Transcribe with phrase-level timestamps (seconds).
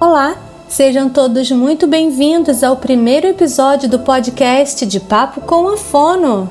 [0.00, 0.34] Olá,
[0.66, 6.48] sejam todos muito bem-vindos ao primeiro episódio do podcast de Papo com a Fono.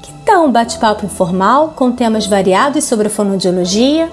[0.00, 4.10] Que tal um bate-papo informal com temas variados sobre a fonoaudiologia?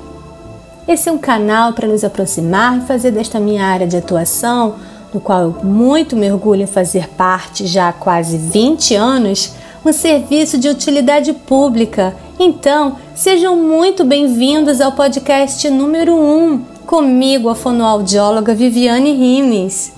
[0.86, 4.76] Esse é um canal para nos aproximar e fazer desta minha área de atuação,
[5.14, 9.54] no qual eu muito mergulho em fazer parte já há quase 20 anos,
[9.86, 12.14] um serviço de utilidade pública.
[12.38, 19.92] Então, sejam muito bem-vindos ao podcast número 1 comigo a fonoaudióloga Viviane Rimes.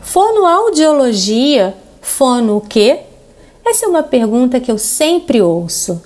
[0.00, 1.74] Fonoaudiologia?
[2.00, 3.00] Fono o quê?
[3.64, 6.02] Essa é uma pergunta que eu sempre ouço.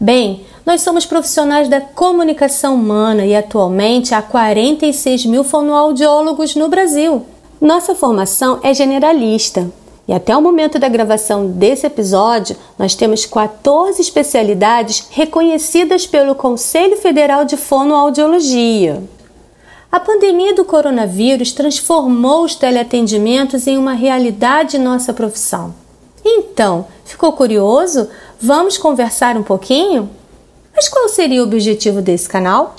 [0.00, 7.24] Bem, nós somos profissionais da comunicação humana e atualmente há 46 mil fonoaudiólogos no Brasil.
[7.60, 9.70] Nossa formação é generalista,
[10.06, 16.96] e até o momento da gravação desse episódio, nós temos 14 especialidades reconhecidas pelo Conselho
[16.96, 19.02] Federal de Fonoaudiologia.
[19.90, 25.74] A pandemia do coronavírus transformou os teleatendimentos em uma realidade em nossa profissão.
[26.24, 28.08] Então, ficou curioso?
[28.40, 30.10] Vamos conversar um pouquinho?
[30.74, 32.74] Mas qual seria o objetivo desse canal?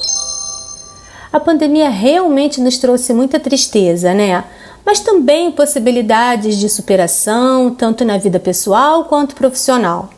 [1.31, 4.43] A pandemia realmente nos trouxe muita tristeza, né?
[4.85, 10.09] Mas também possibilidades de superação, tanto na vida pessoal quanto profissional.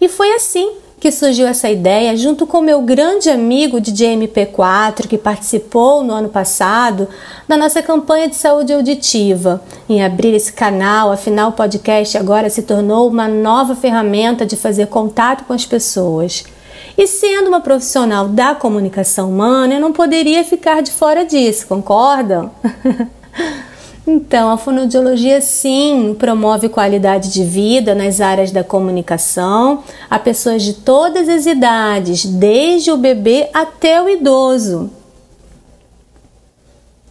[0.00, 5.16] E foi assim que surgiu essa ideia, junto com meu grande amigo de MP4, que
[5.16, 7.08] participou no ano passado
[7.48, 11.10] da nossa campanha de saúde auditiva, em abrir esse canal.
[11.10, 16.44] Afinal, o podcast agora se tornou uma nova ferramenta de fazer contato com as pessoas.
[16.98, 22.50] E sendo uma profissional da comunicação humana, eu não poderia ficar de fora disso, concordam?
[24.06, 30.74] Então, a fonoaudiologia sim promove qualidade de vida nas áreas da comunicação a pessoas de
[30.74, 34.90] todas as idades, desde o bebê até o idoso.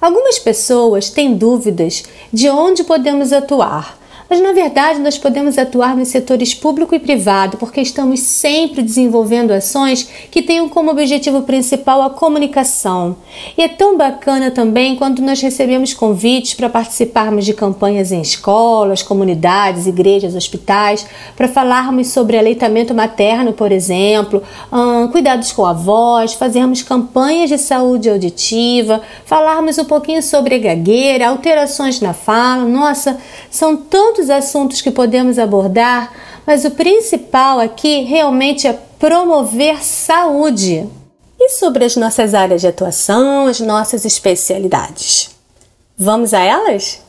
[0.00, 3.99] Algumas pessoas têm dúvidas de onde podemos atuar
[4.30, 9.50] mas na verdade nós podemos atuar nos setores público e privado porque estamos sempre desenvolvendo
[9.50, 13.16] ações que tenham como objetivo principal a comunicação.
[13.58, 19.02] E é tão bacana também quando nós recebemos convites para participarmos de campanhas em escolas,
[19.02, 21.04] comunidades, igrejas, hospitais,
[21.36, 24.42] para falarmos sobre aleitamento materno, por exemplo,
[24.72, 31.28] hum, cuidados com a voz, fazermos campanhas de saúde auditiva, falarmos um pouquinho sobre gagueira,
[31.28, 32.64] alterações na fala.
[32.64, 33.18] Nossa,
[33.50, 36.12] são tantos tantos assuntos que podemos abordar,
[36.46, 40.86] mas o principal aqui realmente é promover saúde.
[41.38, 45.30] E sobre as nossas áreas de atuação, as nossas especialidades?
[45.96, 47.00] Vamos a elas?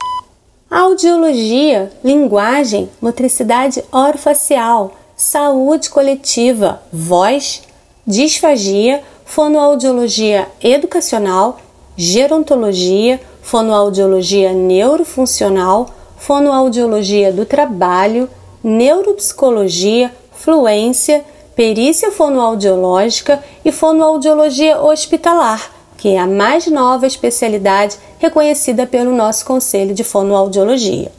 [0.69, 7.61] Audiologia, linguagem, motricidade orofacial, saúde coletiva, voz,
[8.07, 11.59] disfagia, fonoaudiologia educacional,
[11.97, 15.89] gerontologia, fonoaudiologia neurofuncional,
[16.21, 18.29] fonoaudiologia do trabalho,
[18.63, 29.15] neuropsicologia, fluência, perícia fonoaudiológica e fonoaudiologia hospitalar, que é a mais nova especialidade reconhecida pelo
[29.15, 31.11] nosso Conselho de Fonoaudiologia.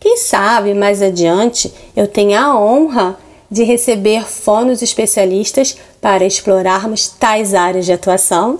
[0.00, 3.14] Quem sabe mais adiante eu tenha a honra
[3.50, 8.58] de receber fonos especialistas para explorarmos tais áreas de atuação?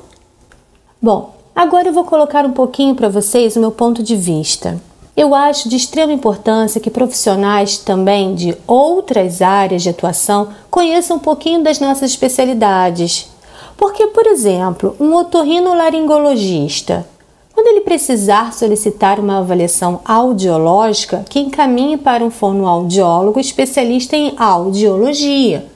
[1.01, 4.79] Bom, agora eu vou colocar um pouquinho para vocês o meu ponto de vista.
[5.19, 11.19] Eu acho de extrema importância que profissionais também de outras áreas de atuação conheçam um
[11.19, 13.29] pouquinho das nossas especialidades.
[13.77, 17.05] Porque, por exemplo, um otorrinolaringologista,
[17.53, 25.67] quando ele precisar solicitar uma avaliação audiológica, que encaminhe para um fonoaudiólogo especialista em audiologia.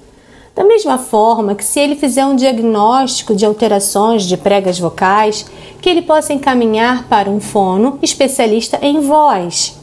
[0.54, 5.46] Da mesma forma que se ele fizer um diagnóstico de alterações de pregas vocais,
[5.80, 9.78] que ele possa encaminhar para um fono especialista em voz.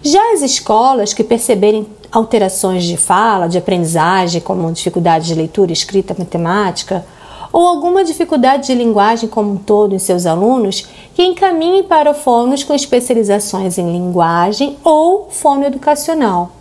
[0.00, 6.14] Já as escolas que perceberem alterações de fala, de aprendizagem, como dificuldade de leitura, escrita,
[6.16, 7.04] matemática,
[7.52, 12.62] ou alguma dificuldade de linguagem como um todo em seus alunos, que encaminhem para fonos
[12.62, 16.57] com especializações em linguagem ou fono educacional.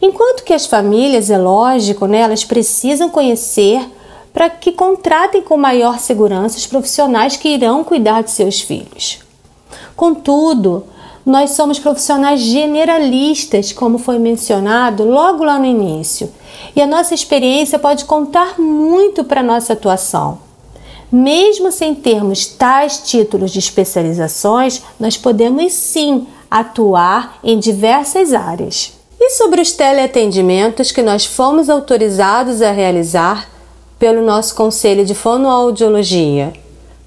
[0.00, 3.80] Enquanto que as famílias, é lógico, né, elas precisam conhecer
[4.32, 9.20] para que contratem com maior segurança os profissionais que irão cuidar de seus filhos.
[9.96, 10.84] Contudo,
[11.24, 16.30] nós somos profissionais generalistas, como foi mencionado logo lá no início,
[16.74, 20.38] e a nossa experiência pode contar muito para a nossa atuação.
[21.10, 28.95] Mesmo sem termos tais títulos de especializações, nós podemos sim atuar em diversas áreas.
[29.18, 33.48] E sobre os teleatendimentos que nós fomos autorizados a realizar
[33.98, 36.52] pelo nosso Conselho de Fonoaudiologia.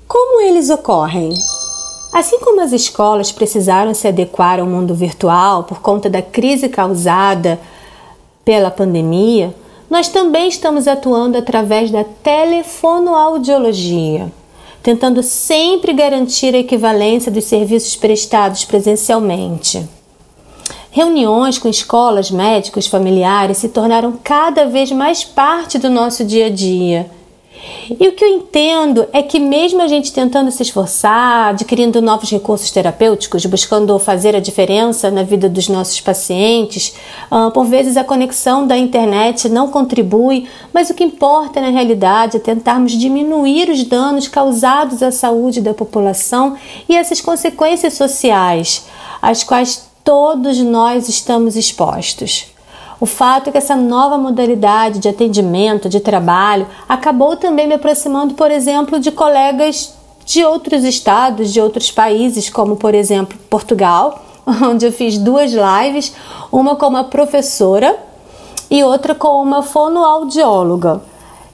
[0.08, 1.32] Como eles ocorrem?
[2.12, 7.60] Assim como as escolas precisaram se adequar ao mundo virtual por conta da crise causada
[8.44, 9.54] pela pandemia,
[9.88, 14.32] nós também estamos atuando através da telefonoaudiologia,
[14.82, 19.88] tentando sempre garantir a equivalência dos serviços prestados presencialmente.
[20.92, 26.50] Reuniões com escolas, médicos, familiares se tornaram cada vez mais parte do nosso dia a
[26.50, 27.12] dia.
[27.90, 32.30] E o que eu entendo é que, mesmo a gente tentando se esforçar, adquirindo novos
[32.30, 36.96] recursos terapêuticos, buscando fazer a diferença na vida dos nossos pacientes,
[37.32, 42.38] uh, por vezes a conexão da internet não contribui, mas o que importa na realidade
[42.38, 46.56] é tentarmos diminuir os danos causados à saúde da população
[46.88, 48.86] e essas consequências sociais,
[49.22, 52.48] às quais todos nós estamos expostos.
[53.00, 58.34] O fato é que essa nova modalidade de atendimento, de trabalho, acabou também me aproximando,
[58.34, 59.94] por exemplo, de colegas
[60.26, 66.14] de outros estados, de outros países, como por exemplo Portugal, onde eu fiz duas lives,
[66.52, 67.98] uma com uma professora
[68.70, 71.02] e outra com uma fonoaudióloga.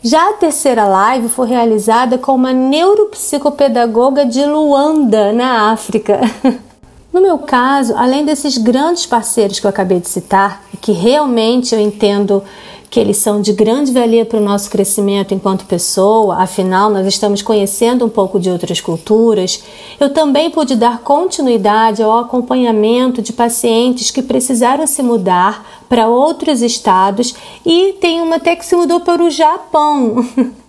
[0.04, 6.20] Já a terceira live foi realizada com uma neuropsicopedagoga de Luanda, na África.
[7.16, 11.80] No meu caso, além desses grandes parceiros que eu acabei de citar, que realmente eu
[11.80, 12.44] entendo
[12.90, 17.42] que eles são de grande valia para o nosso crescimento enquanto pessoa, afinal, nós estamos
[17.42, 19.64] conhecendo um pouco de outras culturas,
[19.98, 26.62] eu também pude dar continuidade ao acompanhamento de pacientes que precisaram se mudar para outros
[26.62, 27.34] estados
[27.66, 30.18] e tem uma até que se mudou para o Japão.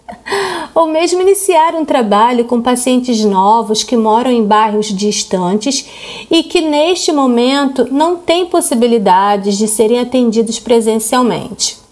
[0.75, 5.89] ou mesmo iniciar um trabalho com pacientes novos que moram em bairros distantes
[6.31, 11.86] e que neste momento não têm possibilidades de serem atendidos presencialmente.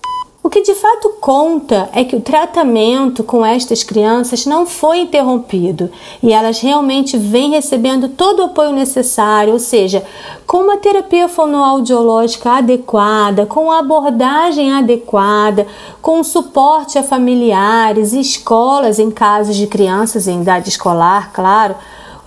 [0.45, 5.91] O que de fato conta é que o tratamento com estas crianças não foi interrompido
[6.23, 10.05] e elas realmente vêm recebendo todo o apoio necessário, ou seja,
[10.47, 15.67] com uma terapia fonoaudiológica adequada, com a abordagem adequada,
[16.03, 21.75] com suporte a familiares e escolas em casos de crianças em idade escolar, claro.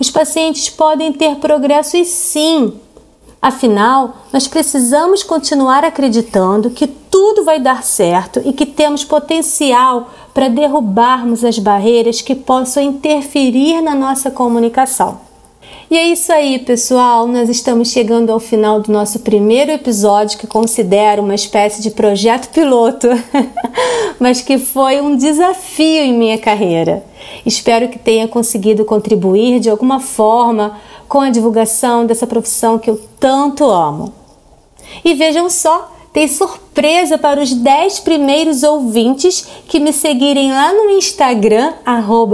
[0.00, 2.72] Os pacientes podem ter progressos sim
[3.40, 10.48] Afinal, nós precisamos continuar acreditando que tudo vai dar certo e que temos potencial para
[10.48, 15.20] derrubarmos as barreiras que possam interferir na nossa comunicação.
[15.90, 17.26] E é isso aí, pessoal.
[17.26, 22.50] Nós estamos chegando ao final do nosso primeiro episódio, que considero uma espécie de projeto
[22.50, 23.08] piloto,
[24.20, 27.04] mas que foi um desafio em minha carreira.
[27.46, 33.00] Espero que tenha conseguido contribuir de alguma forma com a divulgação dessa profissão que eu
[33.18, 34.12] tanto amo.
[35.04, 40.90] E vejam só, tem surpresa para os 10 primeiros ouvintes que me seguirem lá no
[40.90, 41.74] Instagram,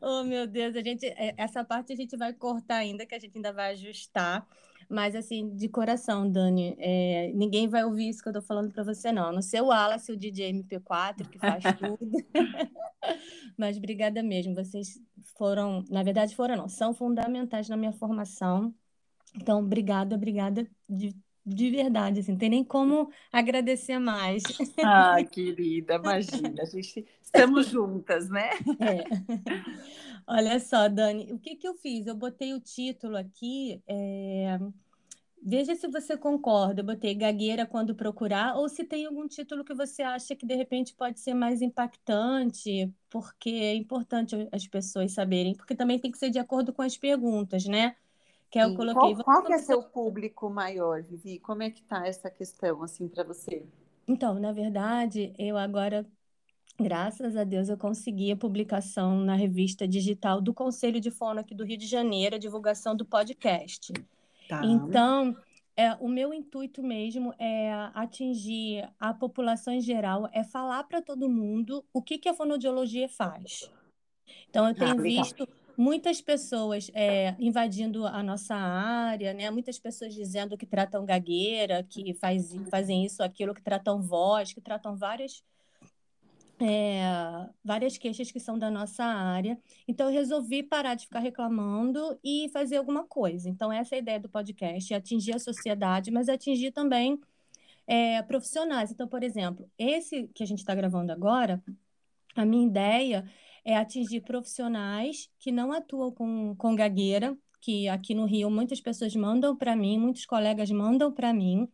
[0.00, 3.18] oh, meu Deus, a gente, é, essa parte a gente vai cortar ainda, que a
[3.18, 4.46] gente ainda vai ajustar.
[4.88, 8.82] Mas, assim, de coração, Dani, é, ninguém vai ouvir isso que eu tô falando para
[8.82, 9.30] você, não.
[9.32, 12.10] No seu Wallace, o DJ MP4, que faz tudo.
[13.56, 14.54] Mas obrigada mesmo.
[14.54, 14.98] Vocês
[15.36, 18.74] foram, na verdade, foram, não, são fundamentais na minha formação.
[19.34, 21.14] Então, obrigada, obrigada de
[21.48, 24.42] de verdade, assim, não tem nem como agradecer mais.
[24.84, 28.50] Ai, querida, imagina, a gente estamos juntas, né?
[28.80, 29.04] É.
[30.26, 32.06] Olha só, Dani, o que que eu fiz?
[32.06, 34.58] Eu botei o título aqui, é...
[35.42, 36.82] veja se você concorda.
[36.82, 40.54] Eu botei gagueira quando procurar, ou se tem algum título que você acha que de
[40.54, 46.18] repente pode ser mais impactante, porque é importante as pessoas saberem, porque também tem que
[46.18, 47.96] ser de acordo com as perguntas, né?
[48.50, 49.14] Que eu coloquei.
[49.14, 51.38] Qual, qual que é seu público maior, Vivi?
[51.38, 53.66] Como é que tá essa questão assim para você?
[54.06, 56.06] Então, na verdade, eu agora,
[56.80, 61.54] graças a Deus, eu consegui a publicação na revista digital do Conselho de Fono aqui
[61.54, 63.92] do Rio de Janeiro, a divulgação do podcast.
[64.48, 64.64] Tá.
[64.64, 65.36] Então,
[65.76, 71.28] é, o meu intuito mesmo é atingir a população em geral, é falar para todo
[71.28, 73.70] mundo o que, que a fonoaudiologia faz.
[74.48, 75.46] Então, eu ah, tenho ah, visto
[75.78, 79.48] muitas pessoas é, invadindo a nossa área, né?
[79.48, 84.60] Muitas pessoas dizendo que tratam gagueira, que faz, fazem isso, aquilo, que tratam voz, que
[84.60, 85.44] tratam várias
[86.60, 87.00] é,
[87.64, 89.56] várias queixas que são da nossa área.
[89.86, 93.48] Então, eu resolvi parar de ficar reclamando e fazer alguma coisa.
[93.48, 97.20] Então, essa é a ideia do podcast, é atingir a sociedade, mas atingir também
[97.86, 98.90] é, profissionais.
[98.90, 101.62] Então, por exemplo, esse que a gente está gravando agora,
[102.34, 103.24] a minha ideia
[103.68, 109.14] é atingir profissionais que não atuam com, com gagueira, que aqui no Rio muitas pessoas
[109.14, 111.68] mandam para mim, muitos colegas mandam para mim,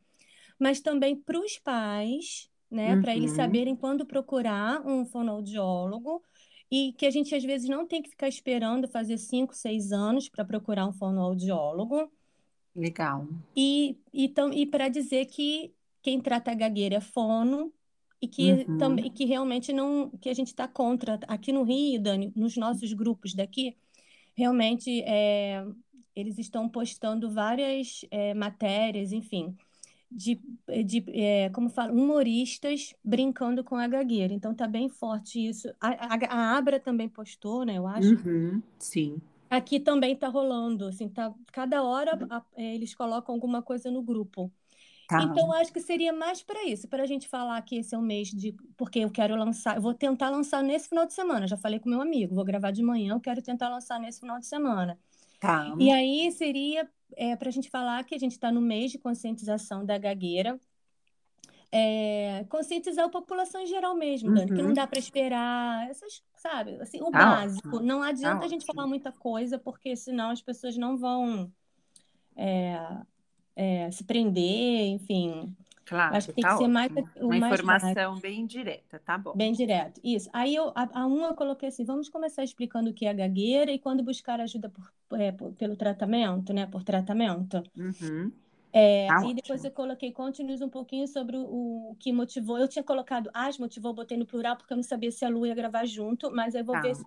[0.59, 3.01] mas também para os pais, né, uhum.
[3.01, 6.21] para eles saberem quando procurar um fonoaudiólogo
[6.69, 10.29] e que a gente às vezes não tem que ficar esperando fazer cinco, seis anos
[10.29, 12.11] para procurar um fonoaudiólogo.
[12.75, 13.29] Legal.
[13.55, 15.73] E, e, e para dizer que
[16.03, 17.73] quem trata a gagueira é fono
[18.25, 18.79] e que uhum.
[18.79, 22.91] também que realmente não que a gente está contra aqui no Rio, Dani, nos nossos
[22.95, 23.77] grupos daqui,
[24.35, 25.63] realmente é,
[26.17, 29.55] eles estão postando várias é, matérias, enfim,
[30.11, 30.41] de,
[30.87, 34.33] de é, como fala, humoristas brincando com a gagueira.
[34.33, 35.69] Então tá bem forte isso.
[35.79, 37.77] A, a, a Abra também postou, né?
[37.77, 38.15] Eu acho.
[38.27, 38.63] Uhum.
[38.79, 39.21] Sim.
[39.51, 44.03] Aqui também tá rolando, assim, tá, cada hora a, é, eles colocam alguma coisa no
[44.03, 44.51] grupo.
[45.09, 45.23] Tá.
[45.23, 48.03] Então, acho que seria mais para isso, para a gente falar que esse é um
[48.03, 48.57] mês de.
[48.77, 51.47] Porque eu quero lançar, eu vou tentar lançar nesse final de semana.
[51.47, 54.39] Já falei com meu amigo, vou gravar de manhã, eu quero tentar lançar nesse final
[54.39, 54.99] de semana.
[55.39, 55.75] Tá.
[55.79, 58.99] E aí seria é, para a gente falar que a gente está no mês de
[58.99, 60.59] conscientização da gagueira.
[61.77, 64.75] É, conscientizar a população em geral mesmo, Dani, que não uhum.
[64.75, 67.67] dá para esperar, essas, sabe, assim, o tá básico.
[67.67, 67.83] Ótimo.
[67.83, 68.77] Não adianta tá a gente ótimo.
[68.77, 71.53] falar muita coisa, porque senão as pessoas não vão.
[72.37, 72.79] É,
[73.57, 75.55] é, se prender, enfim.
[75.87, 79.19] Claro, acho que tem tá que ser mais o Uma mais informação bem direta, tá
[79.19, 79.35] bom.
[79.35, 80.31] Bem direto, isso.
[80.33, 83.71] Aí eu, a, a uma eu coloquei assim, vamos começar explicando o que é gagueira
[83.71, 87.63] e quando buscar ajuda por, é, por, pelo tratamento, né, por tratamento.
[87.77, 88.33] Uhum.
[88.73, 92.59] É, tá e depois eu coloquei continues um pouquinho sobre o, o, que motivou.
[92.59, 95.47] Eu tinha colocado as motivou, botei no plural porque eu não sabia se a Lu
[95.47, 96.81] ia gravar junto, mas eu vou tá.
[96.81, 97.05] ver se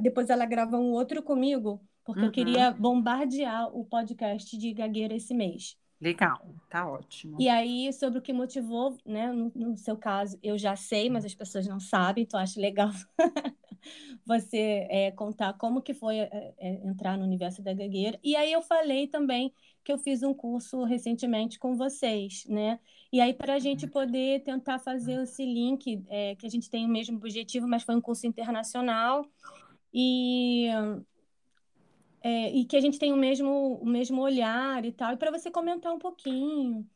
[0.00, 2.26] depois ela grava um outro comigo porque uhum.
[2.26, 5.76] eu queria bombardear o podcast de gagueira esse mês.
[6.02, 7.36] Legal, tá ótimo.
[7.40, 9.30] E aí, sobre o que motivou, né?
[9.30, 12.90] No, no seu caso, eu já sei, mas as pessoas não sabem, então acho legal
[14.26, 18.18] você é, contar como que foi é, é, entrar no universo da gagueira.
[18.20, 19.54] E aí eu falei também
[19.84, 22.80] que eu fiz um curso recentemente com vocês, né?
[23.12, 26.84] E aí, para a gente poder tentar fazer esse link, é, que a gente tem
[26.84, 29.24] o mesmo objetivo, mas foi um curso internacional.
[29.94, 30.66] E
[32.22, 35.30] é, e que a gente tem o mesmo, o mesmo olhar e tal, e para
[35.30, 36.86] você comentar um pouquinho.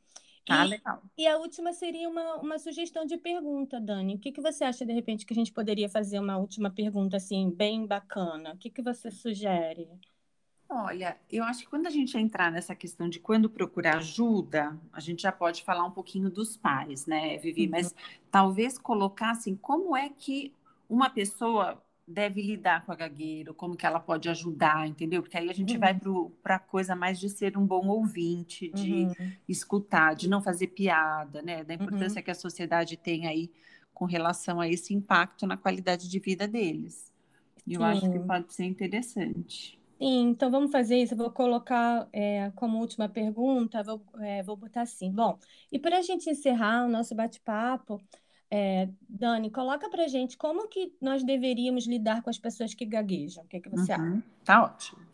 [0.49, 1.03] Ah, e, legal.
[1.19, 4.15] E a última seria uma, uma sugestão de pergunta, Dani.
[4.15, 7.17] O que, que você acha, de repente, que a gente poderia fazer uma última pergunta,
[7.17, 8.53] assim, bem bacana?
[8.53, 9.89] O que, que você sugere?
[10.69, 15.01] Olha, eu acho que quando a gente entrar nessa questão de quando procurar ajuda, a
[15.01, 17.65] gente já pode falar um pouquinho dos pais, né, Vivi?
[17.65, 17.71] Uhum.
[17.71, 17.95] Mas
[18.31, 20.53] talvez colocar assim, como é que
[20.89, 25.23] uma pessoa deve lidar com a gagueira, como que ela pode ajudar, entendeu?
[25.23, 25.81] Porque aí a gente uhum.
[25.81, 25.99] vai
[26.43, 29.33] para a coisa mais de ser um bom ouvinte, de uhum.
[29.49, 31.65] escutar, de não fazer piada, né?
[31.65, 32.25] Da importância uhum.
[32.25, 33.51] que a sociedade tem aí
[33.93, 37.13] com relação a esse impacto na qualidade de vida deles.
[37.67, 39.77] E eu acho que pode ser interessante.
[39.99, 41.15] Sim, então vamos fazer isso.
[41.15, 45.11] Eu vou colocar é, como última pergunta, vou, é, vou botar assim.
[45.11, 45.39] Bom,
[45.73, 48.01] e para a gente encerrar o nosso bate-papo,
[48.51, 53.45] é, Dani, coloca pra gente como que nós deveríamos lidar com as pessoas que gaguejam.
[53.45, 54.15] O que, é que você uhum.
[54.15, 54.23] acha?
[54.45, 55.07] Tá ótimo.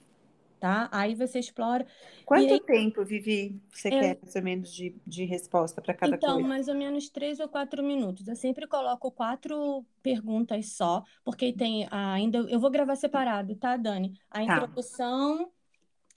[0.60, 0.88] Tá?
[0.92, 1.84] Aí você explora.
[2.24, 6.14] Quanto aí, tempo, Vivi, você é, quer mais ou menos de, de resposta para cada
[6.14, 6.40] então, coisa?
[6.40, 8.28] Então, mais ou menos três ou quatro minutos.
[8.28, 12.38] Eu sempre coloco quatro perguntas só, porque tem ainda.
[12.38, 14.14] Eu vou gravar separado, tá, Dani?
[14.30, 14.44] A tá.
[14.44, 15.50] introdução,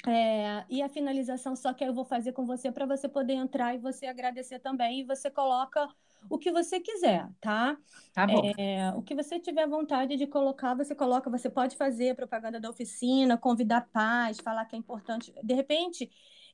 [0.07, 3.73] É, e a finalização só que eu vou fazer com você para você poder entrar
[3.73, 5.01] e você agradecer também.
[5.01, 5.87] E você coloca
[6.29, 7.77] o que você quiser, tá?
[8.13, 8.51] Tá bom.
[8.57, 11.29] É, o que você tiver vontade de colocar, você coloca.
[11.29, 15.33] Você pode fazer propaganda da oficina, convidar paz, falar que é importante.
[15.43, 16.09] De repente,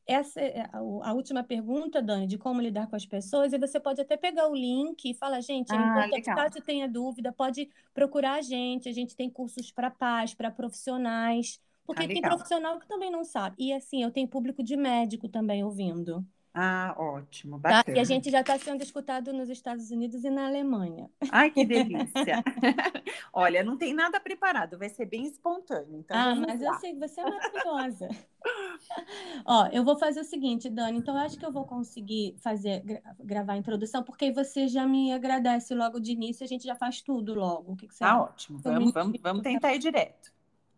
[0.06, 4.02] essa é a, última pergunta, Dani, de como lidar com as pessoas, e você pode
[4.02, 8.34] até pegar o link e falar, gente, é Ah, importante, caso tenha dúvida, pode procurar
[8.34, 8.90] a gente.
[8.90, 11.60] A gente tem cursos para paz, para profissionais.
[11.96, 12.24] Ah, Porque tem legal.
[12.24, 13.56] profissional que também não sabe.
[13.60, 17.84] E assim, eu tenho público de médico também ouvindo, Ah, ótimo, tá?
[17.88, 18.04] E a bacana.
[18.04, 21.10] gente já está sendo escutado nos Estados Unidos e na Alemanha.
[21.30, 22.44] Ai, que delícia.
[23.34, 25.98] Olha, não tem nada preparado, vai ser bem espontâneo.
[26.00, 26.74] Então Ah, mas eu lá.
[26.74, 28.16] sei que você é maravilhosa.
[29.46, 30.98] Ó, eu vou fazer o seguinte, Dani.
[31.00, 34.68] Então, eu acho que eu vou conseguir fazer, gra- gravar a introdução, porque aí você
[34.68, 37.74] já me agradece logo de início, a gente já faz tudo logo.
[37.74, 38.22] O que que você Tá acha?
[38.22, 38.60] ótimo.
[38.60, 40.32] Vamos, vamos, vamos tentar ir direto.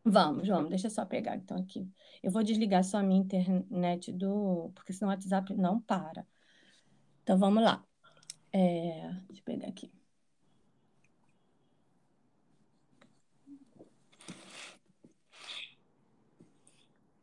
[0.06, 0.70] Vamos, vamos.
[0.70, 1.90] Deixa eu só pegar então aqui.
[2.22, 4.72] Eu vou desligar só a minha internet do.
[4.76, 6.28] Porque senão o WhatsApp não para.
[7.24, 7.84] Então vamos lá.
[8.52, 9.92] É, Deixa eu pegar aqui.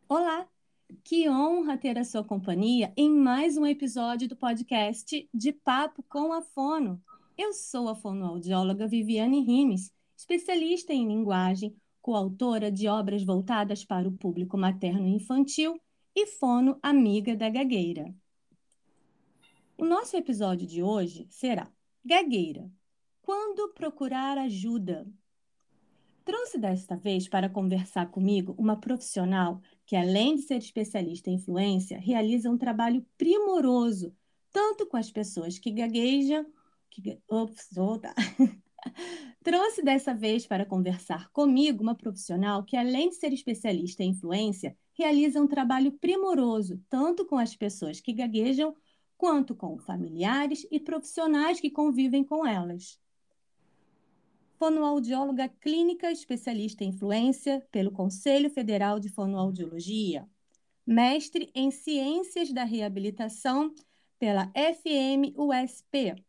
[0.09, 0.49] Olá!
[1.05, 6.33] Que honra ter a sua companhia em mais um episódio do podcast De Papo com
[6.33, 7.01] a Fono.
[7.39, 14.13] Eu sou a fonoaudióloga Viviane Rimes, especialista em linguagem, coautora de obras voltadas para o
[14.13, 15.81] público materno e infantil
[16.15, 18.15] e fono amiga da gagueira.
[19.77, 21.71] O nosso episódio de hoje será
[22.05, 22.71] Gagueira.
[23.23, 25.07] Quando procurar ajuda?
[26.25, 31.99] Trouxe desta vez para conversar comigo uma profissional que, além de ser especialista em fluência,
[31.99, 34.15] realiza um trabalho primoroso,
[34.53, 36.45] tanto com as pessoas que gaguejam.
[36.91, 37.19] Que...
[37.29, 38.15] Ops, oh, tá.
[39.43, 44.77] Trouxe dessa vez para conversar comigo uma profissional que, além de ser especialista em fluência,
[44.93, 48.75] realiza um trabalho primoroso, tanto com as pessoas que gaguejam,
[49.17, 52.99] quanto com familiares e profissionais que convivem com elas.
[54.59, 60.29] Fonoaudióloga clínica especialista em fluência pelo Conselho Federal de Fonoaudiologia,
[60.87, 63.73] mestre em Ciências da Reabilitação
[64.19, 66.23] pela FMUSP,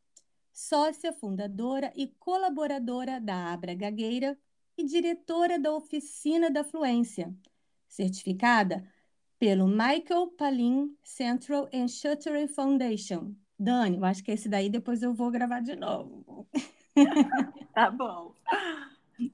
[0.52, 4.38] sócia fundadora e colaboradora da Abra Gagueira
[4.78, 7.34] e diretora da Oficina da Fluência,
[7.88, 8.88] certificada
[9.40, 13.36] pelo Michael Palin Central and Shuttery Foundation.
[13.58, 16.48] Dani, eu acho que esse daí depois eu vou gravar de novo.
[17.74, 18.36] Tá bom.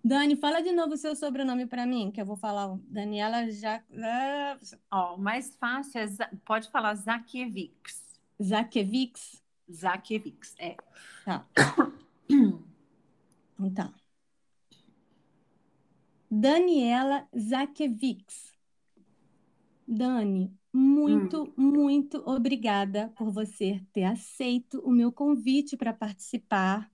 [0.04, 2.78] Dani, fala de novo o seu sobrenome para mim, que eu vou falar.
[2.84, 3.82] Daniela já...
[4.04, 4.58] ah,
[4.92, 6.08] Ó, o mais fácil é,
[6.46, 8.04] pode falar Zakiewicz.
[8.42, 9.42] Zakiewicz.
[9.72, 10.76] Zakiewicz, é.
[11.26, 11.46] Tá.
[13.60, 13.94] Então tá.
[16.30, 18.54] Daniela Zakiewicz.
[19.88, 26.92] Dani, muito, muito obrigada por você ter aceito o meu convite para participar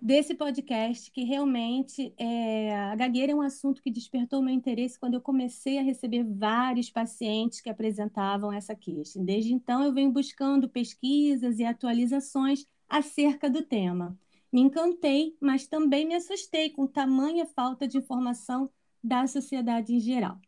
[0.00, 5.14] desse podcast, que realmente é, a gagueira é um assunto que despertou meu interesse quando
[5.14, 9.18] eu comecei a receber vários pacientes que apresentavam essa queixa.
[9.18, 14.18] Desde então, eu venho buscando pesquisas e atualizações acerca do tema.
[14.52, 18.70] Me encantei, mas também me assustei com tamanha falta de informação
[19.02, 20.38] da sociedade em geral.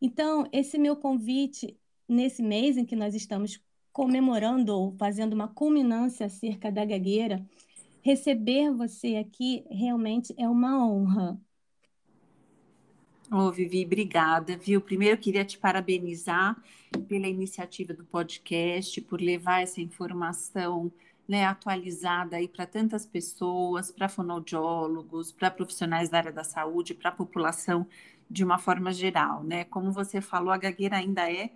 [0.00, 1.78] Então, esse meu convite,
[2.08, 3.60] nesse mês em que nós estamos
[3.92, 7.42] comemorando ou fazendo uma culminância acerca da gagueira,
[8.06, 11.36] receber você aqui realmente é uma honra.
[13.32, 14.80] Ô, Vivi, obrigada, viu?
[14.80, 16.56] Primeiro, eu queria te parabenizar
[17.08, 20.92] pela iniciativa do podcast, por levar essa informação
[21.26, 27.08] né, atualizada aí para tantas pessoas, para fonoaudiólogos, para profissionais da área da saúde, para
[27.08, 27.88] a população
[28.30, 29.64] de uma forma geral, né?
[29.64, 31.50] Como você falou, a gagueira ainda é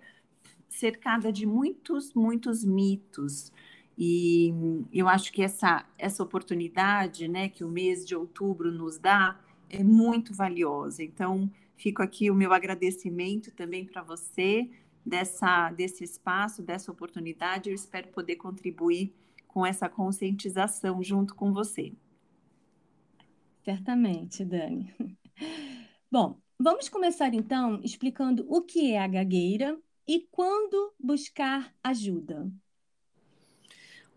[0.67, 3.53] cercada de muitos, muitos mitos.
[3.97, 4.53] E
[4.91, 9.83] eu acho que essa, essa oportunidade, né, que o mês de outubro nos dá, é
[9.83, 11.03] muito valiosa.
[11.03, 14.69] Então, fico aqui o meu agradecimento também para você
[15.05, 17.69] dessa, desse espaço, dessa oportunidade.
[17.69, 19.13] Eu espero poder contribuir
[19.47, 21.93] com essa conscientização junto com você.
[23.63, 24.93] Certamente, Dani.
[26.11, 32.51] Bom, vamos começar então explicando o que é a gagueira e quando buscar ajuda.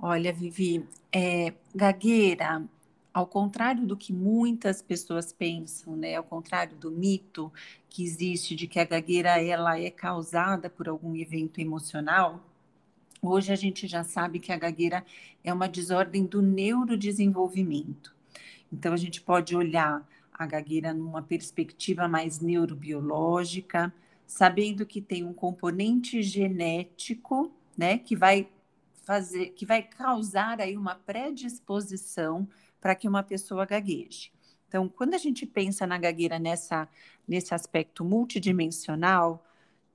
[0.06, 2.62] Olha, Vivi, é, gagueira,
[3.10, 6.14] ao contrário do que muitas pessoas pensam, né?
[6.16, 7.50] Ao contrário do mito
[7.88, 12.38] que existe de que a gagueira ela é causada por algum evento emocional,
[13.22, 15.02] hoje a gente já sabe que a gagueira
[15.42, 18.14] é uma desordem do neurodesenvolvimento.
[18.70, 23.90] Então a gente pode olhar a gagueira numa perspectiva mais neurobiológica,
[24.26, 28.50] sabendo que tem um componente genético, né, que vai
[29.04, 32.48] fazer, que vai causar aí uma predisposição
[32.80, 34.32] para que uma pessoa gagueje.
[34.68, 36.88] Então, quando a gente pensa na gagueira nessa,
[37.28, 39.44] nesse aspecto multidimensional,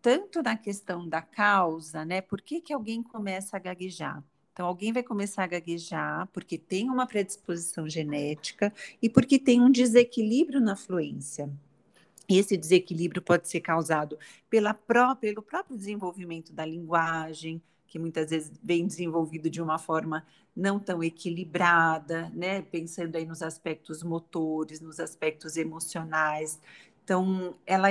[0.01, 2.21] tanto na questão da causa, né?
[2.21, 4.23] Por que, que alguém começa a gaguejar?
[4.53, 9.71] Então, alguém vai começar a gaguejar porque tem uma predisposição genética e porque tem um
[9.71, 11.49] desequilíbrio na fluência.
[12.27, 14.17] Esse desequilíbrio pode ser causado
[14.49, 20.25] pela pró pelo próprio desenvolvimento da linguagem, que muitas vezes vem desenvolvido de uma forma
[20.56, 22.62] não tão equilibrada, né?
[22.62, 26.60] Pensando aí nos aspectos motores, nos aspectos emocionais.
[27.04, 27.89] Então, ela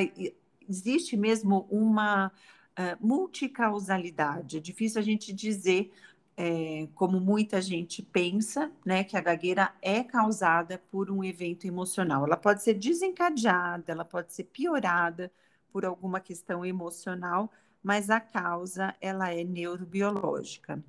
[0.69, 4.59] existe mesmo uma uh, multicausalidade.
[4.59, 5.93] É difícil a gente dizer
[6.41, 12.25] é, como muita gente pensa, né, que a gagueira é causada por um evento emocional.
[12.25, 15.33] Ela pode ser desencadeada, ela pode ser piorada
[15.73, 17.51] por alguma questão emocional,
[17.83, 20.83] mas a causa ela é neurobiológica.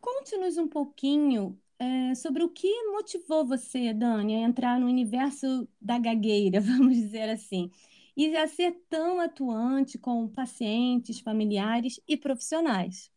[0.00, 5.98] Conte-nos um pouquinho é, sobre o que motivou você, Dani, a entrar no universo da
[5.98, 7.70] gagueira, vamos dizer assim
[8.16, 13.10] e a ser tão atuante com pacientes, familiares e profissionais.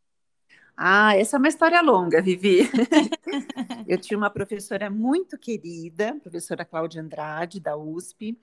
[0.76, 2.60] Ah, essa é uma história longa, Vivi.
[3.88, 8.38] eu tinha uma professora muito querida, professora Cláudia Andrade, da USP,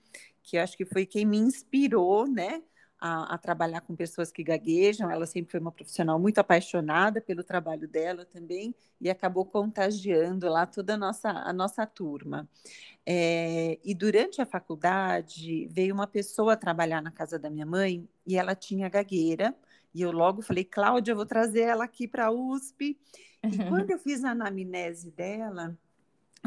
[0.47, 2.63] que acho que foi quem me inspirou, né,
[2.97, 5.11] a, a, trabalhar com pessoas que gaguejam.
[5.11, 10.65] Ela sempre foi uma profissional muito apaixonada pelo trabalho dela também e acabou contagiando lá
[10.65, 12.47] toda a nossa, a nossa turma.
[13.05, 18.37] É, e durante a faculdade veio uma pessoa trabalhar na casa da minha mãe e
[18.37, 19.53] ela tinha gagueira.
[19.93, 22.97] E eu logo falei, Cláudia, eu vou trazer ela aqui para a USP.
[23.43, 25.77] E quando eu fiz a anamnese dela,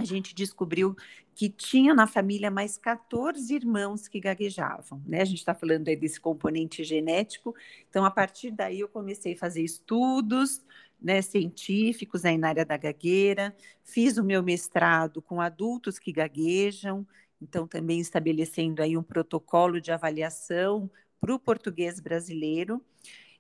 [0.01, 0.97] a gente descobriu
[1.35, 5.21] que tinha na família mais 14 irmãos que gaguejavam, né?
[5.21, 7.55] A gente está falando aí desse componente genético.
[7.89, 10.63] Então, a partir daí, eu comecei a fazer estudos
[11.01, 17.07] né, científicos aí na área da gagueira, fiz o meu mestrado com adultos que gaguejam,
[17.41, 22.83] então também estabelecendo aí um protocolo de avaliação para o português brasileiro.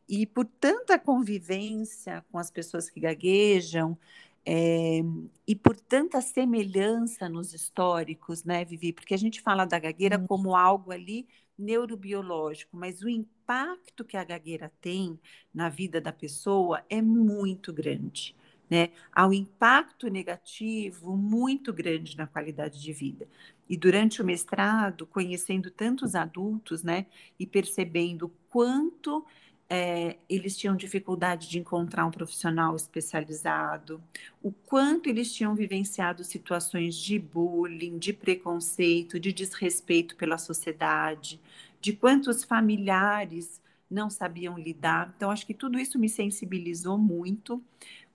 [0.09, 3.97] E por tanta convivência com as pessoas que gaguejam,
[4.45, 5.01] é,
[5.47, 8.93] e por tanta semelhança nos históricos, né, Vivi?
[8.93, 10.27] Porque a gente fala da gagueira hum.
[10.27, 15.21] como algo ali neurobiológico, mas o impacto que a gagueira tem
[15.53, 18.35] na vida da pessoa é muito grande.
[18.69, 18.91] Né?
[19.13, 23.29] Há um impacto negativo muito grande na qualidade de vida.
[23.69, 27.07] E durante o mestrado, conhecendo tantos adultos, né,
[27.39, 29.25] e percebendo quanto
[29.73, 34.03] é, eles tinham dificuldade de encontrar um profissional especializado,
[34.43, 41.41] o quanto eles tinham vivenciado situações de bullying, de preconceito, de desrespeito pela sociedade,
[41.81, 45.15] de quantos familiares não sabiam lidar.
[45.17, 47.63] Então, acho que tudo isso me sensibilizou muito.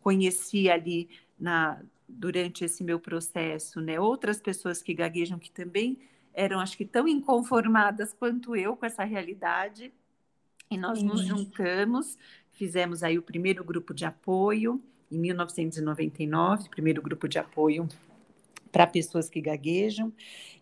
[0.02, 6.00] Conheci ali na, durante esse meu processo, né, outras pessoas que gaguejam que também
[6.34, 9.94] eram, acho que, tão inconformadas quanto eu com essa realidade
[10.69, 11.06] e nós Sim.
[11.06, 12.17] nos juntamos,
[12.51, 17.88] fizemos aí o primeiro grupo de apoio em 1999, primeiro grupo de apoio
[18.71, 20.12] para pessoas que gaguejam.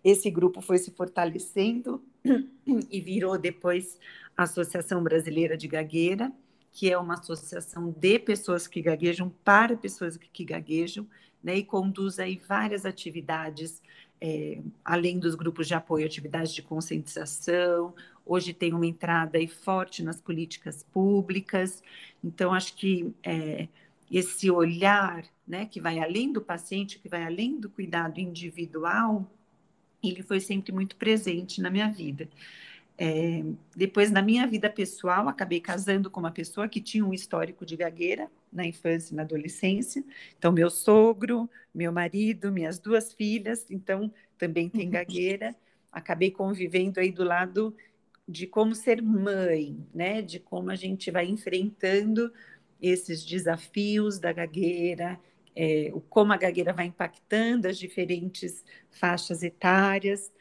[0.04, 2.04] Esse grupo foi se fortalecendo
[2.90, 3.98] e virou depois
[4.36, 6.32] a Associação Brasileira de Gagueira,
[6.72, 11.08] que é uma associação de pessoas que gaguejam para pessoas que gaguejam,
[11.44, 13.82] né, e conduz aí várias atividades,
[14.20, 17.94] é, além dos grupos de apoio, atividades de conscientização,
[18.26, 21.84] hoje tem uma entrada aí forte nas políticas públicas.
[22.24, 23.68] Então, acho que é,
[24.12, 29.30] esse olhar, né, que vai além do paciente, que vai além do cuidado individual,
[30.04, 32.30] ele foi sempre muito presente na minha vida.
[32.98, 33.44] É,
[33.76, 37.76] depois, na minha vida pessoal, acabei casando com uma pessoa que tinha um histórico de
[37.76, 40.04] gagueira na infância e na adolescência.
[40.38, 45.56] Então, meu sogro, meu marido, minhas duas filhas, então, também tem gagueira.
[45.92, 47.76] Acabei convivendo aí do lado
[48.28, 50.22] de como ser mãe, né?
[50.22, 52.32] De como a gente vai enfrentando
[52.82, 55.20] esses desafios da gagueira,
[55.56, 60.32] é, como a gagueira vai impactando as diferentes faixas etárias.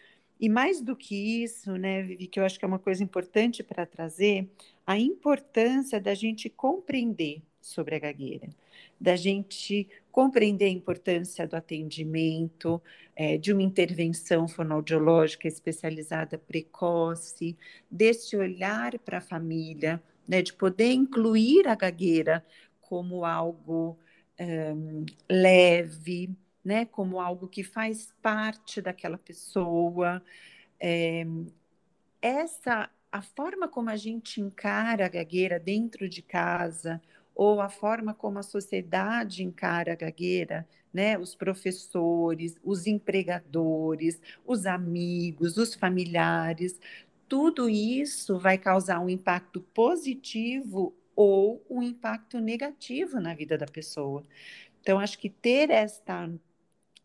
[0.40, 3.62] E mais do que isso, né, Vivi, que eu acho que é uma coisa importante
[3.62, 4.51] para trazer,
[4.85, 8.49] a importância da gente compreender sobre a gagueira,
[9.03, 12.81] da gente compreender a importância do atendimento,
[13.17, 17.59] é, de uma intervenção fonoaudiológica especializada precoce,
[17.91, 22.47] desse olhar para a família, né, de poder incluir a gagueira
[22.81, 23.99] como algo
[24.38, 26.31] um, leve,
[26.65, 30.23] né, como algo que faz parte daquela pessoa,
[30.79, 31.27] é,
[32.21, 37.03] essa a forma como a gente encara a gagueira dentro de casa
[37.35, 41.18] ou a forma como a sociedade encara a gagueira, né?
[41.18, 46.79] Os professores, os empregadores, os amigos, os familiares,
[47.29, 54.23] tudo isso vai causar um impacto positivo ou um impacto negativo na vida da pessoa.
[54.81, 56.31] Então, acho que ter esta,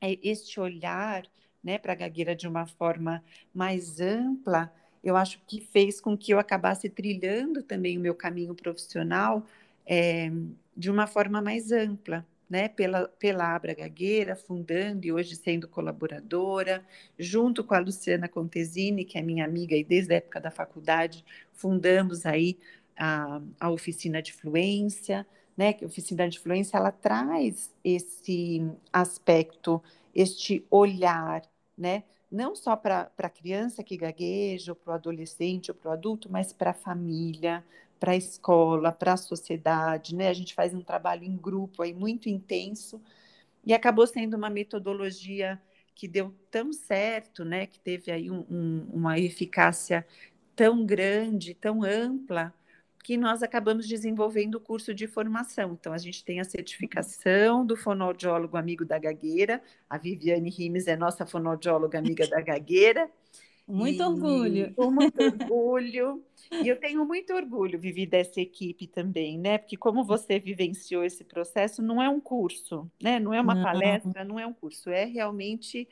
[0.01, 1.23] é, este olhar
[1.63, 6.33] né, para a gagueira de uma forma mais ampla, eu acho que fez com que
[6.33, 9.45] eu acabasse trilhando também o meu caminho profissional
[9.87, 10.29] é,
[10.75, 16.85] de uma forma mais ampla, né, pela, pela Abra Gagueira, fundando e hoje sendo colaboradora,
[17.19, 21.25] junto com a Luciana Contesini, que é minha amiga e desde a época da faculdade,
[21.53, 22.57] fundamos aí
[22.97, 25.25] a, a oficina de fluência,
[25.57, 28.61] né, que a oficina de fluência ela traz esse
[28.93, 29.81] aspecto,
[30.13, 31.41] este olhar,
[31.77, 35.93] né, não só para a criança que gagueja, ou para o adolescente, ou para o
[35.93, 37.63] adulto, mas para a família,
[37.99, 40.29] para a escola, para a sociedade, né?
[40.29, 43.01] A gente faz um trabalho em grupo aí muito intenso
[43.65, 45.61] e acabou sendo uma metodologia
[45.93, 47.65] que deu tão certo, né?
[47.65, 50.05] Que teve aí um, um, uma eficácia
[50.55, 52.53] tão grande, tão ampla,
[53.03, 55.77] que nós acabamos desenvolvendo o curso de formação.
[55.79, 60.97] Então, a gente tem a certificação do fonoaudiólogo amigo da gagueira, a Viviane Rimes é
[60.97, 63.09] nossa fonoaudióloga amiga da gagueira,
[63.67, 64.73] muito e, orgulho.
[64.75, 66.23] Com muito orgulho.
[66.51, 69.57] E eu tenho muito orgulho, Vivi, dessa equipe também, né?
[69.57, 73.19] Porque como você vivenciou esse processo, não é um curso, né?
[73.19, 73.63] Não é uma não.
[73.63, 75.87] palestra, não é um curso, é realmente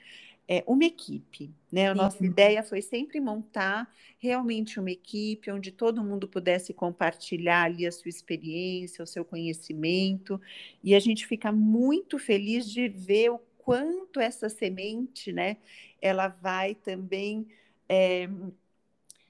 [0.47, 1.89] é, uma equipe, né?
[1.89, 1.97] A Sim.
[1.97, 7.91] nossa ideia foi sempre montar realmente uma equipe onde todo mundo pudesse compartilhar ali a
[7.91, 10.39] sua experiência, o seu conhecimento,
[10.83, 15.57] e a gente fica muito feliz de ver o quanto essa semente, né?
[16.01, 17.47] Ela vai também
[17.87, 18.29] é,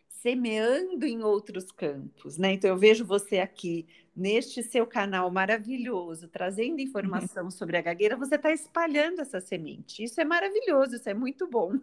[0.07, 2.53] semeando em outros campos, né?
[2.53, 8.35] Então eu vejo você aqui neste seu canal maravilhoso, trazendo informação sobre a gagueira, você
[8.35, 10.03] está espalhando essa semente.
[10.03, 11.73] Isso é maravilhoso, isso é muito bom.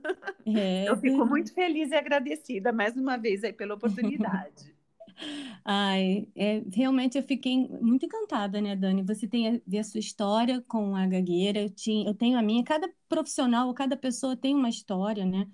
[0.46, 0.88] É.
[0.88, 4.74] Eu fico muito feliz e agradecida mais uma vez aí pela oportunidade.
[5.64, 9.02] Ai, é, realmente eu fiquei muito encantada, né, Dani?
[9.02, 12.64] Você tem a, a sua história com a gagueira, eu, tinha, eu tenho a minha,
[12.64, 15.46] cada profissional, cada pessoa tem uma história, né?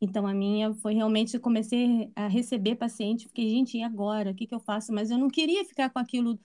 [0.00, 4.30] Então, a minha foi realmente, eu comecei a receber paciente, fiquei, gente, e agora?
[4.30, 4.92] O que, que eu faço?
[4.92, 6.38] Mas eu não queria ficar com aquilo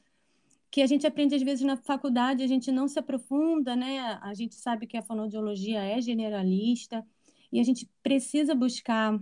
[0.70, 4.20] que a gente aprende às vezes na faculdade, a gente não se aprofunda, né?
[4.22, 7.06] A gente sabe que a fonoaudiologia é generalista
[7.50, 9.18] e a gente precisa buscar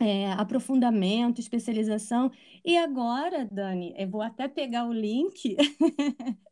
[0.00, 2.32] é, aprofundamento, especialização.
[2.64, 5.56] E agora, Dani, eu vou até pegar o link.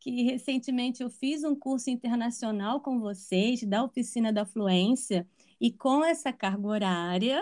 [0.00, 5.26] que recentemente eu fiz um curso internacional com vocês da oficina da fluência
[5.62, 7.40] e com essa carga horária,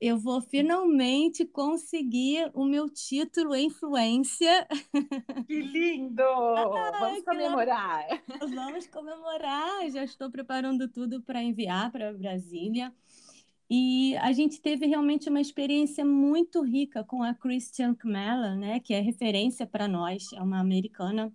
[0.00, 4.66] eu vou finalmente conseguir o meu título em influência.
[5.46, 6.22] Que lindo!
[6.98, 8.06] Vamos comemorar!
[8.54, 9.90] Vamos comemorar!
[9.90, 12.90] Já estou preparando tudo para enviar para Brasília.
[13.68, 18.94] E a gente teve realmente uma experiência muito rica com a Christian Kmela, né, que
[18.94, 21.30] é referência para nós, é uma americana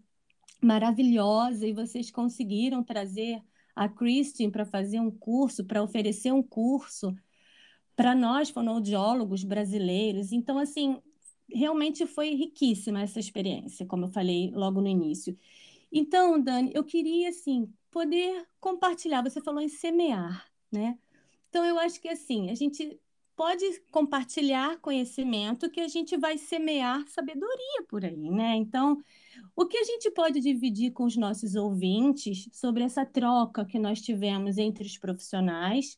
[0.61, 3.39] maravilhosa, e vocês conseguiram trazer
[3.77, 7.15] a Christine para fazer um curso, para oferecer um curso
[7.95, 10.31] para nós fonoaudiólogos brasileiros.
[10.31, 11.01] Então, assim,
[11.47, 15.37] realmente foi riquíssima essa experiência, como eu falei logo no início.
[15.91, 19.21] Então, Dani, eu queria, assim, poder compartilhar.
[19.21, 20.97] Você falou em semear, né?
[21.49, 22.99] Então, eu acho que, assim, a gente
[23.35, 28.55] pode compartilhar conhecimento que a gente vai semear sabedoria por aí, né?
[28.55, 28.97] Então,
[29.57, 33.99] o que a gente pode dividir com os nossos ouvintes sobre essa troca que nós
[33.99, 35.97] tivemos entre os profissionais,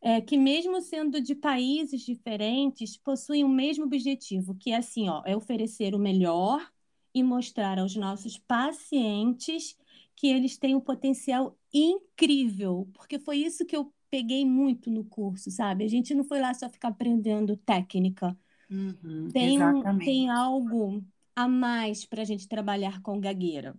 [0.00, 5.22] é, que mesmo sendo de países diferentes, possuem o mesmo objetivo, que é assim, ó,
[5.26, 6.66] é oferecer o melhor
[7.12, 9.76] e mostrar aos nossos pacientes
[10.14, 15.50] que eles têm um potencial incrível, porque foi isso que eu peguei muito no curso,
[15.50, 15.84] sabe?
[15.84, 18.34] A gente não foi lá só ficar aprendendo técnica.
[18.70, 19.58] Uhum, tem,
[20.02, 21.04] tem algo
[21.36, 23.76] a mais para a gente trabalhar com gagueira?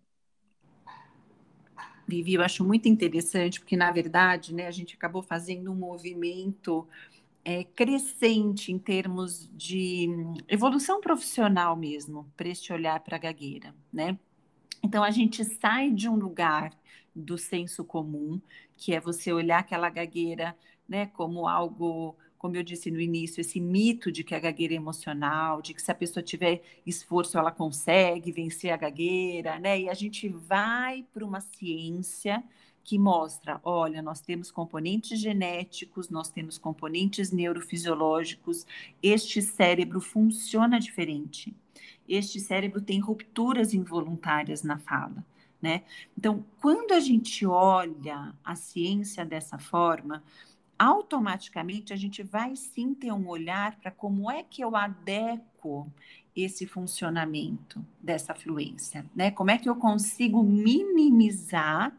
[2.08, 6.88] Vivi, eu acho muito interessante, porque, na verdade, né, a gente acabou fazendo um movimento
[7.44, 10.08] é, crescente em termos de
[10.48, 14.18] evolução profissional mesmo, para este olhar para a gagueira, né?
[14.82, 16.72] Então, a gente sai de um lugar
[17.14, 18.40] do senso comum,
[18.78, 20.56] que é você olhar aquela gagueira
[20.88, 22.16] né, como algo
[22.48, 25.82] como eu disse no início, esse mito de que a gagueira é emocional, de que
[25.82, 29.82] se a pessoa tiver esforço ela consegue vencer a gagueira, né?
[29.82, 32.42] E a gente vai para uma ciência
[32.86, 38.66] que mostra, olha, nós temos componentes genéticos, nós temos componentes neurofisiológicos,
[39.04, 41.54] este cérebro funciona diferente.
[42.08, 45.22] Este cérebro tem rupturas involuntárias na fala,
[45.62, 45.84] né?
[46.18, 50.24] Então, quando a gente olha a ciência dessa forma,
[50.78, 55.92] automaticamente a gente vai sim ter um olhar para como é que eu adequo
[56.36, 59.32] esse funcionamento dessa fluência, né?
[59.32, 61.96] Como é que eu consigo minimizar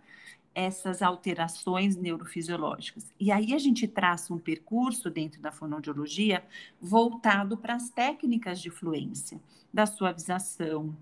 [0.55, 3.13] essas alterações neurofisiológicas.
[3.21, 6.45] E aí a gente traça um percurso dentro da fonoaudiologia
[6.81, 9.41] voltado para as técnicas de fluência,
[9.73, 10.97] da suavização,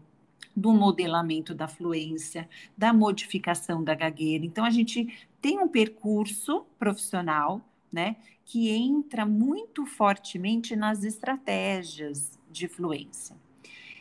[0.56, 4.46] do modelamento da fluência, da modificação da gagueira.
[4.46, 7.60] Então a gente tem um percurso profissional,
[7.92, 13.36] né, que entra muito fortemente nas estratégias de fluência.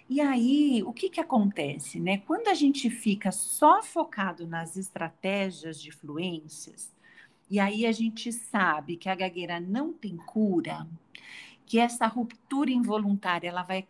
[0.07, 2.19] E aí, o que, que acontece, né?
[2.19, 6.93] Quando a gente fica só focado nas estratégias de fluências,
[7.49, 10.87] e aí a gente sabe que a gagueira não tem cura,
[11.65, 13.87] que essa ruptura involuntária ela vai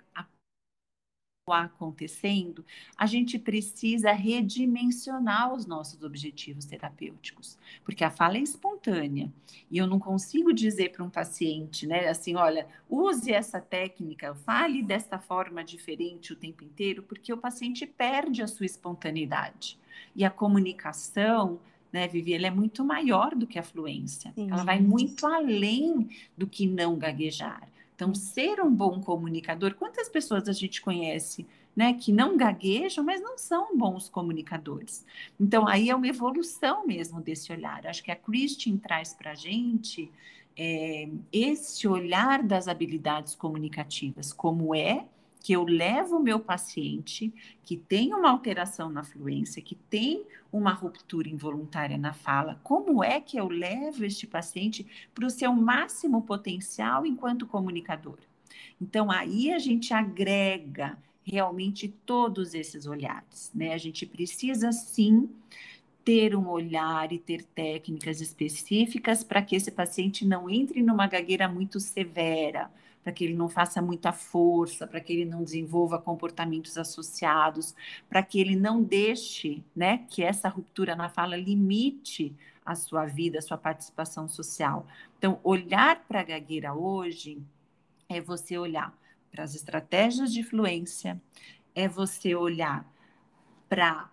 [1.54, 2.66] acontecendo,
[2.98, 9.32] a gente precisa redimensionar os nossos objetivos terapêuticos, porque a fala é espontânea
[9.70, 14.82] e eu não consigo dizer para um paciente, né, assim, olha, use essa técnica, fale
[14.82, 19.78] desta forma diferente o tempo inteiro, porque o paciente perde a sua espontaneidade.
[20.16, 21.60] E a comunicação,
[21.94, 24.32] né, Vivi, ela é muito maior do que a fluência.
[24.34, 24.50] Sim.
[24.50, 27.70] Ela vai muito além do que não gaguejar.
[27.96, 33.22] Então, ser um bom comunicador, quantas pessoas a gente conhece, né, que não gaguejam, mas
[33.22, 35.06] não são bons comunicadores?
[35.40, 37.88] Então, aí é uma evolução mesmo desse olhar.
[37.88, 40.12] Acho que a Christine traz para a gente
[40.58, 45.06] é, esse olhar das habilidades comunicativas, como é
[45.46, 47.32] que eu levo o meu paciente
[47.64, 53.22] que tem uma alteração na fluência, que tem uma ruptura involuntária na fala, como é
[53.22, 58.18] que eu levo este paciente para o seu máximo potencial enquanto comunicador?
[58.82, 63.72] Então, aí a gente agrega realmente todos esses olhares, né?
[63.76, 65.30] A gente precisa sim
[66.04, 71.48] ter um olhar e ter técnicas específicas para que esse paciente não entre numa gagueira
[71.48, 72.72] muito severa,
[73.06, 77.76] para que ele não faça muita força, para que ele não desenvolva comportamentos associados,
[78.10, 83.38] para que ele não deixe, né, que essa ruptura na fala limite a sua vida,
[83.38, 84.88] a sua participação social.
[85.20, 87.40] Então, olhar para a gagueira hoje
[88.10, 88.92] é você olhar
[89.32, 91.22] para as estratégias de fluência,
[91.76, 92.92] é você olhar
[93.70, 94.10] para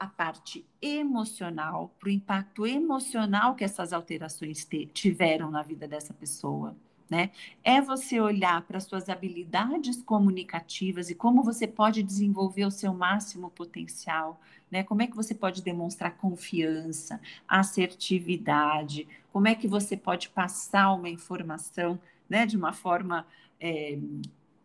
[0.00, 6.76] a parte emocional, para o impacto emocional que essas alterações tiveram na vida dessa pessoa
[7.08, 7.30] né?
[7.62, 13.50] É você olhar para suas habilidades comunicativas e como você pode desenvolver o seu máximo
[13.50, 14.40] potencial,
[14.70, 14.82] né?
[14.82, 21.08] Como é que você pode demonstrar confiança, assertividade, como é que você pode passar uma
[21.08, 23.26] informação, né, de uma forma
[23.60, 23.98] é,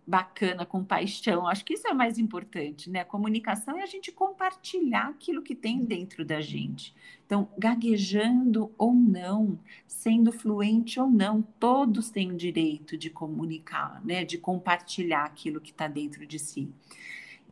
[0.06, 1.48] bacana, com paixão.
[1.48, 3.02] Acho que isso é o mais importante, né?
[3.02, 6.94] A comunicação é a gente compartilhar aquilo que tem dentro da gente.
[7.26, 14.26] Então, gaguejando ou não, sendo fluente ou não, todos têm o direito de comunicar, né?
[14.26, 16.70] De compartilhar aquilo que está dentro de si.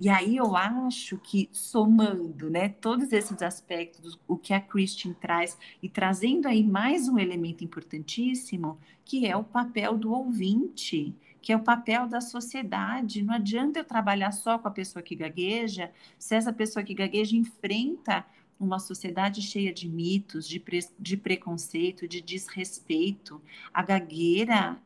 [0.02, 5.58] E aí eu acho que somando, né, todos esses aspectos, o que a Christian traz
[5.84, 11.56] e trazendo aí mais um elemento importantíssimo, que é o papel do ouvinte que é
[11.56, 13.22] o papel da sociedade.
[13.22, 17.36] Não adianta eu trabalhar só com a pessoa que gagueja, se essa pessoa que gagueja
[17.36, 18.26] enfrenta
[18.60, 23.42] uma sociedade cheia de mitos, de, pre, de preconceito, de desrespeito.
[23.74, 24.78] A gagueira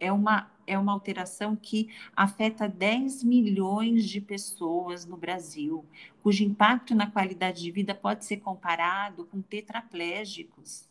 [0.00, 5.84] é uma, é uma alteração que afeta 10 milhões de pessoas no Brasil,
[6.22, 10.87] cujo impacto na qualidade de vida pode ser comparado com tetraplégicos.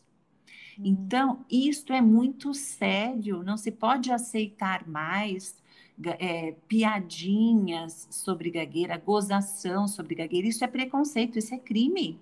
[0.78, 5.56] Então, isto é muito sério, não se pode aceitar mais
[6.18, 10.46] é, piadinhas sobre gagueira, gozação sobre gagueira.
[10.46, 12.18] Isso é preconceito, isso é crime.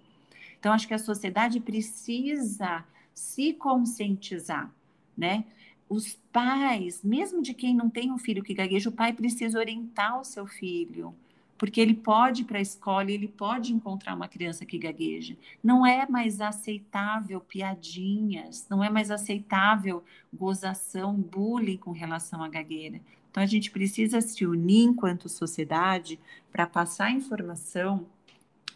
[0.58, 4.72] Então, acho que a sociedade precisa se conscientizar,
[5.16, 5.44] né?
[5.88, 10.18] Os pais, mesmo de quem não tem um filho que gagueja, o pai precisa orientar
[10.18, 11.14] o seu filho
[11.58, 15.36] porque ele pode ir para a escola ele pode encontrar uma criança que gagueja.
[15.62, 23.00] Não é mais aceitável piadinhas, não é mais aceitável gozação, bullying com relação à gagueira.
[23.30, 26.18] Então a gente precisa se unir enquanto sociedade
[26.50, 28.06] para passar informação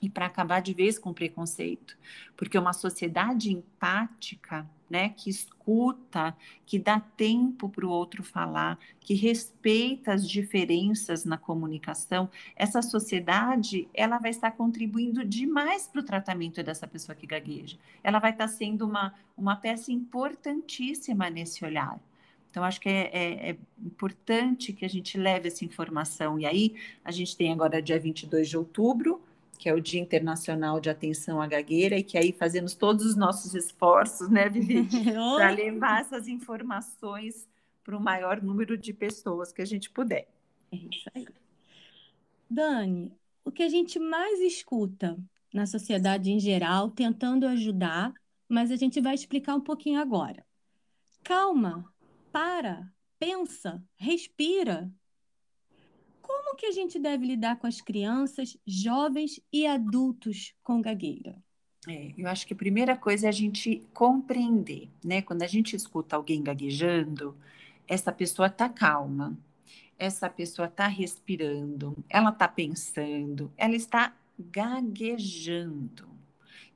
[0.03, 1.97] e para acabar de vez com o preconceito,
[2.37, 6.37] porque uma sociedade empática né, que escuta,
[6.67, 13.89] que dá tempo para o outro falar, que respeita as diferenças na comunicação, essa sociedade
[13.95, 17.79] ela vai estar contribuindo demais para o tratamento dessa pessoa que gagueja.
[18.03, 22.01] Ela vai estar sendo uma, uma peça importantíssima nesse olhar.
[22.51, 26.39] Então, acho que é, é, é, importante que a gente leve essa informação.
[26.39, 26.75] E aí,
[27.05, 29.23] a gente tem agora, dia 22 de outubro,
[29.61, 33.15] que é o Dia Internacional de Atenção à Gagueira, e que aí fazemos todos os
[33.15, 34.89] nossos esforços, né, Vivi,
[35.37, 37.47] para levar essas informações
[37.85, 40.27] para o maior número de pessoas que a gente puder.
[40.73, 41.29] É isso aí.
[42.49, 43.13] Dani,
[43.45, 45.19] o que a gente mais escuta
[45.53, 48.15] na sociedade em geral, tentando ajudar,
[48.49, 50.43] mas a gente vai explicar um pouquinho agora.
[51.23, 51.85] Calma,
[52.33, 54.91] para, pensa, respira.
[56.31, 61.37] Como que a gente deve lidar com as crianças, jovens e adultos com gagueira?
[61.89, 65.23] É, eu acho que a primeira coisa é a gente compreender, né?
[65.23, 67.37] Quando a gente escuta alguém gaguejando,
[67.89, 69.37] essa pessoa está calma,
[69.99, 76.09] essa pessoa está respirando, ela está pensando, ela está gaguejando.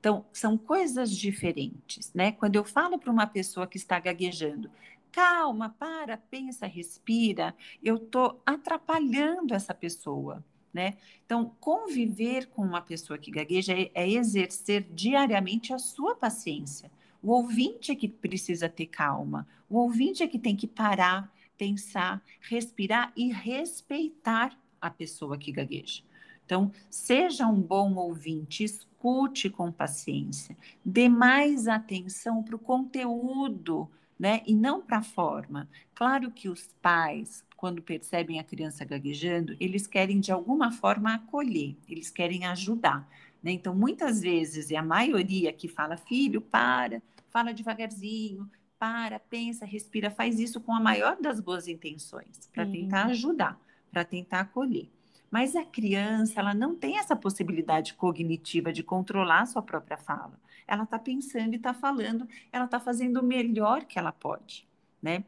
[0.01, 2.33] Então, são coisas diferentes, né?
[2.33, 4.69] Quando eu falo para uma pessoa que está gaguejando,
[5.15, 10.45] calma, para, pensa, respira, eu estou atrapalhando essa pessoa.
[10.73, 10.97] Né?
[11.25, 16.91] Então, conviver com uma pessoa que gagueja é, é, exercer diariamente a sua paciência.
[17.23, 22.21] O ouvinte é que precisa ter calma, o ouvinte é que tem que parar, pensar,
[22.41, 26.03] respirar e respeitar a pessoa que gagueja.
[26.45, 33.89] Então, seja um bom ouvinte, escute com paciência, dê mais atenção para o conteúdo
[34.19, 34.43] né?
[34.47, 35.69] E não para a forma.
[35.95, 41.77] Claro que os pais, quando percebem a criança gaguejando, eles querem de alguma forma acolher,
[41.89, 43.09] eles querem ajudar.
[43.43, 43.53] Né?
[43.53, 50.11] Então, muitas vezes, é a maioria que fala, filho, para, fala devagarzinho, para, pensa, respira,
[50.11, 53.61] faz isso com a maior das boas intenções, para tentar ajudar,
[53.91, 54.89] para tentar acolher.
[55.35, 60.39] Mas a criança, ela não tem essa possibilidade cognitiva de controlar a sua própria fala
[60.67, 64.67] ela está pensando e está falando, ela está fazendo o melhor que ela pode,
[65.03, 65.25] né?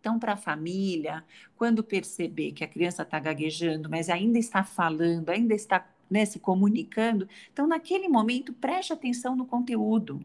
[0.00, 1.24] Então, para a família,
[1.56, 6.38] quando perceber que a criança está gaguejando, mas ainda está falando, ainda está né, se
[6.38, 10.24] comunicando, então, naquele momento, preste atenção no conteúdo.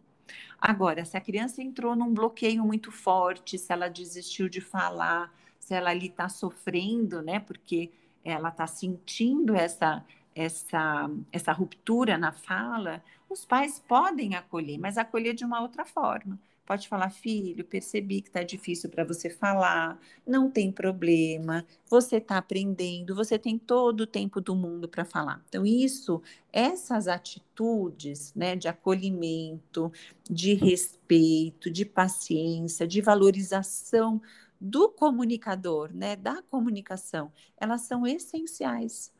[0.60, 5.74] Agora, se a criança entrou num bloqueio muito forte, se ela desistiu de falar, se
[5.74, 7.89] ela ali está sofrendo, né, porque
[8.24, 10.05] ela está sentindo essa,
[10.36, 16.39] essa, essa ruptura na fala, os pais podem acolher, mas acolher de uma outra forma.
[16.65, 22.38] Pode falar, filho, percebi que está difícil para você falar, não tem problema, você está
[22.38, 25.43] aprendendo, você tem todo o tempo do mundo para falar.
[25.49, 26.22] Então, isso,
[26.53, 29.91] essas atitudes né, de acolhimento,
[30.30, 34.22] de respeito, de paciência, de valorização
[34.60, 39.14] do comunicador, né, da comunicação, elas são essenciais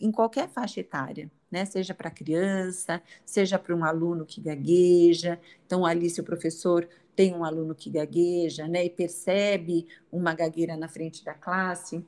[0.00, 1.64] em qualquer faixa etária, né?
[1.64, 5.40] Seja para criança, seja para um aluno que gagueja.
[5.64, 10.76] Então, ali, se o professor tem um aluno que gagueja, né, e percebe uma gagueira
[10.76, 12.04] na frente da classe,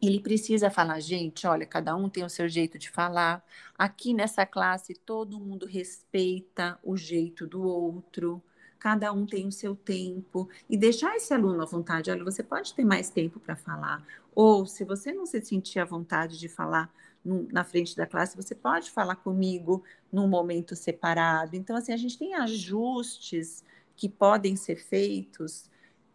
[0.00, 3.44] ele precisa falar, gente, olha, cada um tem o seu jeito de falar.
[3.78, 8.42] Aqui nessa classe, todo mundo respeita o jeito do outro
[8.82, 12.10] cada um tem o seu tempo e deixar esse aluno à vontade.
[12.10, 14.04] Olha, você pode ter mais tempo para falar,
[14.34, 16.92] ou se você não se sentir à vontade de falar,
[17.24, 21.54] no, na frente da classe, você pode falar comigo num momento separado.
[21.54, 23.62] Então, assim, a gente tem ajustes
[23.94, 25.70] que podem ser feitos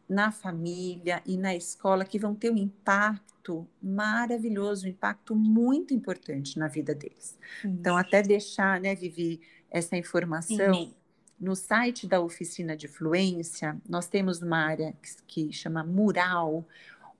[0.10, 6.60] na família e na escola que vão ter um impacto maravilhoso, um impacto muito importante
[6.60, 7.40] na vida deles.
[7.64, 9.40] Então, até deixar, né, Vivi,
[9.72, 10.74] essa informação.
[10.74, 10.97] Sim.
[11.40, 16.66] No site da oficina de fluência, nós temos uma área que, que chama Mural,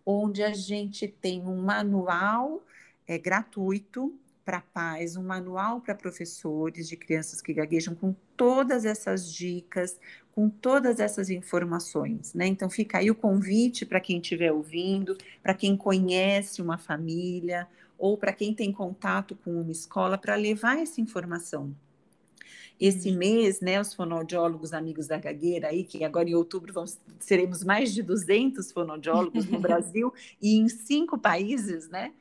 [0.06, 2.64] onde a gente tem um manual
[3.08, 4.14] é gratuito
[4.44, 10.00] para pais, um manual para professores de crianças que gaguejam com todas essas dicas,
[10.32, 12.48] com todas essas informações, né?
[12.48, 18.18] Então fica aí o convite para quem estiver ouvindo, para quem conhece uma família ou
[18.18, 21.74] para quem tem contato com uma escola para levar essa informação.
[22.80, 27.64] Esse mês, né, os fonoaudiólogos amigos da gagueira aí, que agora em outubro vamos, seremos
[27.64, 32.14] mais de 200 fonoaudiólogos no Brasil e em cinco países, né?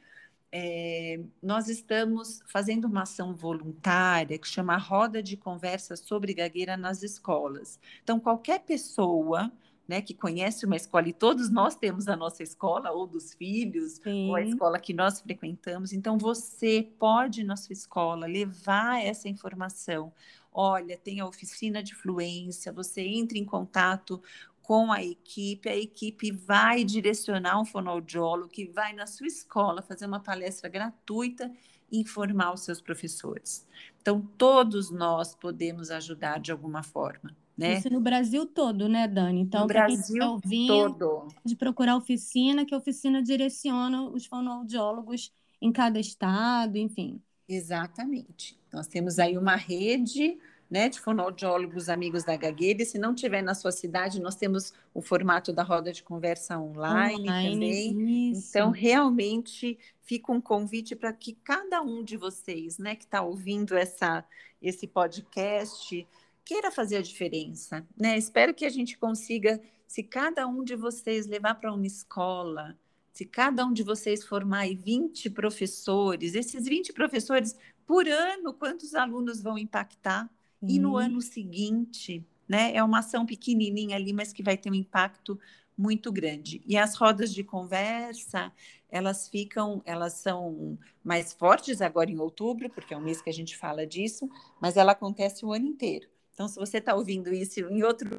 [0.59, 7.03] é, nós estamos fazendo uma ação voluntária que chama Roda de Conversa sobre Gagueira nas
[7.03, 7.79] Escolas.
[8.03, 9.53] Então, qualquer pessoa
[9.87, 14.01] né, que conhece uma escola, e todos nós temos a nossa escola, ou dos filhos,
[14.03, 14.31] Sim.
[14.31, 15.93] ou a escola que nós frequentamos.
[15.93, 20.13] Então, você pode, na sua escola, levar essa informação.
[20.59, 24.23] Olha, tem a oficina de fluência, você entra em contato
[24.63, 30.07] com a equipe, a equipe vai direcionar um fonoaudiólogo que vai na sua escola fazer
[30.07, 31.53] uma palestra gratuita
[31.93, 33.67] e informar os seus professores.
[34.01, 37.37] Então, todos nós podemos ajudar de alguma forma.
[37.55, 37.75] Né?
[37.75, 39.43] Isso no Brasil todo, né, Dani?
[39.43, 41.29] Então, no Brasil tá ouvindo, todo.
[41.45, 45.31] De procurar oficina, que a oficina direciona os fonoaudiólogos
[45.61, 47.21] em cada estado, enfim.
[47.47, 48.59] Exatamente.
[48.73, 50.39] Nós temos aí uma rede
[50.71, 54.73] né, de fonoaudiólogos amigos da gagueira, e se não tiver na sua cidade, nós temos
[54.93, 58.31] o formato da roda de conversa online, online também.
[58.33, 58.51] Isso.
[58.51, 63.77] Então, realmente fica um convite para que cada um de vocês, né, que está ouvindo
[63.77, 64.25] essa,
[64.61, 66.07] esse podcast,
[66.45, 68.17] queira fazer a diferença, né?
[68.17, 72.79] Espero que a gente consiga, se cada um de vocês levar para uma escola,
[73.13, 77.57] se cada um de vocês formar 20 professores, esses 20 professores
[77.87, 80.31] por ano, quantos alunos vão impactar?
[80.63, 80.69] Uhum.
[80.69, 82.75] E no ano seguinte, né?
[82.75, 85.39] É uma ação pequenininha ali, mas que vai ter um impacto
[85.77, 86.63] muito grande.
[86.67, 88.53] E as rodas de conversa,
[88.89, 93.33] elas ficam, elas são mais fortes agora em outubro, porque é um mês que a
[93.33, 94.29] gente fala disso,
[94.61, 96.09] mas ela acontece o ano inteiro.
[96.33, 98.17] Então, se você está ouvindo isso em outro.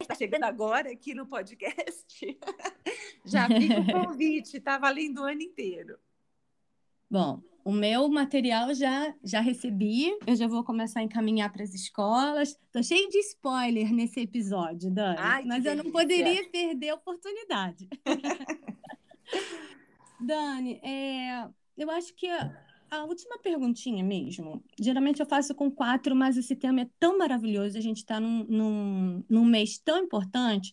[0.00, 2.38] Está chegando agora aqui no podcast,
[3.24, 5.98] já fica o convite, está valendo o ano inteiro.
[7.12, 11.74] Bom, o meu material já já recebi, eu já vou começar a encaminhar para as
[11.74, 12.58] escolas.
[12.72, 17.86] Tô cheio de spoiler nesse episódio, Dani, Ai, mas eu não poderia perder a oportunidade.
[20.18, 21.46] Dani, é,
[21.76, 24.64] eu acho que a última perguntinha mesmo.
[24.80, 27.76] Geralmente eu faço com quatro, mas esse tema é tão maravilhoso.
[27.76, 30.72] A gente está num, num, num mês tão importante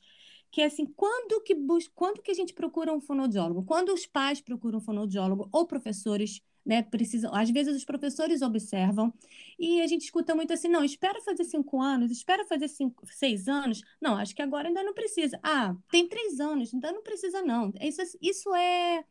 [0.52, 3.64] que é assim, quando que, bus quando que a gente procura um fonoaudiólogo?
[3.64, 9.14] Quando os pais procuram um fonoaudiólogo ou professores, né, precisam, às vezes os professores observam
[9.58, 13.48] e a gente escuta muito assim, não, espera fazer cinco anos, espera fazer cinco, seis
[13.48, 15.40] anos, não, acho que agora ainda não precisa.
[15.44, 17.72] Ah, tem três anos, ainda não precisa não.
[17.80, 19.04] Isso, isso é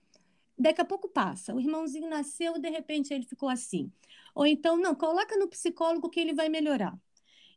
[0.59, 1.55] daqui a pouco passa.
[1.55, 3.93] O irmãozinho nasceu de repente ele ficou assim.
[4.35, 6.99] Ou então, não, coloca no psicólogo que ele vai melhorar.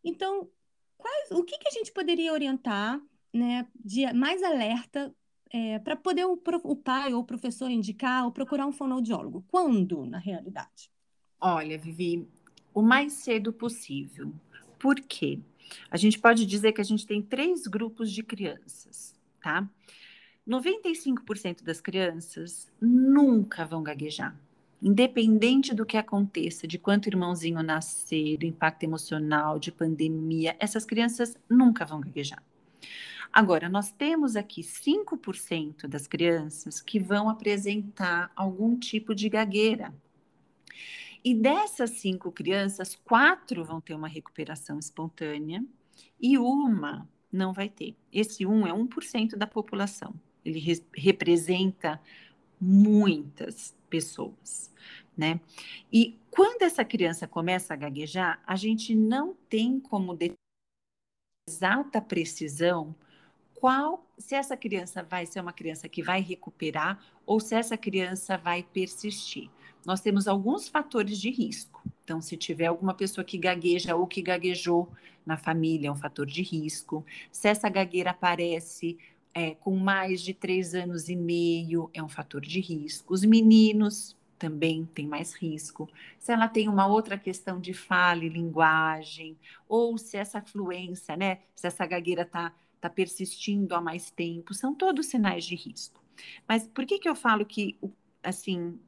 [0.03, 0.49] Então,
[0.97, 3.01] quais, o que, que a gente poderia orientar,
[3.34, 5.13] né, de mais alerta
[5.51, 9.43] é, para poder o, o, pai ou o professor indicar ou procurar um fonoaudiólogo?
[9.47, 10.89] Quando, na realidade?
[11.39, 12.27] Olha, Vivi,
[12.73, 14.34] o mais cedo possível.
[14.79, 15.39] Por quê?
[15.89, 19.67] A gente pode dizer que a gente tem três grupos de crianças, tá?
[20.47, 24.36] 95% das crianças nunca vão gaguejar.
[24.82, 31.38] Independente do que aconteça, de quanto irmãozinho nascer, do impacto emocional, de pandemia, essas crianças
[31.47, 32.41] nunca vão gaguejar.
[33.32, 39.93] Agora, nós temos aqui 5% das crianças que vão apresentar algum tipo de gagueira.
[41.23, 45.63] E dessas cinco crianças, quatro vão ter uma recuperação espontânea
[46.19, 47.95] e uma não vai ter.
[48.11, 50.13] Esse um é 1% da população
[50.43, 52.01] ele re representa
[52.59, 54.71] muitas pessoas,
[55.17, 55.39] né?
[55.91, 60.17] E quando essa criança começa a gaguejar, a gente não tem como
[61.47, 62.95] exata precisão
[63.62, 68.36] qual se essa criança vai ser uma criança que vai recuperar ou se essa criança
[68.36, 69.51] vai persistir.
[69.86, 71.80] Nós temos alguns fatores de risco.
[72.03, 74.89] Então, se tiver alguma pessoa que gagueja ou que gaguejou
[75.24, 77.05] na família, é um fator de risco.
[77.32, 78.97] Se essa gagueira aparece
[79.32, 83.14] é, com mais de três anos e meio é um fator de risco.
[83.14, 85.88] Os meninos também têm mais risco.
[86.18, 89.38] Se ela tem uma outra questão de fala e linguagem,
[89.70, 92.51] ou se essa fluência, né, se essa gagueira está
[92.82, 96.01] tá persistindo há mais tempo, são todos sinais de risco.
[96.47, 97.77] Mas por que, que eu falo que,
[98.23, 98.79] assim,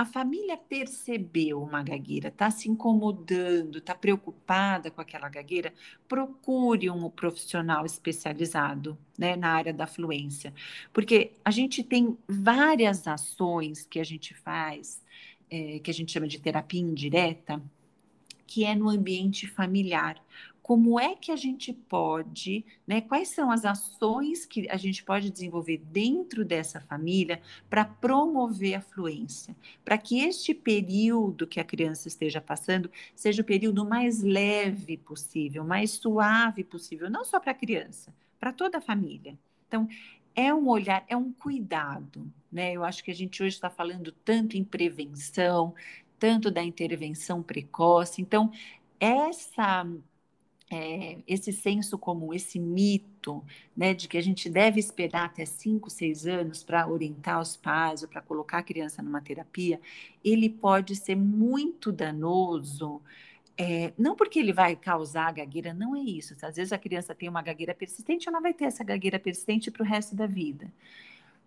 [0.00, 5.74] a família percebeu uma gagueira, está se incomodando, está preocupada com aquela gagueira,
[6.08, 10.54] procure um profissional especializado né, na área da fluência.
[10.92, 15.02] Porque a gente tem várias ações que a gente faz,
[15.50, 17.62] é, que a gente chama de terapia indireta,
[18.46, 20.16] que é no ambiente familiar
[20.70, 23.00] como é que a gente pode, né?
[23.00, 28.80] Quais são as ações que a gente pode desenvolver dentro dessa família para promover a
[28.80, 34.96] fluência, para que este período que a criança esteja passando seja o período mais leve
[34.96, 39.36] possível, mais suave possível, não só para a criança, para toda a família.
[39.66, 39.88] Então,
[40.36, 42.74] é um olhar, é um cuidado, né?
[42.74, 45.74] Eu acho que a gente hoje está falando tanto em prevenção,
[46.16, 48.22] tanto da intervenção precoce.
[48.22, 48.52] Então,
[49.00, 49.84] essa
[50.70, 53.44] é, esse senso comum, esse mito,
[53.76, 58.02] né, de que a gente deve esperar até 5, 6 anos para orientar os pais
[58.02, 59.80] ou para colocar a criança numa terapia,
[60.24, 63.02] ele pode ser muito danoso.
[63.58, 66.34] É, não porque ele vai causar gagueira, não é isso.
[66.40, 69.82] Às vezes a criança tem uma gagueira persistente, ela vai ter essa gagueira persistente para
[69.82, 70.72] o resto da vida.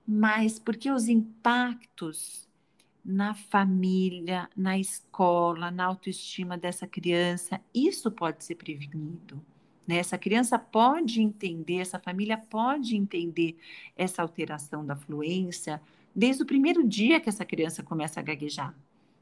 [0.06, 2.48] Mas porque os impactos
[3.04, 9.44] na família, na escola, na autoestima dessa criança, isso pode ser prevenido.
[9.86, 9.98] Né?
[9.98, 13.58] Essa criança pode entender, essa família pode entender
[13.98, 15.82] essa alteração da fluência
[16.16, 18.74] desde o primeiro dia que essa criança começa a gaguejar.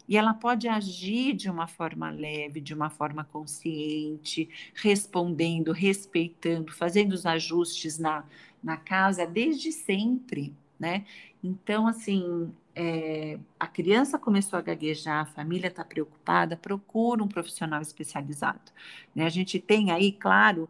[0.08, 7.14] E ela pode agir de uma forma leve, de uma forma consciente, respondendo, respeitando, fazendo
[7.14, 8.26] os ajustes na,
[8.62, 11.06] na casa desde sempre, né?
[11.42, 17.82] Então, assim, é, a criança começou a gaguejar, a família está preocupada, procura um profissional
[17.82, 18.72] especializado.
[19.14, 19.26] Né?
[19.26, 20.70] A gente tem aí, claro,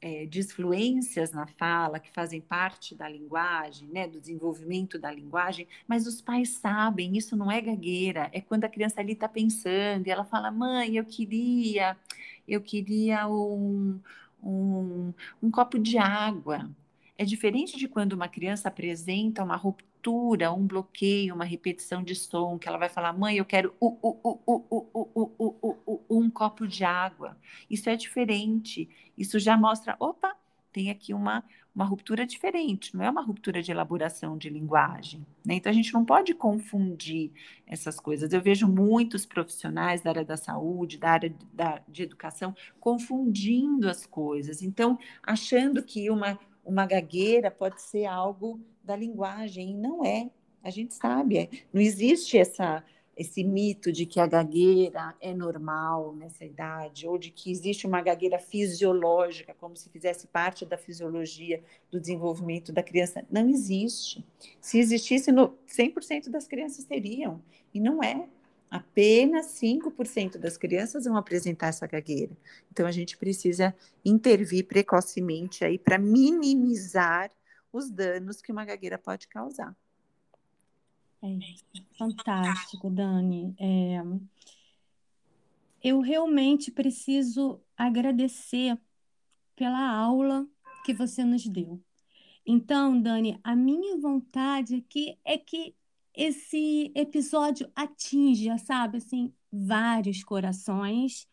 [0.00, 6.08] é, disfluências na fala que fazem parte da linguagem, né, do desenvolvimento da linguagem, mas
[6.08, 10.10] os pais sabem, isso não é gagueira, é quando a criança ali está pensando e
[10.10, 11.96] ela fala, mãe, eu queria,
[12.48, 14.00] eu queria um,
[14.42, 16.68] um, um copo de água.
[17.16, 22.14] É diferente de quando uma criança apresenta uma ruptura ruptura, um bloqueio, uma repetição de
[22.14, 23.72] som, que ela vai falar, mãe, eu quero
[26.10, 27.36] um copo de água.
[27.70, 28.88] Isso é diferente.
[29.16, 30.34] Isso já mostra, opa,
[30.72, 31.44] tem aqui uma,
[31.74, 35.24] uma ruptura diferente, não é uma ruptura de elaboração de linguagem.
[35.44, 35.54] Né?
[35.54, 37.30] Então, a gente não pode confundir
[37.66, 38.32] essas coisas.
[38.32, 44.04] Eu vejo muitos profissionais da área da saúde, da área da, de educação, confundindo as
[44.06, 44.62] coisas.
[44.62, 50.30] Então, achando que uma, uma gagueira pode ser algo da linguagem, e não é.
[50.62, 52.84] A gente sabe, é, não existe essa,
[53.16, 58.00] esse mito de que a gagueira é normal nessa idade, ou de que existe uma
[58.00, 63.24] gagueira fisiológica, como se fizesse parte da fisiologia do desenvolvimento da criança.
[63.30, 64.24] Não existe.
[64.60, 67.42] Se existisse, 100% das crianças teriam,
[67.74, 68.26] e não é.
[68.70, 72.34] Apenas 5% das crianças vão apresentar essa gagueira.
[72.70, 77.30] Então, a gente precisa intervir precocemente aí para minimizar
[77.72, 79.74] os danos que uma gagueira pode causar.
[81.22, 81.38] É.
[81.96, 83.54] Fantástico, Dani.
[83.58, 84.02] É...
[85.82, 88.78] Eu realmente preciso agradecer
[89.56, 90.46] pela aula
[90.84, 91.80] que você nos deu.
[92.44, 95.74] Então, Dani, a minha vontade aqui é que
[96.14, 101.26] esse episódio atinja, sabe, assim, vários corações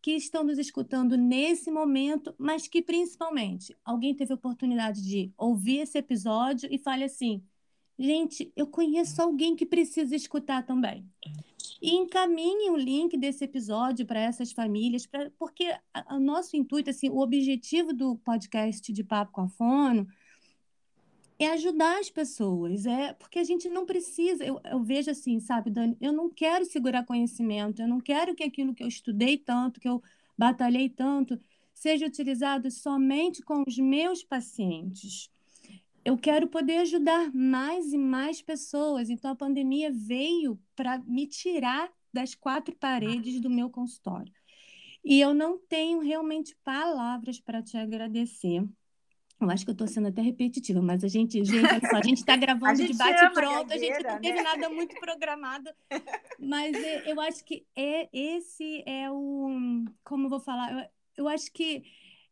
[0.00, 5.78] que estão nos escutando nesse momento, mas que principalmente alguém teve a oportunidade de ouvir
[5.78, 7.42] esse episódio e fale assim:
[7.98, 11.04] gente, eu conheço alguém que precisa escutar também.
[11.80, 15.72] E encaminhe o link desse episódio para essas famílias, pra, porque
[16.10, 20.06] o nosso intuito, assim, o objetivo do podcast de Papo com a Fono
[21.38, 25.70] é ajudar as pessoas, é porque a gente não precisa, eu, eu, vejo assim, sabe,
[25.70, 29.78] Dani, eu não quero segurar conhecimento, eu não quero que aquilo que eu estudei tanto,
[29.78, 30.02] que eu
[30.36, 31.38] batalhei tanto,
[31.72, 35.30] seja utilizado somente com os meus pacientes.
[36.04, 39.10] Eu quero poder ajudar mais e mais pessoas.
[39.10, 44.32] Então a pandemia veio para me tirar das quatro paredes do meu consultório.
[45.04, 48.66] E eu não tenho realmente palavras para te agradecer
[49.40, 52.18] eu acho que eu estou sendo até repetitiva, mas a gente, gente, só, a gente
[52.20, 54.42] está gravando de bate pronto, a, gente não teve né?
[54.42, 55.70] nada muito programado.
[56.38, 59.84] Mas é, eu acho que é, esse é o.
[60.02, 60.72] Como eu vou falar?
[60.72, 61.84] Eu, eu acho que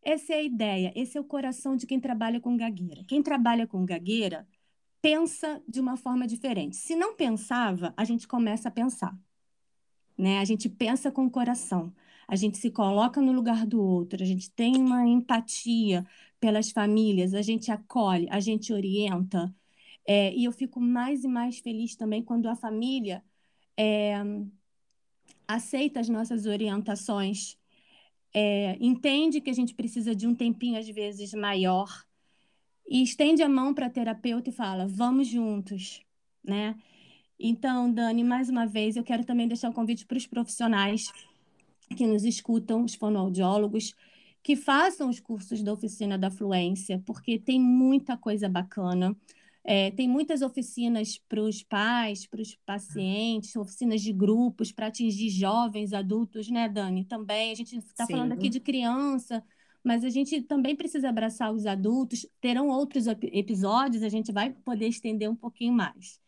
[0.02, 3.04] essa é a ideia, esse é o coração de quem trabalha com gagueira.
[3.08, 4.46] Quem trabalha com gagueira
[5.02, 6.76] pensa de uma forma diferente.
[6.76, 9.16] Se não pensava, a gente começa a pensar.
[10.18, 10.38] Né?
[10.38, 11.92] A gente pensa com o coração,
[12.26, 16.06] a gente se coloca no lugar do outro, a gente tem uma empatia,
[16.40, 19.54] pelas famílias, a gente acolhe, a gente orienta.
[20.06, 23.24] É, e eu fico mais e mais feliz também quando a família
[23.76, 24.14] é,
[25.46, 27.56] aceita as nossas orientações,
[28.32, 31.88] é, entende que a gente precisa de um tempinho, às vezes, maior,
[32.88, 36.02] e estende a mão para a terapeuta e fala: vamos juntos,
[36.44, 36.76] né?
[37.38, 41.12] Então, Dani, mais uma vez, eu quero também deixar um convite para os profissionais
[41.96, 43.94] que nos escutam, os fonoaudiólogos,
[44.46, 49.16] que façam os cursos da oficina da fluência, porque tem muita coisa bacana.
[49.64, 55.30] É, tem muitas oficinas para os pais, para os pacientes, oficinas de grupos para atingir
[55.30, 57.04] jovens, adultos, né, Dani?
[57.04, 57.50] Também.
[57.50, 59.42] A gente está falando aqui de criança,
[59.82, 62.24] mas a gente também precisa abraçar os adultos.
[62.40, 66.20] Terão outros episódios, a gente vai poder estender um pouquinho mais.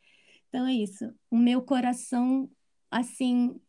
[0.48, 1.08] Então é isso.
[1.30, 2.50] O meu coração,
[2.90, 3.60] assim,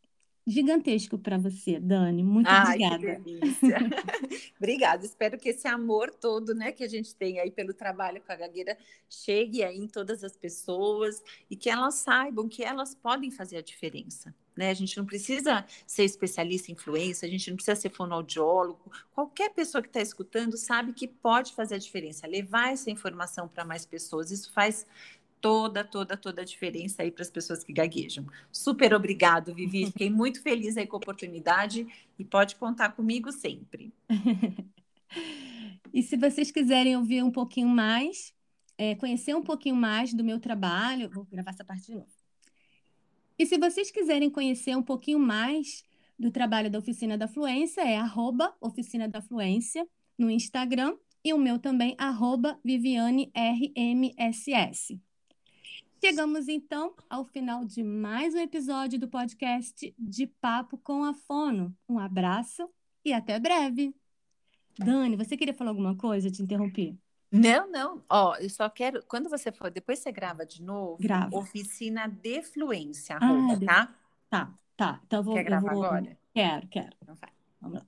[0.50, 2.24] gigantesco para você, Dani.
[2.24, 3.22] Muito Ai, obrigada.
[4.58, 5.06] Obrigada.
[5.06, 8.36] Espero que esse amor todo, né, que a gente tem aí pelo trabalho com a
[8.36, 8.78] gagueira
[9.08, 13.62] chegue aí em todas as pessoas e que elas saibam que elas podem fazer a
[13.62, 14.34] diferença.
[14.60, 14.72] Né?
[14.72, 18.92] A gente não precisa ser especialista em influência, a gente não precisa ser fonoaudiólogo.
[19.14, 23.64] Qualquer pessoa que está escutando sabe que pode fazer a diferença, levar essa informação para
[23.64, 24.32] mais pessoas.
[24.32, 24.86] Isso faz
[25.42, 28.26] toda, toda, toda a diferença aí para as pessoas que gaguejam.
[28.52, 29.86] Super obrigado, Vivi.
[29.92, 31.88] Fiquei muito feliz aí com a oportunidade
[32.18, 33.94] e pode contar comigo sempre.
[35.94, 38.34] e se vocês quiserem ouvir um pouquinho mais,
[38.78, 42.08] é, conhecer um pouquinho mais do meu trabalho, vou gravar essa parte de novo.
[43.38, 45.84] E se vocês quiserem conhecer um pouquinho mais
[46.18, 49.88] do trabalho da Oficina da Fluência, é arroba Oficina da Fluência
[50.18, 55.00] no Instagram e o meu também, arroba Viviane RMSS.
[56.04, 61.76] Chegamos então ao final de mais um episódio do podcast de Papo com a Fono.
[61.90, 62.70] Um abraço
[63.04, 63.94] e até breve.
[64.78, 66.28] Dani, você queria falar alguma coisa?
[66.28, 66.98] Eu te interrompi.
[67.32, 68.04] Não, não.
[68.10, 69.04] Ó, eu só quero.
[69.08, 70.98] Quando você for, depois você grava de novo.
[71.02, 71.36] Grava.
[71.38, 73.96] Oficina de fluência, arroba, Ah, tá?
[74.30, 75.02] Tá, tá.
[75.06, 76.18] Então eu vou, Quer gravar vou- agora?
[76.34, 76.96] Quero, quero.
[77.02, 77.30] Então vai.
[77.60, 77.86] Vamos lá.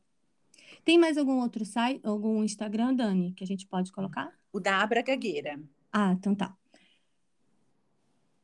[0.84, 4.34] Tem mais algum outro site, algum Instagram, Dani, que a gente pode colocar?
[4.51, 5.62] O da Abra Gagueira.
[5.93, 6.55] Ah, então tá.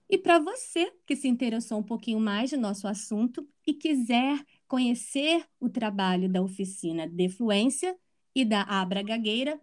[0.10, 5.46] E para você que se interessou um pouquinho mais do nosso assunto e quiser conhecer
[5.60, 7.98] o trabalho da oficina de fluência
[8.34, 9.60] e da Abra Gagueira,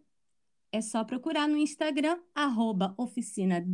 [0.70, 3.64] é só procurar no Instagram, arroba oficina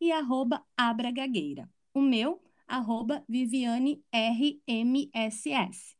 [0.00, 1.68] e arroba Abra Gagueira.
[1.94, 5.96] O meu, arroba Viviane RMSS.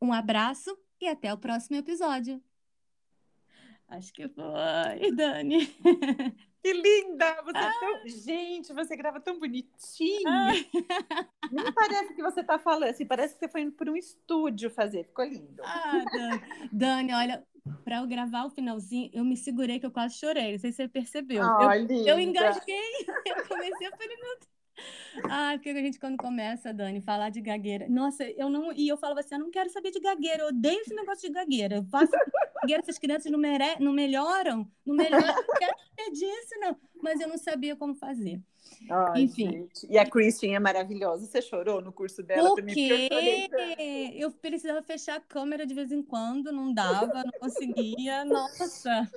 [0.00, 2.40] Um abraço e até o próximo episódio.
[3.88, 5.68] Acho que foi, Dani.
[6.62, 7.42] Que linda!
[7.44, 7.72] Você é Ah.
[7.80, 8.08] tão...
[8.08, 10.22] Gente, você grava tão bonitinho.
[11.52, 14.70] Nem parece que você tá falando, assim, parece que você foi indo por um estúdio
[14.70, 15.04] fazer.
[15.04, 15.62] Ficou lindo.
[15.64, 16.42] Ah, Dani.
[16.72, 17.46] Dani, olha,
[17.84, 20.52] para eu gravar o finalzinho, eu me segurei que eu quase chorei.
[20.52, 21.42] Não sei se você percebeu.
[21.42, 22.10] Eu, linda.
[22.10, 22.76] eu engasguei.
[23.26, 24.57] Eu comecei, falei, meu Deus.
[25.24, 27.86] Ah, porque a gente, quando começa, Dani, falar de gagueira.
[27.88, 28.72] Nossa, eu não.
[28.72, 31.34] E eu falava assim: eu não quero saber de gagueira, eu odeio esse negócio de
[31.34, 31.76] gagueira.
[31.76, 32.12] Eu faço
[32.62, 33.78] gagueira, essas crianças não, mere...
[33.80, 36.76] não melhoram, não melhoram, eu não quero saber disso, não.
[37.02, 38.40] Mas eu não sabia como fazer.
[38.90, 39.50] Ai, Enfim.
[39.50, 39.86] gente.
[39.90, 41.26] E a Christian é maravilhosa.
[41.26, 42.74] Você chorou no curso dela Por também?
[42.74, 43.78] Porque
[44.14, 44.28] eu.
[44.28, 48.24] Eu precisava fechar a câmera de vez em quando, não dava, não conseguia.
[48.26, 49.08] Nossa.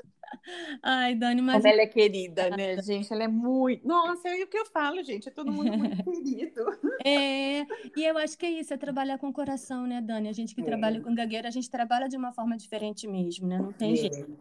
[0.82, 3.12] Ai, Dani, mas Como ela é querida, né, gente?
[3.12, 3.86] Ela é muito.
[3.86, 5.28] Nossa, é o que eu falo, gente.
[5.28, 6.64] É todo mundo muito querido.
[7.06, 10.30] é, e eu acho que é isso, é trabalhar com o coração, né, Dani?
[10.30, 10.64] A gente que É.
[10.64, 13.58] trabalha com gagueira, a gente trabalha de uma forma diferente mesmo, né?
[13.60, 14.38] Não tem jeito.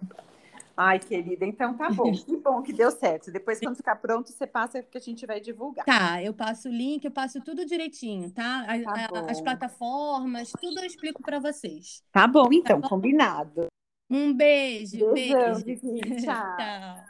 [0.83, 2.11] Ai, querida, então tá bom.
[2.11, 3.31] Que bom que deu certo.
[3.31, 5.85] Depois, quando ficar pronto, você passa que a gente vai divulgar.
[5.85, 8.65] Tá, eu passo o link, eu passo tudo direitinho, tá?
[8.67, 9.45] A- Tá a- as bom.
[9.45, 12.03] plataformas, tudo eu explico para vocês.
[12.11, 13.67] Tá bom, então, combinado.
[14.09, 15.65] Um beijo, Beijão, beijo.
[15.67, 16.01] Vivi.
[16.25, 16.57] Tchau.
[16.57, 17.05] Tchau.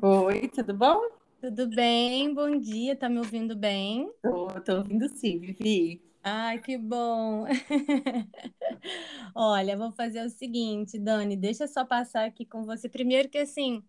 [0.00, 1.00] Oi, tudo bom?
[1.40, 2.32] Tudo bem?
[2.32, 4.08] Bom dia, tá me ouvindo bem?
[4.22, 6.00] Tô, tô ouvindo sim, Vivi.
[6.24, 7.44] Ai, que bom.
[9.34, 12.88] Olha, vou fazer o seguinte, Dani, deixa eu só passar aqui com você.
[12.88, 13.82] Primeiro que assim,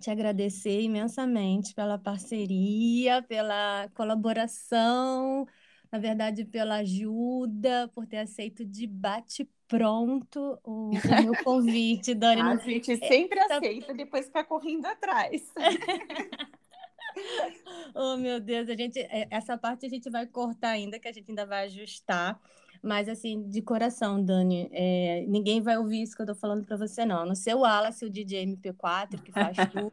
[0.00, 5.46] te agradecer imensamente pela parceria, pela colaboração,
[5.92, 12.42] na verdade, pela ajuda, por ter aceito de bate-pronto o, o meu convite, Dani.
[12.50, 15.52] A gente sempre tá- aceita, depois fica correndo atrás.
[17.94, 21.12] Oh, meu Deus, a gente, é, essa parte a gente vai cortar ainda, que a
[21.12, 22.40] gente ainda vai ajustar.
[22.82, 26.76] Mas, assim, de coração, Dani, é, ninguém vai ouvir isso que eu tô falando para
[26.76, 27.20] você, não.
[27.20, 29.92] A não ser o Wallace, o DJ MP4, que faz tudo.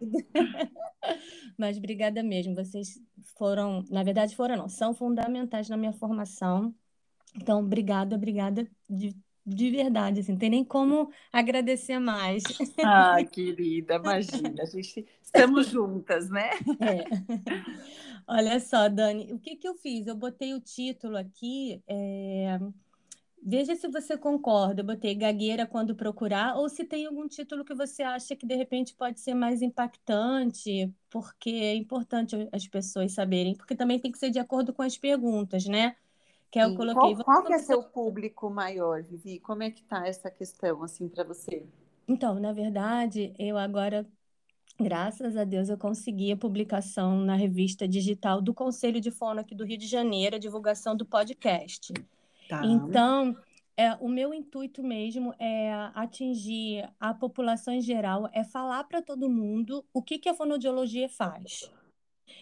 [1.57, 2.55] Mas obrigada mesmo.
[2.55, 2.99] Vocês
[3.37, 6.73] foram, na verdade, foram, não, são fundamentais na minha formação.
[7.35, 9.15] Então, obrigada, obrigada de,
[9.45, 12.43] de verdade, assim, não tem nem como agradecer mais.
[12.83, 16.49] Ai, querida, imagina, a gente estamos juntas, né?
[16.79, 17.05] É.
[18.27, 20.07] Olha só, Dani, o que que eu fiz?
[20.07, 22.59] Eu botei o título aqui, é,
[23.43, 24.81] veja se você concorda.
[24.81, 28.55] Eu botei gagueira quando procurar, ou se tem algum título que você acha que de
[28.55, 34.19] repente pode ser mais impactante, porque é importante as pessoas saberem, porque também tem que
[34.19, 35.95] ser de acordo com as perguntas, né?
[36.51, 36.77] Que eu Sim.
[36.77, 37.13] coloquei.
[37.15, 39.39] Qual, qual que é seu público maior, Vivi?
[39.39, 41.63] Como é que tá essa questão, assim, para você?
[42.07, 44.03] Então, na verdade, eu agora,
[44.79, 49.53] graças a Deus, eu consegui a publicação na revista digital do Conselho de Fono aqui
[49.53, 51.93] do Rio de Janeiro, a divulgação do podcast.
[52.47, 52.65] Tá.
[52.65, 53.37] Então,
[53.77, 59.29] é, o meu intuito mesmo é atingir a população em geral, é falar para todo
[59.29, 61.71] mundo o que que a fonoaudiologia faz.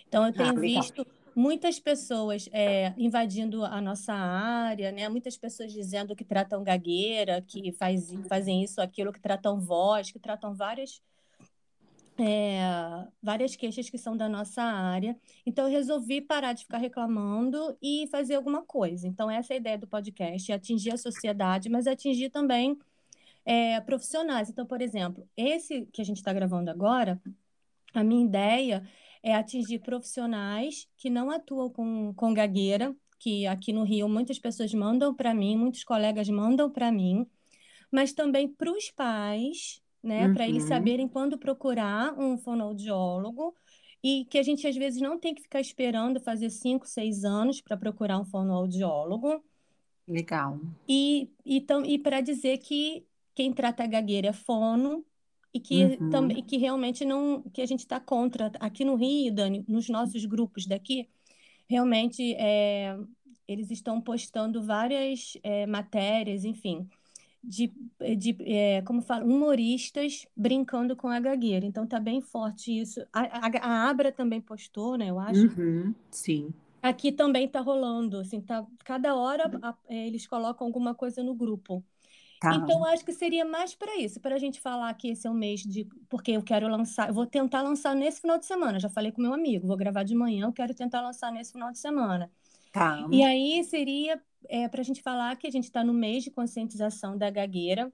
[0.08, 0.82] Então, eu Ah, tenho legal.
[0.82, 1.06] visto
[1.38, 5.08] muitas pessoas é, invadindo a nossa área, né?
[5.08, 10.18] Muitas pessoas dizendo que tratam gagueira, que faz, fazem isso, aquilo, que tratam voz, que
[10.18, 11.00] tratam várias
[12.20, 12.60] é,
[13.22, 15.16] várias queixas que são da nossa área.
[15.46, 19.08] Então, eu resolvi parar de ficar reclamando e fazer alguma coisa.
[19.08, 22.80] Então, essa é a ideia do podcast: é atingir a sociedade, mas atingir também
[23.46, 24.50] é, profissionais.
[24.50, 27.22] Então, por exemplo, esse que a gente está gravando agora,
[27.94, 28.84] a minha ideia
[29.28, 34.74] é atingir profissionais que não atuam com, com gagueira, que aqui no Rio muitas pessoas
[34.74, 37.28] mandam para mim, muitos colegas mandam para mim,
[37.92, 40.34] mas também para os pais, né, uhum.
[40.34, 43.54] para eles saberem quando procurar um fonoaudiólogo
[44.02, 47.60] e que a gente às vezes não tem que ficar esperando fazer cinco, seis anos
[47.60, 49.44] para procurar um fonoaudiólogo.
[50.08, 50.58] Legal.
[50.88, 53.06] E, e, e para dizer que
[53.36, 55.04] quem trata a gagueira é fono
[55.58, 56.10] e que, uhum.
[56.12, 58.52] também, que realmente não, que a gente está contra.
[58.60, 61.10] Aqui no Rio, Dani, nos nossos grupos daqui,
[61.68, 62.96] realmente é,
[63.48, 66.88] eles estão postando várias é, matérias, enfim,
[67.44, 67.74] de,
[68.18, 71.66] de é, como fala, humoristas brincando com a gagueira.
[71.66, 73.02] Então tá bem forte isso.
[73.12, 75.10] A, a, a Abra também postou, né?
[75.10, 75.48] Eu acho.
[75.60, 76.54] Uhum, sim.
[76.84, 81.34] Aqui também tá rolando, assim, tá, cada hora a, é, eles colocam alguma coisa no
[81.34, 81.84] grupo.
[82.40, 82.54] Tá.
[82.56, 85.34] Então, acho que seria mais para isso, para a gente falar que esse é um
[85.34, 85.88] mês de.
[86.08, 88.80] Porque eu quero lançar, eu vou tentar lançar nesse final de semana.
[88.80, 91.72] Já falei com meu amigo, vou gravar de manhã, eu quero tentar lançar nesse final
[91.72, 92.30] de semana.
[92.72, 93.08] Tá.
[93.12, 96.32] E aí seria é, para a gente falar que a gente está no mês de
[96.32, 97.92] conscientização da gagueira.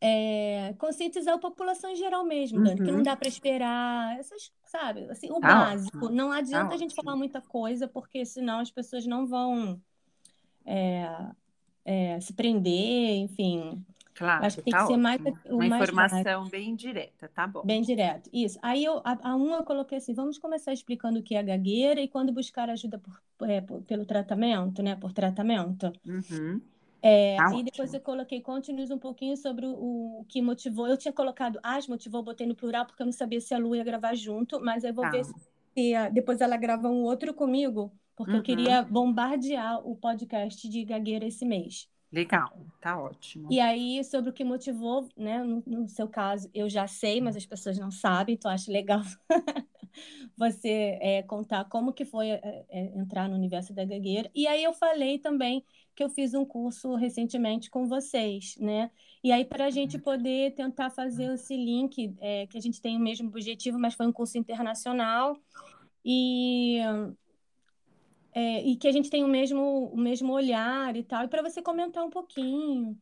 [0.00, 2.64] É, conscientizar a população em geral mesmo, uhum.
[2.64, 3.02] Dani, que não uhum.
[3.02, 5.96] dá para esperar, essas, sabe, assim, o tá básico.
[5.96, 6.14] Ótimo.
[6.14, 7.04] Não adianta tá a gente ótimo.
[7.04, 9.80] falar muita coisa, porque senão as pessoas não vão.
[10.66, 11.08] É,
[11.84, 13.84] é, se prender, enfim.
[14.14, 17.62] Claro, acho que tem tá que ser mais uma mais informação bem direta, tá bom?
[17.64, 18.58] Bem direto, isso.
[18.62, 22.00] Aí eu, a, a uma eu coloquei assim, vamos começar explicando o que é gagueira
[22.00, 24.94] e quando buscar ajuda por, é, por, pelo tratamento, né?
[24.94, 25.92] Por tratamento.
[26.06, 26.60] Uhum.
[27.02, 27.64] É, tá e ótimo.
[27.64, 29.72] depois eu coloquei conte-nos um pouquinho sobre o,
[30.20, 30.86] o, que motivou.
[30.86, 33.74] Eu tinha colocado as motivou, botei no plural porque eu não sabia se a Lu
[33.74, 35.10] ia gravar junto, mas eu vou tá.
[35.10, 35.34] ver se,
[35.74, 38.38] se depois ela grava um outro comigo porque uhum.
[38.38, 41.88] eu queria bombardear o podcast de gagueira esse mês.
[42.14, 43.48] Legal, tá ótimo.
[43.50, 45.42] E aí, sobre o que motivou, né?
[45.42, 49.00] No, no seu caso, eu já sei, mas as pessoas não sabem, então acho legal
[50.38, 54.30] você é, contar como que foi é, é, entrar no universo da gagueira.
[54.32, 58.92] E aí eu falei também que eu fiz um curso recentemente com vocês, né?
[59.22, 62.96] E aí, para a gente poder tentar fazer esse link, é, que a gente tem
[62.96, 65.36] o mesmo objetivo, mas foi um curso internacional.
[66.04, 66.78] E
[68.34, 71.40] é, e que a gente tem o mesmo, o mesmo olhar e tal, e para
[71.40, 72.98] você comentar um pouquinho.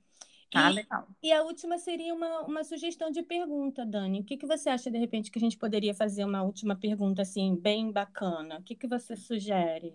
[0.54, 1.08] Ah, e, legal.
[1.22, 4.20] E a última seria uma, uma sugestão de pergunta, Dani.
[4.20, 7.22] O que, que você acha, de repente, que a gente poderia fazer uma última pergunta,
[7.22, 8.58] assim, bem bacana?
[8.58, 9.94] O que, que você sugere?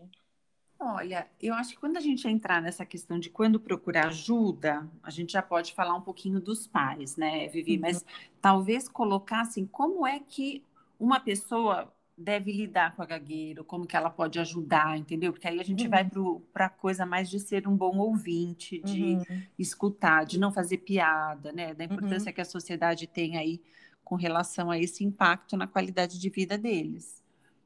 [0.80, 5.12] Olha, eu acho que quando a gente entrar nessa questão de quando procurar ajuda, a
[5.12, 7.76] gente já pode falar um pouquinho dos pais, né, Vivi?
[7.76, 7.82] Uhum.
[7.82, 8.06] Mas
[8.42, 10.64] talvez colocar assim, como é que
[11.00, 15.32] uma pessoa deve lidar com a gagueira, como que ela pode ajudar, entendeu?
[15.32, 15.90] Porque aí a gente uhum.
[15.90, 16.10] vai
[16.52, 19.42] para a coisa mais de ser um bom ouvinte, de uhum.
[19.60, 21.76] escutar, de não fazer piada, né?
[21.76, 22.34] Da importância uhum.
[22.34, 23.62] que a sociedade tem aí
[24.04, 27.24] com relação a esse impacto na qualidade de vida deles.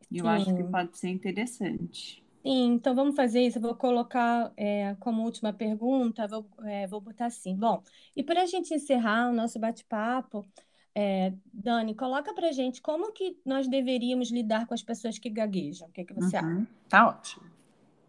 [0.10, 2.22] E eu acho que pode ser interessante.
[2.44, 3.60] Sim, então vamos fazer isso.
[3.60, 7.56] Eu vou colocar é, como última pergunta, vou, é, vou botar assim.
[7.56, 7.82] Bom,
[8.16, 10.46] e para a gente encerrar o nosso bate-papo,
[10.94, 15.88] é, Dani, coloca pra gente como que nós deveríamos lidar com as pessoas que gaguejam.
[15.88, 16.58] O que, que você uhum.
[16.60, 16.68] acha?
[16.90, 17.52] Tá ótimo.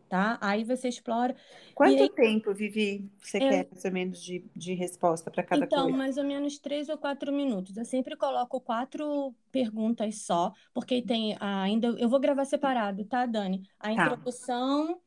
[0.09, 0.37] Tá?
[0.43, 1.35] Aí você explora.
[1.75, 5.65] Quanto aí, tempo, Vivi, você é, quer mais ou menos de, de resposta para cada
[5.65, 5.89] então, coisa?
[5.89, 7.75] Então, mais ou menos três ou quatro minutos.
[7.77, 11.89] Eu sempre coloco quatro perguntas só, porque tem ainda.
[11.99, 13.63] Eu vou gravar separado, tá, Dani?
[13.81, 13.93] A tá.
[13.93, 15.01] introdução.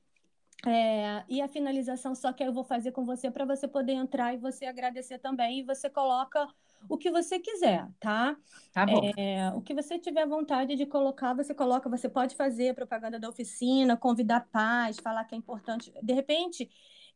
[0.66, 4.34] É, e a finalização, só que eu vou fazer com você para você poder entrar
[4.34, 5.59] e você agradecer também.
[5.59, 6.47] E você coloca
[6.89, 8.36] o que você quiser, tá?
[8.74, 9.11] Tá bom.
[9.18, 11.89] É, o que você tiver vontade de colocar, você coloca.
[11.89, 15.93] Você pode fazer propaganda da oficina, convidar pais, falar que é importante.
[16.01, 16.70] De repente,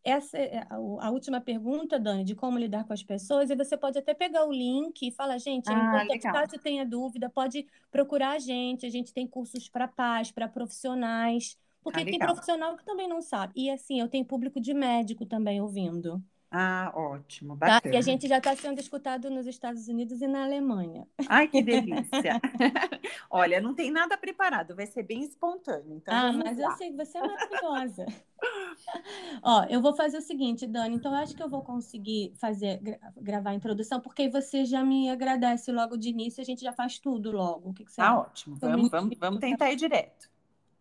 [0.04, 3.98] essa é a, última pergunta, Dani, de como lidar com as pessoas, e você pode
[3.98, 8.32] até pegar o link e falar, gente, é ah, importante, caso tenha dúvida, pode procurar
[8.32, 8.86] a gente.
[8.86, 11.58] A gente tem cursos para pais, para profissionais.
[11.84, 13.54] Porque ah, tem profissional que também não sabe.
[13.56, 16.24] E assim, eu tenho público de médico também ouvindo.
[16.52, 17.80] Ah, ótimo, bacana.
[17.82, 17.90] Tá?
[17.90, 21.08] E a gente já está sendo escutado nos Estados Unidos e na Alemanha.
[21.28, 22.42] Ai, que delícia!
[23.30, 25.96] Olha, não tem nada preparado, vai ser bem espontâneo.
[25.98, 26.66] Então ah, mas lá.
[26.66, 28.06] eu sei que você é maravilhosa.
[29.44, 30.96] Ó, eu vou fazer o seguinte, Dani.
[30.96, 34.84] Então, eu acho que eu vou conseguir fazer gra gravar a introdução, porque você já
[34.84, 37.70] me agradece logo de início, a gente já faz tudo logo.
[37.70, 38.22] O que, que você Tá acha?
[38.22, 38.56] ótimo.
[38.56, 40.30] Vamos, vamos, vamos tentar ir direto.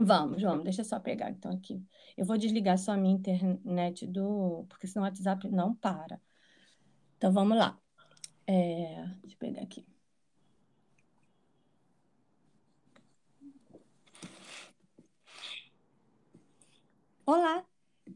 [0.00, 1.82] Vamos, vamos, deixa eu só pegar então aqui.
[2.16, 4.64] Eu vou desligar só a minha internet do.
[4.68, 6.20] Porque senão o WhatsApp não para.
[7.16, 7.76] Então vamos lá.
[8.46, 9.04] É...
[9.22, 9.84] Deixa eu pegar aqui.
[17.26, 17.64] Olá,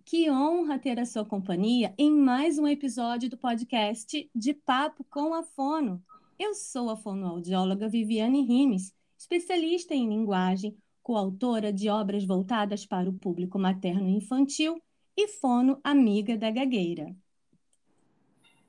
[0.04, 5.34] que honra ter a sua companhia em mais um episódio do podcast De Papo com
[5.34, 6.02] a Fono.
[6.38, 13.12] Eu sou a fonoaudióloga Viviane Rimes, especialista em linguagem, coautora de obras voltadas para o
[13.12, 14.80] público materno e infantil
[15.16, 17.14] e fono amiga da gagueira.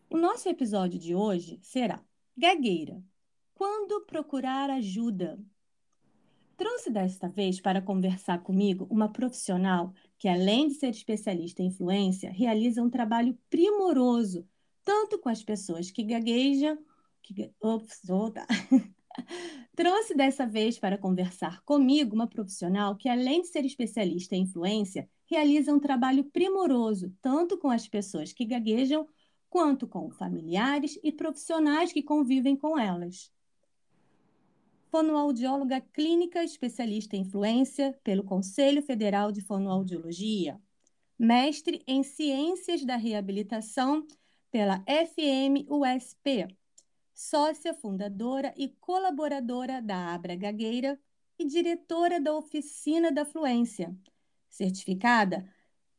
[0.09, 2.03] O nosso episódio de hoje será
[2.37, 3.03] Gagueira.
[3.55, 5.39] Quando procurar ajuda?
[6.55, 12.31] Trouxe desta vez para conversar comigo uma profissional que, além de ser especialista em influência,
[12.31, 14.47] realiza um trabalho primoroso,
[14.83, 16.77] tanto com as pessoas que gaguejam.
[17.21, 18.01] Que, ops,
[18.33, 18.45] tá.
[19.75, 25.09] Trouxe dessa vez para conversar comigo uma profissional que, além de ser especialista em influência,
[25.25, 29.07] realiza um trabalho primoroso, tanto com as pessoas que gaguejam,
[29.49, 33.31] quanto com familiares e profissionais que convivem com elas.
[34.89, 40.59] Fonoaudióloga clínica especialista em influência pelo Conselho Federal de Fonoaudiologia.
[41.17, 44.05] Mestre em Ciências da Reabilitação
[44.51, 46.47] pela FMUSP
[47.13, 50.99] sócia fundadora e colaboradora da Abra Gagueira
[51.37, 53.95] e diretora da Oficina da Fluência,
[54.49, 55.47] certificada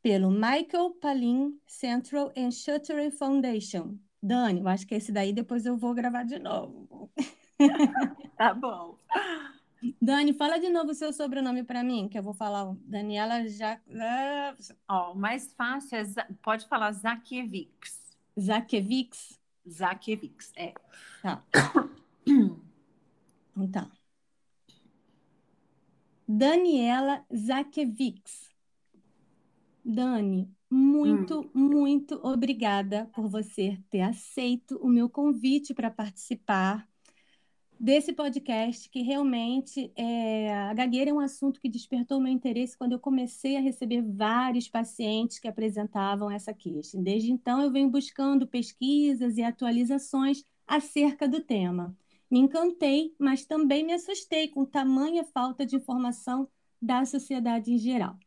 [0.01, 3.97] pelo Michael Palin Central and Shuttering Foundation.
[4.21, 7.11] Dani, eu acho que esse daí depois eu vou gravar de novo.
[8.37, 8.97] Tá bom.
[10.01, 12.75] Dani, fala de novo o seu sobrenome para mim, que eu vou falar.
[12.81, 13.79] Daniela já.
[14.89, 16.03] Ó, oh, mais fácil é.
[16.41, 18.17] Pode falar Zakiewicz.
[18.37, 19.39] Zakiewicz?
[19.67, 20.73] Zakiewicz, é.
[21.21, 21.43] Tá.
[23.57, 23.91] Então tá.
[26.27, 28.49] Daniela Zakiewicz.
[29.83, 31.69] Dani, muito, hum.
[31.69, 36.85] muito obrigada por você ter aceito o meu convite para participar
[37.79, 42.93] desse podcast, que realmente é, a gagueira é um assunto que despertou meu interesse quando
[42.93, 46.97] eu comecei a receber vários pacientes que apresentavam essa queixa.
[46.97, 51.95] Desde então, eu venho buscando pesquisas e atualizações acerca do tema.
[52.29, 56.47] Me encantei, mas também me assustei com tamanha falta de informação
[56.81, 58.17] da sociedade em geral.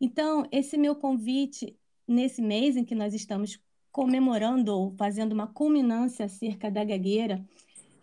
[0.00, 1.76] Então, esse meu convite,
[2.06, 3.58] nesse mês em que nós estamos
[3.90, 7.42] comemorando ou fazendo uma culminância acerca da gagueira,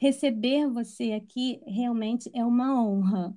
[0.04, 3.34] receber você aqui realmente é uma honra.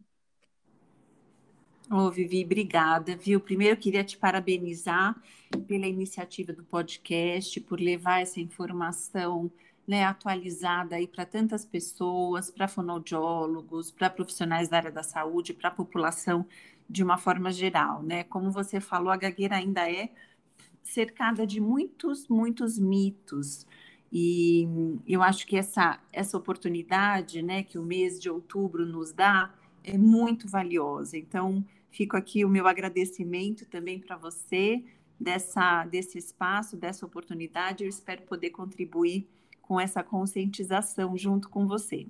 [1.88, 3.38] Ô, oh, Vivi, obrigada, viu?
[3.38, 5.14] Primeiro, queria te parabenizar
[5.68, 9.48] pela iniciativa do podcast, por levar essa informação
[9.86, 15.68] né, atualizada aí para tantas pessoas, para fonoaudiólogos, para profissionais da área da saúde, para
[15.68, 16.44] a população
[16.90, 18.24] de uma forma geral, né?
[18.24, 20.10] Como você falou, a gagueira ainda é
[20.82, 23.64] cercada de muitos, muitos mitos.
[24.12, 24.66] E
[25.06, 29.52] eu acho que essa, essa oportunidade né, que o mês de outubro nos dá
[29.82, 31.16] é muito valiosa.
[31.16, 34.84] Então, fico aqui o meu agradecimento também para você
[35.18, 37.84] dessa, desse espaço, dessa oportunidade.
[37.84, 39.28] Eu espero poder contribuir
[39.60, 42.06] com essa conscientização junto com você.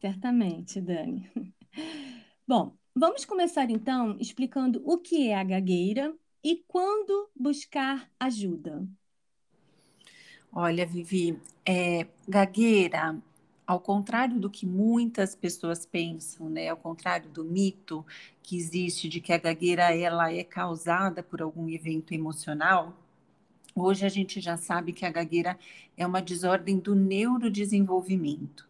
[0.00, 1.30] Certamente, Dani.
[2.46, 8.86] Bom, vamos começar então explicando o que é a gagueira e quando buscar ajuda.
[10.60, 13.16] Olha, Vivi, é, gagueira,
[13.64, 16.68] ao contrário do que muitas pessoas pensam, né?
[16.68, 18.04] Ao contrário do mito
[18.42, 22.92] que existe de que a gagueira ela é causada por algum evento emocional,
[23.72, 25.56] hoje a gente já sabe que a gagueira
[25.96, 28.68] é uma desordem do neurodesenvolvimento.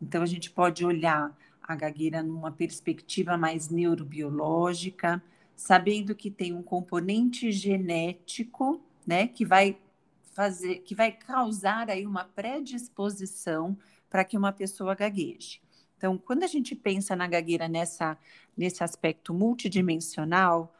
[0.00, 5.20] Então a gente pode olhar a gagueira numa perspectiva mais neurobiológica,
[5.56, 9.76] sabendo que tem um componente genético, né, que vai
[10.34, 13.76] fazer, que vai causar aí uma predisposição
[14.10, 15.62] para que uma pessoa gagueje.
[15.96, 18.18] Então, quando a gente pensa na gagueira nessa,
[18.56, 20.74] nesse aspecto multidimensional,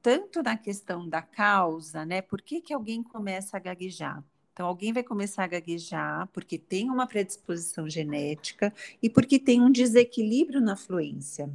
[0.00, 2.22] tanto na questão da causa, né?
[2.22, 4.24] Por que, que alguém começa a gaguejar?
[4.52, 9.70] Então, alguém vai começar a gaguejar porque tem uma predisposição genética e porque tem um
[9.70, 11.50] desequilíbrio na fluência.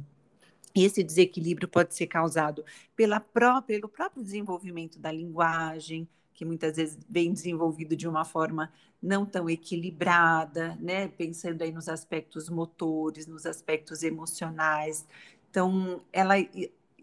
[0.74, 6.06] Esse desequilíbrio pode ser causado pela pelo próprio desenvolvimento da linguagem,
[6.36, 8.70] que muitas vezes vem desenvolvido de uma forma
[9.02, 11.08] não tão equilibrada, né?
[11.08, 15.06] Pensando aí nos aspectos motores, nos aspectos emocionais.
[15.50, 16.34] Então, ela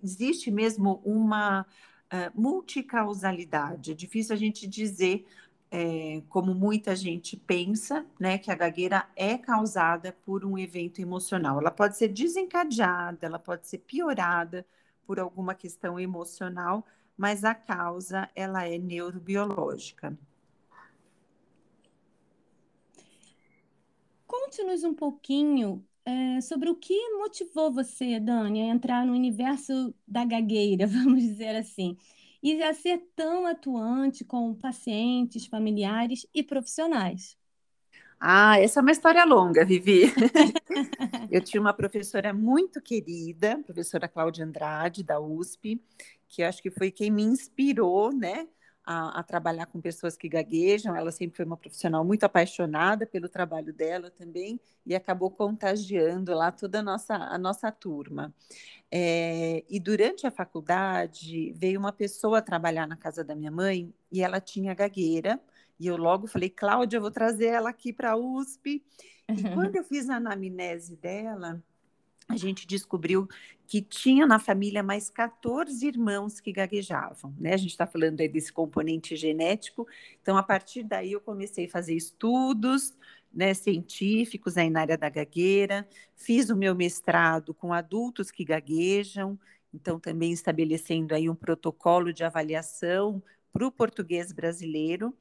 [0.02, 3.92] existe mesmo uma uh, multicausalidade.
[3.92, 5.26] É difícil a gente dizer
[5.72, 11.60] é, como muita gente pensa, né, que a gagueira é causada por um evento emocional.
[11.60, 14.64] Ela pode ser desencadeada, ela pode ser piorada
[15.08, 16.86] por alguma questão emocional,
[17.18, 20.18] mas a causa ela é neurobiológica.
[24.26, 30.26] Conte-nos um pouquinho é, sobre o que motivou você, Dani, a entrar no universo da
[30.26, 31.98] gagueira, vamos dizer assim,
[32.42, 37.38] e a ser tão atuante com pacientes, familiares e profissionais.
[38.20, 40.04] Ah, essa é uma história longa, Vivi.
[41.30, 45.82] eu tinha uma professora muito querida, professora Cláudia Andrade, da USP,
[46.34, 48.48] que acho que foi quem me inspirou, né,
[48.84, 50.96] a, a, trabalhar com pessoas que gaguejam.
[50.96, 56.52] Ela sempre foi uma profissional muito apaixonada pelo trabalho dela também e acabou contagiando lá
[56.52, 58.34] toda a nossa, a nossa turma.
[58.92, 64.24] É, e durante a faculdade veio uma pessoa trabalhar na casa da minha mãe e
[64.24, 65.40] ela tinha gagueira.
[65.80, 68.84] E eu logo falei, Cláudia, eu vou trazer ela aqui para a USP.
[69.30, 71.64] E quando eu fiz a anamnese dela,
[72.30, 73.28] a gente descobriu
[73.68, 77.54] que tinha na família mais 14 irmãos que gaguejavam, né?
[77.54, 79.88] A gente está falando aí desse componente genético.
[80.22, 82.94] Então, a partir daí, eu comecei a fazer estudos
[83.34, 89.40] né, científicos aí na área da gagueira, fiz o meu mestrado com adultos que gaguejam,
[89.74, 95.16] então também estabelecendo aí um protocolo de avaliação para o português brasileiro.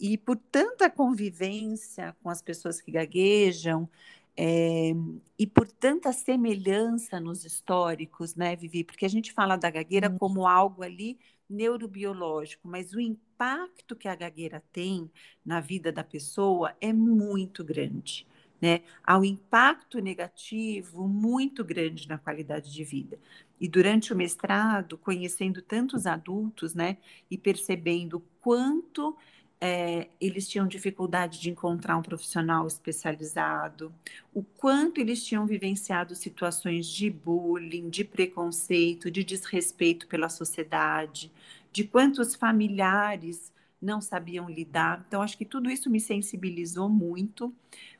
[0.00, 3.88] E por tanta convivência com as pessoas que gaguejam,
[4.36, 4.92] é,
[5.38, 8.84] e por tanta semelhança nos históricos, né, Vivi?
[8.84, 10.18] Porque a gente fala da gagueira hum.
[10.18, 11.18] como algo ali
[11.48, 15.10] neurobiológico, mas o impacto que a gagueira tem
[15.44, 18.26] na vida da pessoa é muito grande.
[18.60, 18.82] Né?
[19.02, 23.18] Há um impacto negativo muito grande na qualidade de vida.
[23.60, 26.96] E durante o mestrado, conhecendo tantos adultos, né,
[27.30, 29.16] e percebendo quanto
[29.64, 33.94] é, eles tinham dificuldade de encontrar um profissional especializado,
[34.34, 41.30] o quanto eles tinham vivenciado situações de bullying, de preconceito, de desrespeito pela sociedade,
[41.70, 45.04] de quantos familiares não sabiam lidar.
[45.06, 47.54] Então, acho que tudo isso me sensibilizou muito.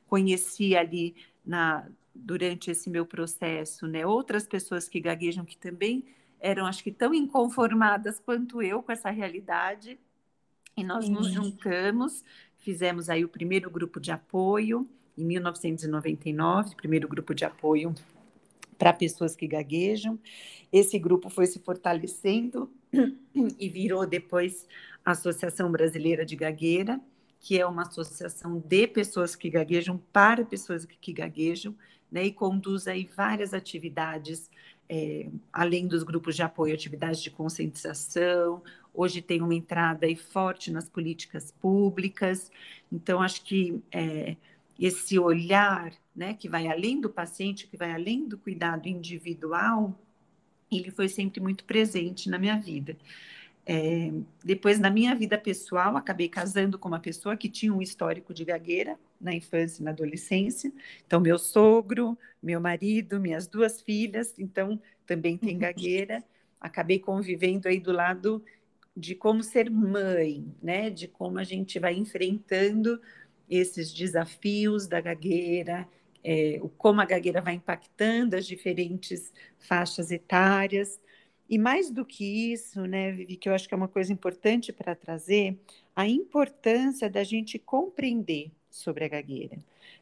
[0.08, 1.14] Conheci ali
[1.46, 6.04] na, durante esse meu processo, né, outras pessoas que gaguejam que também
[6.40, 9.96] eram, acho que, tão inconformadas quanto eu com essa realidade
[10.76, 11.12] e nós Sim.
[11.12, 12.24] nos juntamos,
[12.58, 17.94] fizemos aí o primeiro grupo de apoio em 1999, primeiro grupo de apoio
[18.78, 20.18] para pessoas que gaguejam.
[20.72, 22.70] Esse grupo foi se fortalecendo
[23.58, 24.66] e virou depois
[25.04, 27.00] a Associação Brasileira de Gagueira,
[27.38, 31.74] que é uma associação de pessoas que gaguejam para pessoas que gaguejam,
[32.10, 34.50] né, e conduz aí várias atividades,
[34.88, 38.62] é, além dos grupos de apoio, atividades de conscientização,
[38.95, 42.51] hoje tem uma entrada aí forte nas políticas públicas.
[42.90, 44.36] Então, acho que é,
[44.78, 49.99] esse olhar, né, que vai além do paciente, que vai além do cuidado individual,
[50.70, 52.97] ele foi sempre muito presente na minha vida.
[53.64, 54.11] É,
[54.45, 58.45] depois, na minha vida pessoal, acabei casando com uma pessoa que tinha um histórico de
[58.45, 60.72] gagueira na infância e na adolescência.
[61.07, 66.24] Então, meu sogro, meu marido, minhas duas filhas, então, também tem gagueira.
[66.61, 68.43] Acabei convivendo aí do lado
[68.97, 70.90] de como ser mãe, né?
[70.90, 73.01] De como a gente vai enfrentando
[73.49, 75.88] esses desafios da gagueira,
[76.24, 81.01] é, como a gagueira vai impactando as diferentes faixas etárias.
[81.49, 84.72] E mais do que isso, né, Vivi, que eu acho que é uma coisa importante
[84.72, 85.59] para trazer,
[85.95, 89.59] a importância da gente compreender sobre a gagueira,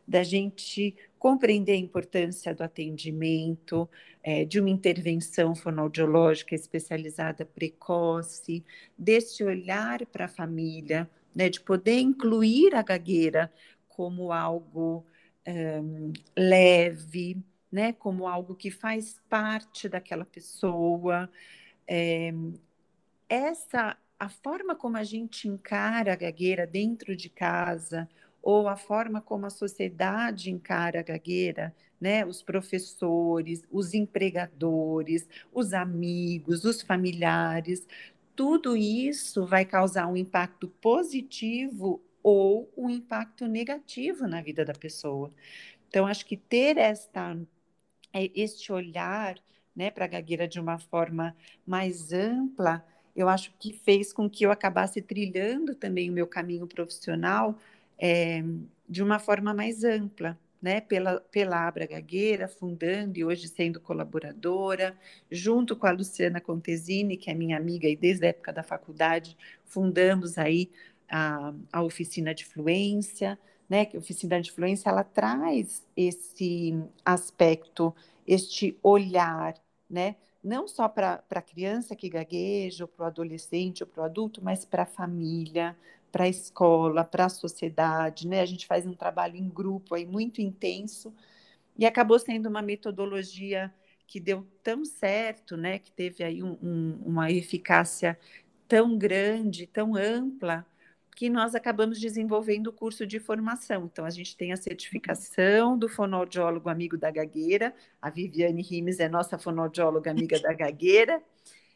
[0.07, 3.88] da gente compreender a importância do atendimento,
[4.22, 8.64] é, de uma intervenção fonoaudiológica especializada precoce,
[8.97, 13.53] desse olhar para a família, né, de poder incluir a gagueira
[13.88, 15.05] como algo
[15.47, 17.36] um, leve,
[17.70, 21.30] né, como algo que faz parte daquela pessoa.
[21.86, 22.32] É,
[23.28, 28.07] essa a forma como a gente encara a gagueira dentro de casa,
[28.42, 32.25] ou a forma como a sociedade encara a gagueira, né?
[32.25, 37.87] Os professores, os empregadores, os amigos, os familiares,
[38.34, 45.30] tudo isso vai causar um impacto positivo ou um impacto negativo na vida da pessoa.
[45.88, 47.37] Então, acho que ter esta,
[48.12, 49.37] é, este olhar
[49.75, 51.37] né, para a gagueira de uma forma
[51.67, 52.84] mais ampla,
[53.14, 57.58] eu acho que fez com que eu acabasse trilhando também o meu caminho profissional
[58.00, 58.42] é,
[58.88, 64.96] de uma forma mais ampla, né, pela, pela Abra Gagueira, fundando e hoje sendo colaboradora,
[65.30, 69.36] junto com a Luciana Contesini, que é minha amiga e desde a época da faculdade,
[69.64, 70.70] fundamos aí
[71.08, 73.84] a, a oficina de fluência, né?
[73.86, 76.74] Que a oficina de fluência ela traz esse
[77.04, 77.94] aspecto,
[78.26, 79.54] este olhar,
[79.88, 80.16] né?
[80.42, 84.42] Não só para a criança que gagueja, ou para o adolescente, ou para o adulto,
[84.42, 85.76] mas para a família,
[86.11, 88.41] para a escola, para a sociedade, né?
[88.41, 91.14] A gente faz um trabalho em grupo aí muito intenso
[91.78, 93.72] e acabou sendo uma metodologia
[94.07, 95.78] que deu tão certo, né?
[95.78, 98.18] Que teve aí um, um, uma eficácia
[98.66, 100.66] tão grande, tão ampla,
[101.16, 103.84] que nós acabamos desenvolvendo o curso de formação.
[103.84, 109.08] Então, a gente tem a certificação do fonoaudiólogo amigo da gagueira, a Viviane Rimes é
[109.08, 111.22] nossa fonoaudióloga amiga da gagueira.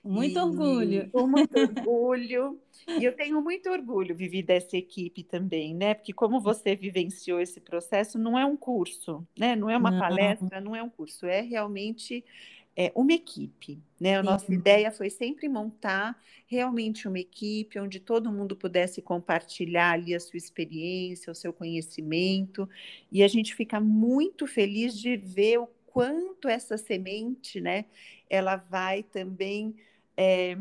[0.05, 1.11] Muito e, orgulho.
[1.11, 2.61] Com muito orgulho.
[2.87, 5.95] E eu tenho muito orgulho, Vivi, dessa equipe também, né?
[5.95, 9.57] Porque como você vivenciou esse processo, não é um curso, né?
[9.57, 9.99] Não é uma não.
[9.99, 12.23] palestra, não é um curso, é realmente
[12.77, 13.81] é, uma equipe.
[13.99, 14.19] Né?
[14.19, 20.15] A nossa ideia foi sempre montar realmente uma equipe onde todo mundo pudesse compartilhar ali
[20.15, 22.69] a sua experiência, o seu conhecimento,
[23.11, 27.85] e a gente fica muito feliz de ver o quanto essa semente, né,
[28.29, 29.75] ela vai também
[30.17, 30.57] é,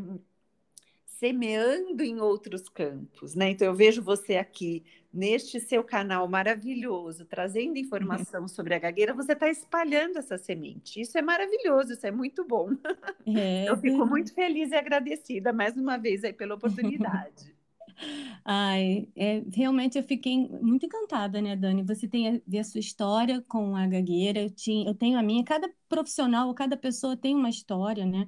[1.05, 3.51] semeando em outros campos, né?
[3.51, 9.33] Então eu vejo você aqui neste seu canal maravilhoso, trazendo informação sobre a gagueira, você
[9.33, 10.99] está espalhando essa semente.
[10.99, 12.71] Isso é maravilhoso, isso é muito bom.
[13.25, 13.69] É.
[13.69, 17.53] Eu fico muito feliz e agradecida mais uma vez aí pela oportunidade.
[18.43, 21.83] Ai, é, realmente eu fiquei muito encantada, né, Dani?
[21.83, 25.23] Você tem a, ver a sua história com a gagueira, eu, tinha, eu tenho a
[25.23, 28.27] minha, cada profissional, cada pessoa tem uma história, né?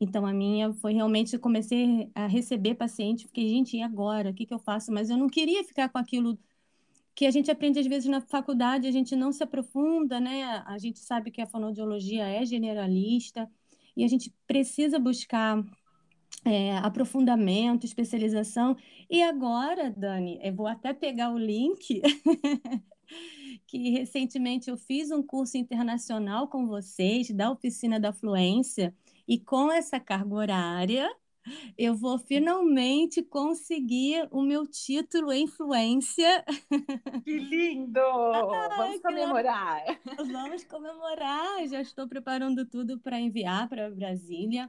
[0.00, 4.30] Então, a minha foi realmente, eu comecei a receber paciente, fiquei, gente, e agora?
[4.30, 4.90] O que, que eu faço?
[4.90, 6.38] Mas eu não queria ficar com aquilo
[7.14, 10.62] que a gente aprende às vezes na faculdade, a gente não se aprofunda, né?
[10.66, 13.50] A gente sabe que a fonoaudiologia é generalista
[13.94, 15.62] e a gente precisa buscar
[16.46, 18.76] é, aprofundamento, especialização.
[19.10, 22.00] E agora, Dani, eu vou até pegar o link.
[23.66, 28.94] que recentemente eu fiz um curso internacional com vocês da oficina da fluência
[29.30, 31.08] e com essa carga horária,
[31.78, 36.44] eu vou finalmente conseguir o meu título em influência.
[37.24, 38.00] Que lindo!
[38.76, 39.84] Vamos comemorar!
[40.16, 41.64] Vamos comemorar!
[41.68, 44.68] Já estou preparando tudo para enviar para Brasília.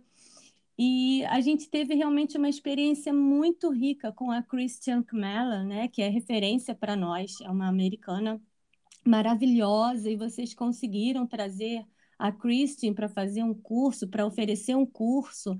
[0.77, 6.03] E a gente teve realmente uma experiência muito rica com a Christian Kmela, né, que
[6.03, 8.39] é referência para nós, é uma americana
[9.03, 11.83] maravilhosa, e vocês conseguiram trazer
[12.21, 15.57] a Christine para fazer um curso, para oferecer um curso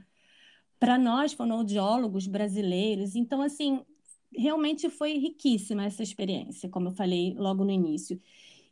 [0.79, 3.15] para nós fonoaudiólogos brasileiros.
[3.15, 3.83] Então, assim,
[4.31, 8.21] realmente foi riquíssima essa experiência, como eu falei logo no início.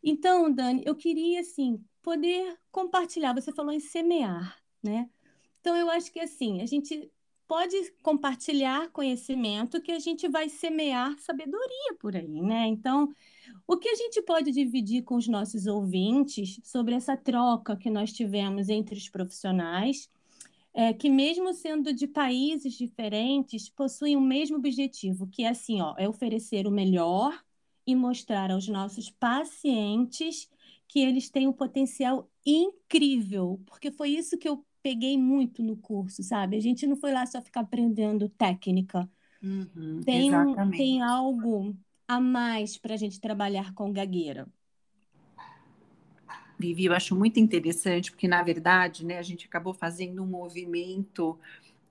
[0.04, 3.34] Então, Dani, eu queria, assim, poder compartilhar.
[3.34, 5.10] Você falou em semear, né?
[5.60, 7.12] Então, eu acho que, assim, a gente
[7.48, 12.68] pode compartilhar conhecimento que a gente vai semear sabedoria por aí, né?
[12.68, 13.12] Então,
[13.70, 18.12] o que a gente pode dividir com os nossos ouvintes sobre essa troca que nós
[18.12, 20.10] tivemos entre os profissionais,
[20.74, 25.94] é, que mesmo sendo de países diferentes, possuem o mesmo objetivo, que é assim, ó,
[26.00, 27.40] é oferecer o melhor
[27.86, 30.50] e mostrar aos nossos pacientes
[30.88, 36.24] que eles têm um potencial incrível, porque foi isso que eu peguei muito no curso,
[36.24, 36.58] sabe?
[36.58, 39.08] A gente não foi lá só ficar aprendendo técnica.
[39.44, 40.32] Uhum, tem,
[40.76, 41.78] tem algo
[42.10, 44.48] a mais para a gente trabalhar com gagueira?
[46.58, 51.40] Vivi, eu acho muito interessante, porque, na verdade, né, a gente acabou fazendo um movimento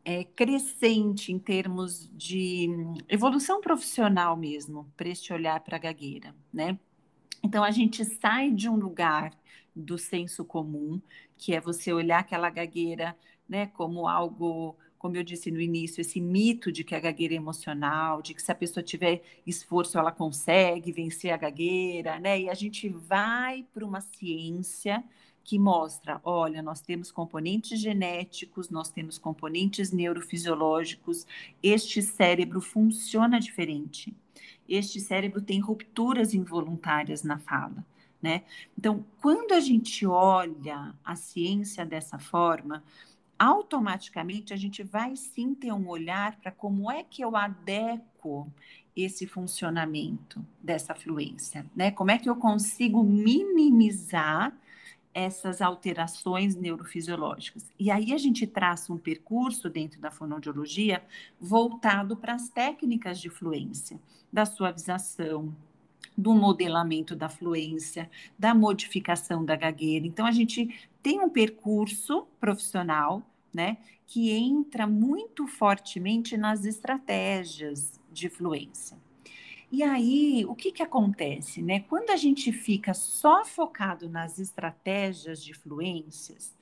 [0.04, 2.68] é, crescente em termos de
[3.08, 6.76] evolução profissional mesmo, para este olhar para a gagueira, né?
[7.42, 9.32] Então, a gente sai de um lugar
[9.74, 11.00] do senso comum,
[11.36, 13.16] que é você olhar aquela gagueira
[13.48, 17.36] né, como algo como eu disse no início, esse mito de que a gagueira é
[17.36, 22.40] emocional, de que se a pessoa tiver esforço ela consegue vencer a gagueira, né?
[22.40, 25.04] E a gente vai para uma ciência
[25.48, 31.26] que mostra, olha, nós temos componentes genéticos, nós temos componentes neurofisiológicos,
[31.62, 34.14] este cérebro funciona diferente.
[34.68, 37.82] Este cérebro tem rupturas involuntárias na fala.
[38.20, 38.42] Né?
[38.76, 42.84] Então, quando a gente olha a ciência dessa forma,
[43.38, 48.50] automaticamente a gente vai sim ter um olhar para como é que eu adequo
[48.96, 51.90] esse funcionamento dessa fluência, né?
[51.90, 54.52] Como é que eu consigo minimizar
[55.14, 57.72] essas alterações neurofisiológicas.
[57.78, 61.02] E aí a gente traça um percurso dentro da fonoaudiologia
[61.40, 63.98] voltado para as técnicas de fluência,
[64.32, 65.52] da suavização,
[66.16, 70.06] do modelamento da fluência, da modificação da gagueira.
[70.06, 73.22] Então, a gente tem um percurso profissional,
[73.52, 78.96] né, que entra muito fortemente nas estratégias de fluência.
[79.70, 81.80] E aí, o que, que acontece, né?
[81.80, 86.56] Quando a gente fica só focado nas estratégias de fluências,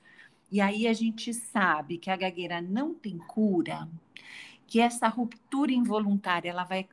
[0.51, 3.87] e aí a gente sabe que a gagueira não tem cura,
[4.65, 6.87] que essa ruptura involuntária ela vai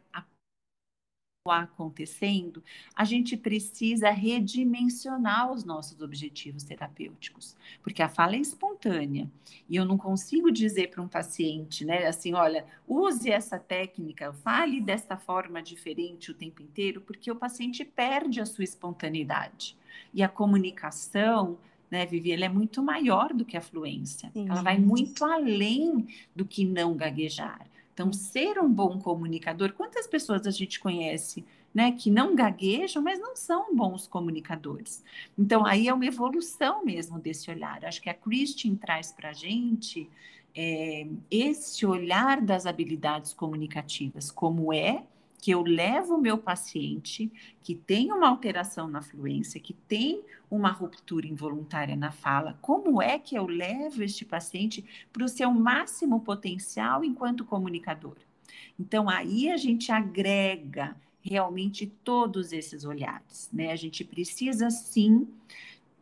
[1.53, 2.62] acontecendo,
[2.97, 9.31] a gente precisa redimensionar os nossos objetivos terapêuticos, porque a fala é espontânea
[9.69, 14.81] e eu não consigo dizer para um paciente, né, assim, olha, use essa técnica, fale
[14.81, 19.77] desta forma diferente o tempo inteiro, porque o paciente perde a sua espontaneidade.
[20.15, 21.59] E a comunicação,
[21.91, 24.31] né, Vivi, ela é muito maior do que a fluência.
[24.33, 24.49] Sim.
[24.49, 27.66] Ela vai muito além do que não gaguejar.
[27.95, 33.21] Então, ser um bom comunicador, quantas pessoas a gente conhece, né, que não gaguejam, mas
[33.21, 35.03] não são bons comunicadores?
[35.39, 37.85] Então, aí é uma evolução mesmo desse olhar.
[37.85, 40.11] Acho que a Christine traz para a gente
[40.55, 45.05] é, esse olhar das habilidades comunicativas, como é
[45.45, 47.31] que eu levo o meu paciente
[47.62, 53.19] que tem uma alteração na fluência, que tem uma ruptura involuntária na fala, como é
[53.19, 58.16] que eu levo este paciente para o seu máximo potencial enquanto comunicador?
[58.81, 63.71] Então, aí a gente agrega realmente todos esses olhares, né?
[63.71, 65.29] A gente precisa sim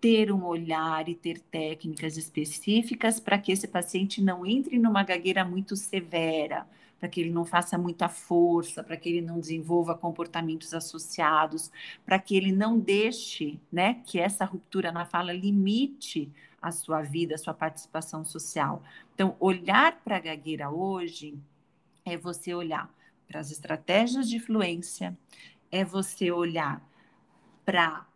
[0.00, 5.44] ter um olhar e ter técnicas específicas para que esse paciente não entre numa gagueira
[5.44, 6.64] muito severa,
[7.02, 11.68] para que ele não faça muita força, para que ele não desenvolva comportamentos associados,
[12.06, 16.30] para que ele não deixe, né, que essa ruptura na fala limite
[16.62, 18.84] a sua vida, a sua participação social.
[19.12, 21.36] Então, olhar para a gagueira hoje
[22.04, 22.88] é você olhar
[23.26, 25.18] para as estratégias de fluência,
[25.72, 26.80] é você olhar
[27.64, 28.06] para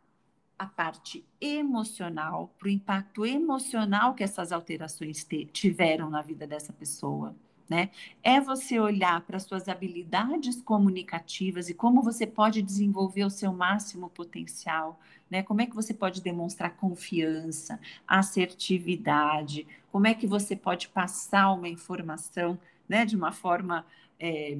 [0.57, 7.35] a parte emocional, para o impacto emocional que essas alterações tiveram na vida dessa pessoa
[7.69, 7.91] né?
[8.23, 14.09] É você olhar para suas habilidades comunicativas e como você pode desenvolver o seu máximo
[14.11, 14.99] potencial,
[15.31, 15.43] né?
[15.43, 21.69] Como é que você pode demonstrar confiança, assertividade, como é que você pode passar uma
[21.69, 23.85] informação, né, de uma forma
[24.19, 24.57] é,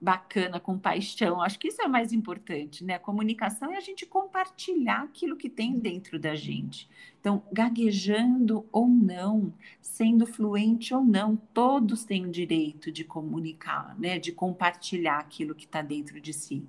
[0.00, 1.40] bacana, com paixão.
[1.40, 2.94] Acho que isso é o mais importante, né?
[2.94, 6.88] A comunicação é a gente compartilhar aquilo que tem dentro da gente.
[7.20, 14.18] Então, gaguejando ou não, sendo fluente ou não, todos têm o direito de comunicar, né?
[14.18, 16.64] De compartilhar aquilo que está dentro de si.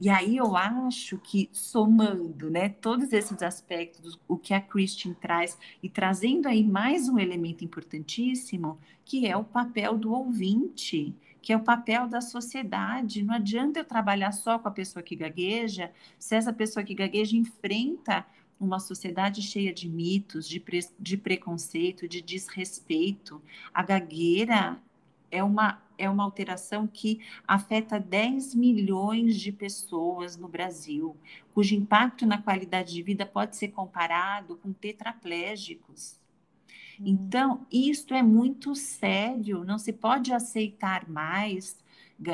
[0.00, 5.58] E aí eu acho que somando, né, todos esses aspectos, o que a Christian traz
[5.82, 11.56] e trazendo aí mais um elemento importantíssimo, que é o papel do ouvinte que é
[11.56, 13.22] o papel da sociedade.
[13.22, 17.36] Não adianta eu trabalhar só com a pessoa que gagueja, se essa pessoa que gagueja
[17.36, 18.26] enfrenta
[18.60, 23.42] uma sociedade cheia de mitos, de, pre, de preconceito, de desrespeito.
[23.72, 24.78] A gagueira
[25.30, 31.16] é uma, é uma alteração que afeta 10 milhões de pessoas no Brasil,
[31.54, 36.19] cujo impacto na qualidade de vida pode ser comparado com tetraplégicos.
[37.00, 37.04] Hum.
[37.06, 41.76] Então, isto é muito sério, não se pode aceitar mais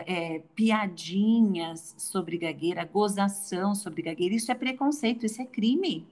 [0.06, 4.34] é, piadinhas sobre gagueira, gozação sobre gagueira.
[4.34, 6.04] Isso é preconceito, isso é crime.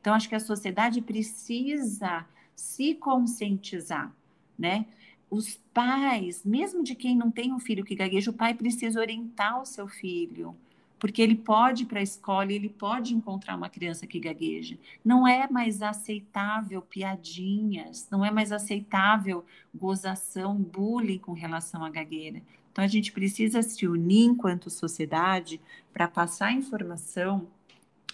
[0.00, 4.14] Então, acho que a sociedade precisa se conscientizar,
[4.58, 4.86] né?
[5.30, 9.60] Os pais, mesmo de quem não tem um filho que gagueja, o pai precisa orientar
[9.60, 10.56] o seu filho
[10.98, 14.78] porque ele pode ir para a escola e ele pode encontrar uma criança que gagueja.
[15.04, 19.44] Não é mais aceitável piadinhas, não é mais aceitável
[19.74, 22.42] gozação, bullying com relação à gagueira.
[22.72, 25.60] Então a gente precisa se unir enquanto sociedade
[25.92, 27.48] para passar informação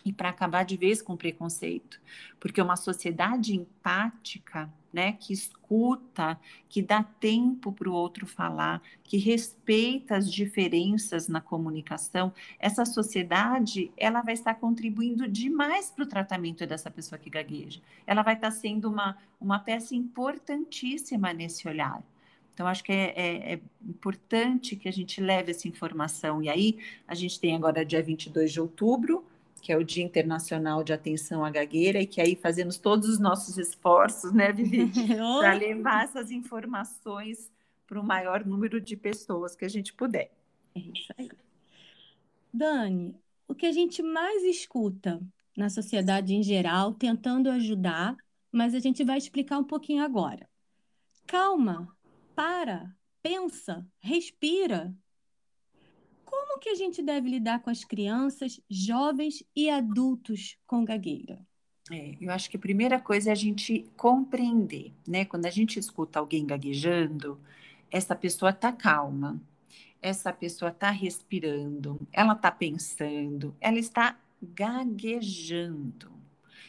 [0.05, 2.01] e para acabar de vez com o preconceito,
[2.39, 6.38] porque uma sociedade empática, né, que escuta,
[6.68, 13.90] que dá tempo para o outro falar, que respeita as diferenças na comunicação, essa sociedade
[13.96, 17.80] ela vai estar contribuindo demais para o tratamento dessa pessoa que gagueja.
[18.06, 22.00] Ela vai estar sendo uma, uma peça importantíssima nesse olhar.
[22.54, 26.40] Então, acho que é, é, é, importante que a gente leve essa informação.
[26.40, 29.24] E aí, a gente tem agora, dia 22 de outubro,
[29.64, 33.18] que é o Dia Internacional de Atenção à Gagueira, e que aí fazemos todos os
[33.18, 34.92] nossos esforços, né, Vivi,
[35.40, 37.50] para levar essas informações
[37.86, 40.30] para o maior número de pessoas que a gente puder.
[40.74, 41.30] É isso aí.
[42.52, 43.16] Dani,
[43.48, 45.18] o que a gente mais escuta
[45.56, 48.18] na sociedade em geral, tentando ajudar,
[48.52, 50.46] mas a gente vai explicar um pouquinho agora.
[51.26, 51.88] Calma,
[52.34, 54.94] para, pensa, respira.
[56.35, 61.39] Como que a gente deve lidar com as crianças, jovens e adultos com gagueira?
[61.93, 65.24] É, eu acho que a primeira coisa é a gente compreender, né?
[65.24, 67.40] Quando a gente escuta alguém gaguejando,
[67.89, 69.40] essa pessoa está calma,
[70.02, 76.12] essa pessoa está respirando, ela está pensando, ela está gaguejando.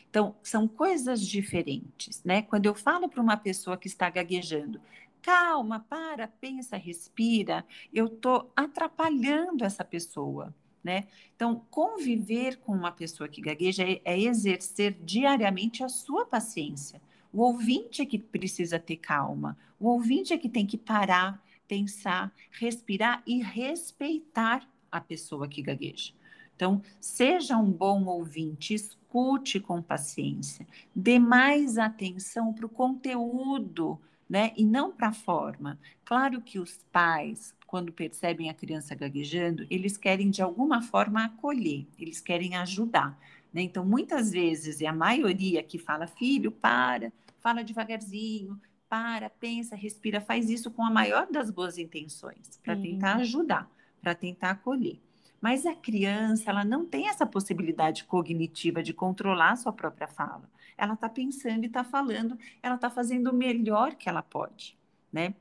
[0.08, 2.44] Então, são coisas diferentes, né?
[2.44, 4.80] Quando eu falo para uma pessoa que está gaguejando,
[5.26, 10.54] calma, para, pensa, respira, eu estou atrapalhando essa pessoa.
[10.84, 11.08] Né?
[11.36, 17.02] Então, conviver com uma pessoa que gagueja é, é, exercer diariamente a sua paciência.
[17.34, 22.32] O ouvinte é que precisa ter calma, o ouvinte é que tem que parar, pensar,
[22.52, 24.62] respirar e respeitar
[24.92, 26.14] a pessoa que gagueja.
[26.56, 34.00] Então, seja um bom ouvinte, escute com paciência, dê mais atenção para o conteúdo,
[34.30, 34.52] né?
[34.58, 35.80] E não para a forma.
[36.04, 41.86] Claro que os pais, quando percebem a criança gaguejando, eles querem de alguma forma acolher,
[42.00, 43.18] eles querem ajudar.
[43.54, 43.62] Né?
[43.62, 50.22] Então, muitas vezes, é a maioria que fala, filho, para, fala devagarzinho, para, pensa, respira,
[50.22, 53.70] faz isso com a maior das boas intenções, para tentar ajudar,
[54.02, 55.00] para tentar acolher.
[55.42, 60.50] Mas a criança, ela não tem essa possibilidade cognitiva de controlar a sua própria fala.
[60.78, 64.78] Ela está pensando e está falando, ela está fazendo o melhor que ela pode,
[65.12, 65.34] né?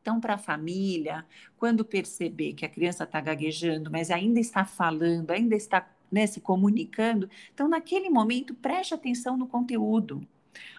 [0.00, 1.26] Então, para a família,
[1.56, 6.40] quando perceber que a criança está gaguejando, mas ainda está falando, ainda está né, se
[6.40, 10.26] comunicando, então, naquele momento, preste atenção no conteúdo.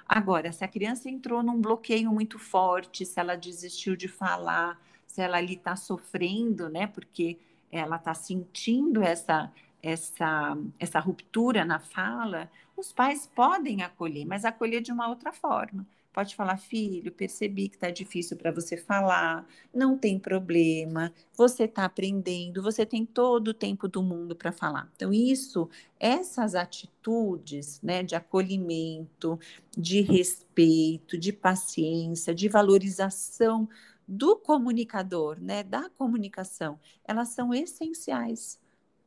[0.07, 5.21] Agora, se a criança entrou num bloqueio muito forte, se ela desistiu de falar, se
[5.21, 7.37] ela ali está sofrendo, né, porque
[7.71, 9.51] ela está sentindo essa,
[9.83, 15.85] essa, essa ruptura na fala, os pais podem acolher, mas acolher de uma outra forma.
[16.13, 21.85] Pode falar, filho, percebi que está difícil para você falar, não tem problema, você está
[21.85, 24.91] aprendendo, você tem todo o tempo do mundo para falar.
[24.95, 29.39] Então, isso, essas atitudes né, de acolhimento,
[29.77, 33.69] de respeito, de paciência, de valorização
[34.07, 38.59] do comunicador, né, da comunicação, elas são essenciais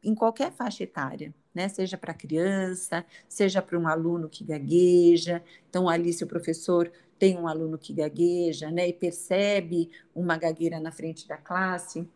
[0.03, 1.69] em qualquer faixa etária, né?
[1.69, 5.43] Seja para criança, seja para um aluno que gagueja.
[5.69, 10.81] Então, ali, se o professor tem um aluno que gagueja, né, e percebe uma gagueira
[10.81, 12.09] na frente da classe,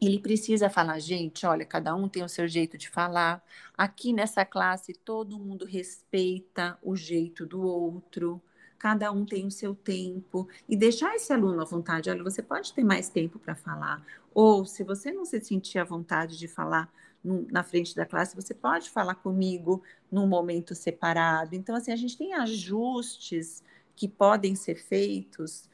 [0.00, 3.40] ele precisa falar, gente, olha, cada um tem o seu jeito de falar.
[3.78, 8.42] Aqui nessa classe, todo mundo respeita o jeito do outro
[8.82, 12.10] cada um tem o seu tempo e deixar esse aluno à vontade.
[12.10, 14.04] Olha, você pode ter mais tempo para falar,
[14.34, 16.92] ou se você não se sentir à vontade de falar
[17.24, 21.54] na frente da classe, você pode falar comigo num momento separado.
[21.54, 23.62] Então, assim, a gente tem ajustes
[23.94, 25.68] que podem ser feitos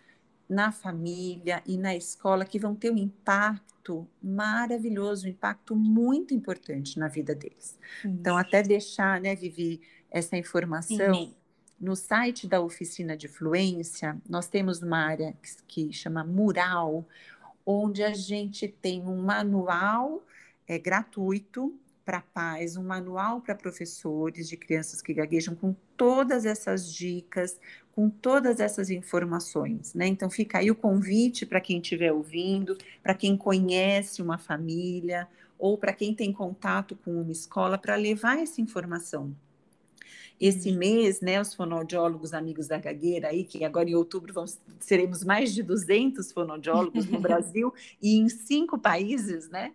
[0.48, 6.98] na família e na escola que vão ter um impacto maravilhoso, um impacto muito importante
[6.98, 7.78] na vida deles.
[8.04, 9.80] Então, até deixar, né, Vivi,
[10.10, 11.14] essa informação.
[11.14, 11.34] Sim
[11.80, 17.06] no site da oficina de fluência, nós temos uma área que, que chama Mural,
[17.64, 20.22] onde a gente tem um manual
[20.68, 21.74] é, gratuito
[22.04, 27.58] para pais, um manual para professores de crianças que gaguejam com todas essas dicas,
[27.92, 30.06] com todas essas informações, né?
[30.06, 35.26] Então fica aí o convite para quem estiver ouvindo, para quem conhece uma família
[35.58, 39.34] ou para quem tem contato com uma escola para levar essa informação
[40.40, 40.78] esse uhum.
[40.78, 45.52] mês, né, os fonoaudiólogos amigos da gagueira aí, que agora em outubro vamos, seremos mais
[45.52, 49.72] de 200 fonoaudiólogos no Brasil e em cinco países, né?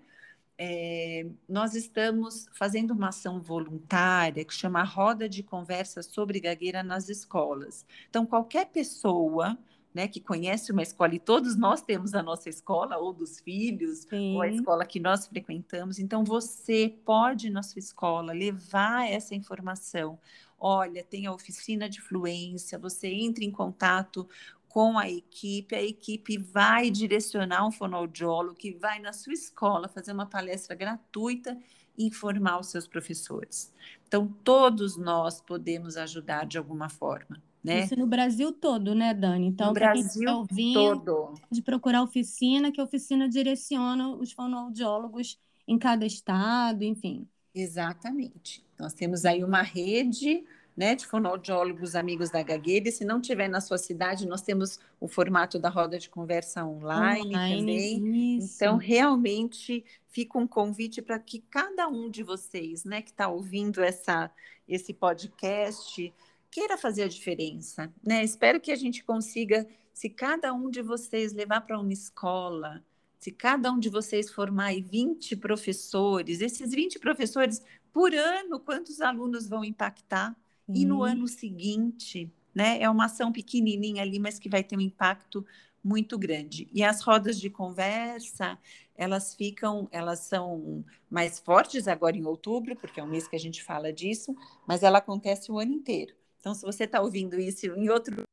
[0.57, 7.09] É, nós estamos fazendo uma ação voluntária que chama Roda de Conversa sobre Gagueira nas
[7.09, 7.85] Escolas.
[8.09, 9.57] Então, qualquer pessoa
[9.93, 14.07] né, que conhece uma escola, e todos nós temos a nossa escola, ou dos filhos,
[14.09, 14.35] Sim.
[14.35, 15.99] ou a escola que nós frequentamos.
[15.99, 20.17] Então, você pode, na sua escola, levar essa informação
[20.65, 24.25] olha, tem a oficina de fluência, você entra em contato
[24.73, 30.11] com a equipe, a equipe vai direcionar um fonoaudiólogo que vai na sua escola fazer
[30.11, 31.55] uma palestra gratuita
[31.95, 33.71] e informar os seus professores.
[34.07, 37.39] Então, todos nós podemos ajudar de alguma forma.
[37.63, 37.83] Né?
[37.83, 39.45] Isso no Brasil todo, né, Dani?
[39.45, 41.33] Então, no Brasil tá ouvindo, todo.
[41.51, 47.27] De procurar oficina, que a oficina direciona os fonoaudiólogos em cada estado, enfim.
[47.53, 48.65] Exatamente.
[48.79, 50.43] Nós temos aí uma rede
[50.75, 54.79] né, de fonoaudiólogos amigos da gagueira, e se não tiver na sua cidade, nós temos
[54.99, 58.37] o formato da roda de conversa online, online também.
[58.37, 58.55] Isso.
[58.55, 63.81] Então, realmente fica um convite para que cada um de vocês, né, que está ouvindo
[63.83, 64.31] essa,
[64.67, 66.13] esse podcast,
[66.49, 68.23] queira fazer a diferença, né?
[68.23, 72.83] Espero que a gente consiga, se cada um de vocês levar para uma escola,
[73.19, 79.47] se cada um de vocês formar 20 professores, esses 20 professores por ano, quantos alunos
[79.47, 80.35] vão impactar?
[80.67, 82.81] E no ano seguinte, né?
[82.81, 85.45] É uma ação pequenininha ali, mas que vai ter um impacto
[85.83, 86.69] muito grande.
[86.71, 88.57] E as rodas de conversa,
[88.95, 93.39] elas ficam, elas são mais fortes agora em outubro, porque é um mês que a
[93.39, 94.33] gente fala disso,
[94.65, 96.15] mas ela acontece o ano inteiro.
[96.39, 98.23] Então, se você está ouvindo isso em outro.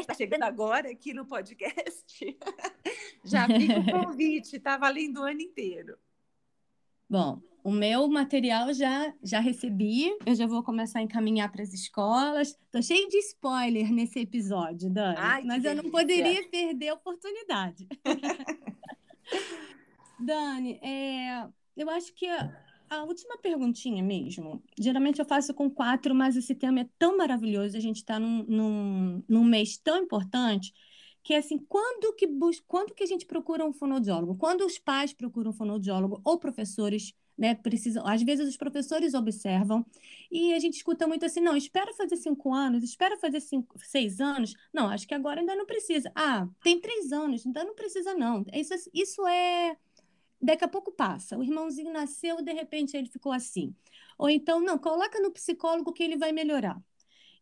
[0.00, 2.38] Está chegando agora aqui no podcast,
[3.24, 5.96] já fica o convite, está valendo o ano inteiro.
[7.12, 11.74] Bom, o meu material já já recebi, eu já vou começar a encaminhar para as
[11.74, 12.58] escolas.
[12.70, 17.86] Tô cheio de spoiler nesse episódio, Dani, Ai, mas eu não poderia perder a oportunidade.
[20.18, 22.50] Dani, é, eu acho que a,
[22.88, 24.62] a, última perguntinha mesmo.
[24.80, 28.42] Geralmente eu faço com quatro, mas esse tema é tão maravilhoso, a gente está num,
[28.48, 30.72] num, num mês tão importante
[31.22, 34.36] que é assim, quando que, bus quando que a gente procura um fonoaudiólogo?
[34.36, 37.54] Quando os pais procuram um fonoaudiólogo ou professores né?
[37.54, 39.84] Precisam, às vezes os professores observam
[40.30, 44.20] e a gente escuta muito assim, não, espera fazer cinco anos, espera fazer cinco, seis
[44.20, 44.54] anos.
[44.72, 46.12] Não, acho que agora ainda não precisa.
[46.14, 48.44] Ah, tem três anos, ainda não precisa, não.
[48.52, 49.76] Isso, isso é.
[50.40, 51.38] Daqui a pouco passa.
[51.38, 53.74] O irmãozinho nasceu, de repente ele ficou assim.
[54.18, 56.80] Ou então, não, coloca no psicólogo que ele vai melhorar.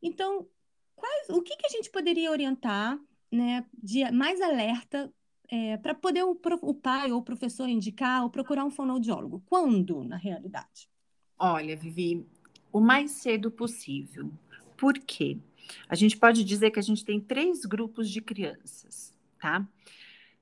[0.02, 0.46] Então,
[0.94, 2.98] quais, o que, que a gente poderia orientar
[3.30, 5.12] né, de mais alerta
[5.48, 9.42] é, para poder o, o, pai ou o professor indicar ou procurar um fonoaudiólogo?
[9.46, 10.88] Quando, na realidade?
[11.38, 12.26] Olha, Vivi,
[12.72, 14.30] o mais cedo possível.
[14.76, 15.38] Por quê?
[15.88, 19.66] A gente pode dizer que a gente tem três grupos de crianças, tá?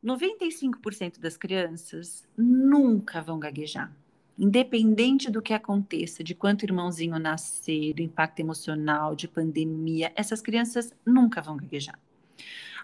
[0.05, 3.93] 95% das crianças nunca vão gaguejar.
[4.39, 10.94] Independente do que aconteça, de quanto irmãozinho nascer, do impacto emocional, de pandemia, essas crianças
[11.05, 11.98] nunca vão gaguejar.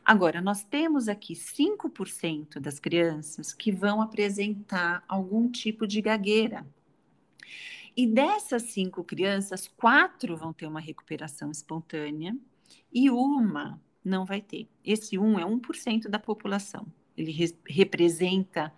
[0.04, 6.66] Agora, nós temos aqui 5% das crianças que vão apresentar algum tipo de gagueira.
[7.96, 12.36] E dessas cinco crianças, quatro vão ter uma recuperação espontânea
[12.92, 14.68] e uma não vai ter.
[14.84, 16.86] Esse um é 1% da população.
[17.16, 18.74] Ele re representa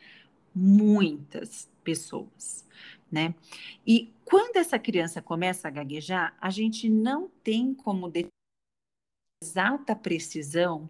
[0.55, 2.65] muitas pessoas,
[3.11, 3.35] né?
[3.87, 8.13] E quando essa criança começa a gaguejar, a gente não tem como
[9.43, 10.89] exata precisão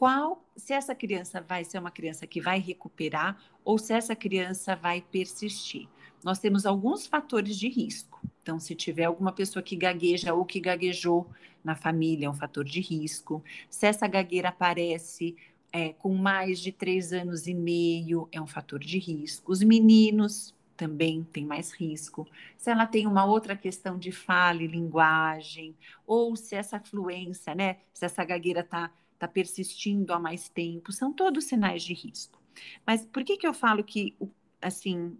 [0.00, 4.74] qual, se essa criança vai ser uma criança que vai recuperar ou se essa criança
[4.74, 5.86] vai persistir.
[6.24, 8.18] Nós temos alguns fatores de risco.
[8.42, 11.28] Então, se tiver alguma pessoa que gagueja ou que gaguejou
[11.62, 13.44] na família, é um fator de risco.
[13.68, 15.36] Se essa gagueira aparece
[15.70, 19.52] é, com mais de três anos e meio, é um fator de risco.
[19.52, 22.26] Os meninos também têm mais risco.
[22.56, 27.76] Se ela tem uma outra questão de fala e linguagem, ou se essa fluência, né?
[27.92, 28.90] Se essa gagueira está
[29.20, 32.40] está persistindo há mais tempo, são todos sinais de risco.
[32.86, 34.16] Mas por que, que eu falo que,
[34.62, 35.14] assim,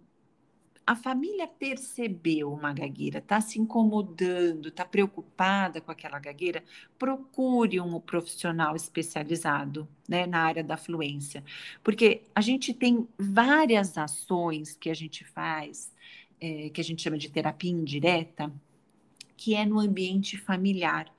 [0.85, 6.63] a família percebeu uma gagueira, está se incomodando, está preocupada com aquela gagueira,
[6.97, 11.43] procure um profissional especializado né, na área da fluência.
[11.83, 15.93] Porque a gente tem várias ações que a gente faz,
[16.39, 18.51] é, que a gente chama de terapia indireta,
[19.37, 21.11] que é no ambiente familiar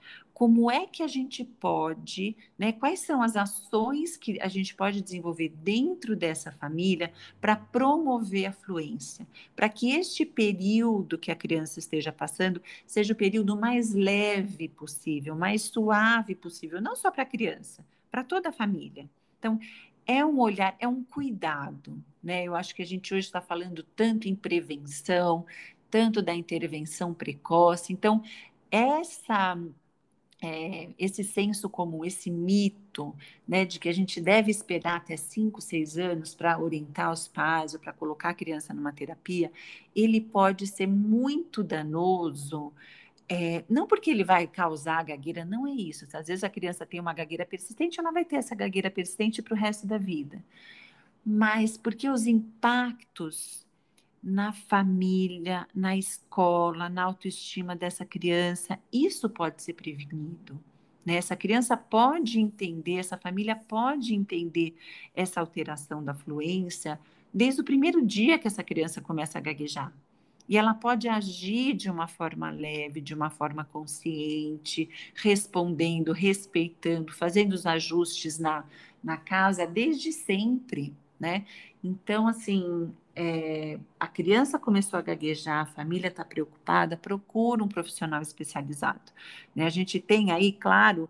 [0.43, 2.73] como é que a gente pode, né?
[2.73, 8.52] Quais são as ações que a gente pode desenvolver dentro dessa família para promover a
[8.52, 9.24] fluência,
[9.55, 15.36] para que este período que a criança esteja passando seja o período mais leve possível,
[15.36, 19.09] mais suave possível, não só para a criança, para toda a família.
[19.39, 19.60] Então,
[20.05, 22.43] é um olhar, é um cuidado, né?
[22.43, 25.47] Eu acho que a gente hoje está falando tanto em prevenção,
[25.89, 27.93] tanto da intervenção precoce.
[27.93, 28.24] Então,
[28.73, 29.56] essa
[30.43, 33.14] é, esse senso comum, esse mito,
[33.47, 37.74] né, de que a gente deve esperar até 5, 6 anos para orientar os pais
[37.74, 39.52] ou para colocar a criança numa terapia,
[39.94, 42.73] ele pode ser muito danoso.
[43.28, 46.06] É, não porque ele vai causar gagueira, não é isso.
[46.12, 49.55] Às vezes a criança tem uma gagueira persistente, ela vai ter essa gagueira persistente para
[49.55, 50.44] o resto da vida.
[51.24, 53.64] Mas porque os impactos
[54.23, 60.59] na família, na escola, na autoestima dessa criança, isso pode ser prevenido.
[61.05, 61.16] Né?
[61.16, 64.77] Essa criança pode entender, essa família pode entender
[65.15, 67.01] essa alteração da fluência
[67.35, 69.93] desde o primeiro dia que essa criança começa a gaguejar.
[70.49, 77.53] E ela pode agir de uma forma leve, de uma forma consciente, respondendo, respeitando, fazendo
[77.53, 78.65] os ajustes na,
[79.03, 81.47] na casa desde sempre, né?
[81.82, 88.22] Então, assim, é, a criança começou a gaguejar, a família está preocupada, procura um profissional
[88.22, 89.12] especializado.
[89.55, 89.64] Né?
[89.66, 91.09] A gente tem aí, claro,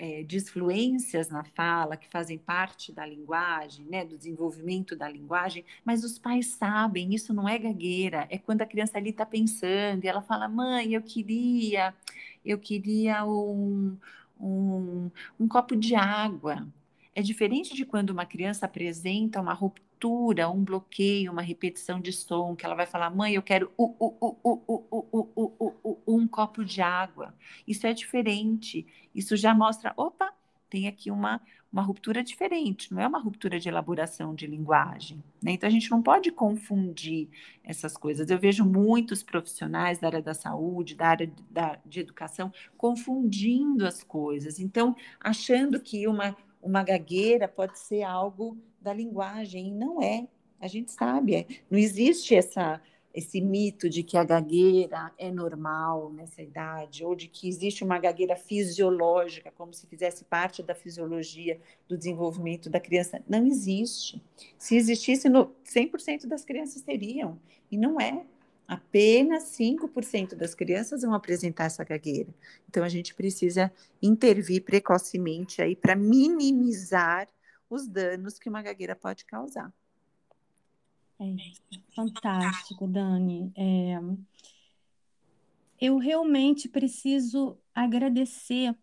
[0.00, 6.04] é, disfluências na fala que fazem parte da linguagem, né, do desenvolvimento da linguagem, mas
[6.04, 10.08] os pais sabem, isso não é gagueira, é quando a criança ali está pensando e
[10.08, 11.94] ela fala, mãe, eu queria,
[12.42, 13.98] eu queria um,
[14.40, 16.66] um, um copo de água.
[17.14, 22.54] é diferente de quando uma criança apresenta uma ruptura, um bloqueio, uma repetição de som,
[22.56, 23.70] que ela vai falar, mãe, eu quero
[26.06, 27.34] um copo de água.
[27.66, 28.86] Isso é diferente.
[29.14, 30.32] Isso já mostra, opa,
[30.68, 31.40] tem aqui uma,
[31.72, 35.22] uma ruptura diferente, não é uma ruptura de elaboração de linguagem.
[35.42, 35.52] Né?
[35.52, 37.28] Então, a gente não pode confundir
[37.64, 38.30] essas coisas.
[38.30, 44.02] Eu vejo muitos profissionais da área da saúde, da área da, de educação, confundindo as
[44.02, 44.60] coisas.
[44.60, 50.26] Então, achando que uma uma gagueira pode ser algo da linguagem, e não é.
[50.60, 52.80] A gente sabe, é, não existe essa,
[53.14, 57.98] esse mito de que a gagueira é normal nessa idade, ou de que existe uma
[57.98, 61.58] gagueira fisiológica, como se fizesse parte da fisiologia
[61.88, 63.22] do desenvolvimento da criança.
[63.28, 64.22] Não existe.
[64.58, 67.38] Se existisse, 100% das crianças teriam,
[67.70, 68.24] e não é.
[68.68, 72.32] Apenas 5% das crianças vão apresentar essa gagueira.
[72.68, 77.26] Então, a gente precisa intervir precocemente aí para minimizar
[77.70, 79.72] os danos que uma gagueira pode causar.
[81.20, 81.34] É
[81.94, 83.52] fantástico, Dani.
[83.56, 84.00] É...
[85.80, 88.76] Eu realmente preciso agradecer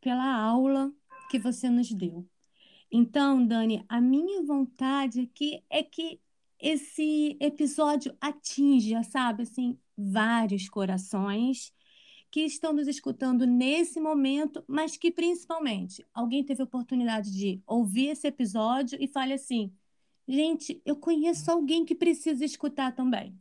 [0.00, 0.92] pela aula
[1.30, 2.26] que você nos deu.
[2.90, 6.20] Então, Dani, a minha vontade aqui é que
[6.58, 11.72] esse episódio atinge, sabe, assim, vários corações
[12.30, 18.08] que estão nos escutando nesse momento, mas que principalmente alguém teve a oportunidade de ouvir
[18.08, 19.72] esse episódio e fale assim:
[20.26, 23.34] gente, eu conheço alguém que precisa escutar também.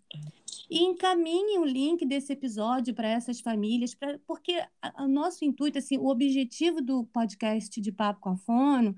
[0.69, 4.61] E encaminhe o link desse episódio para essas famílias, pra, porque
[4.99, 8.95] o nosso intuito, assim, o objetivo do podcast de Papo com a Fono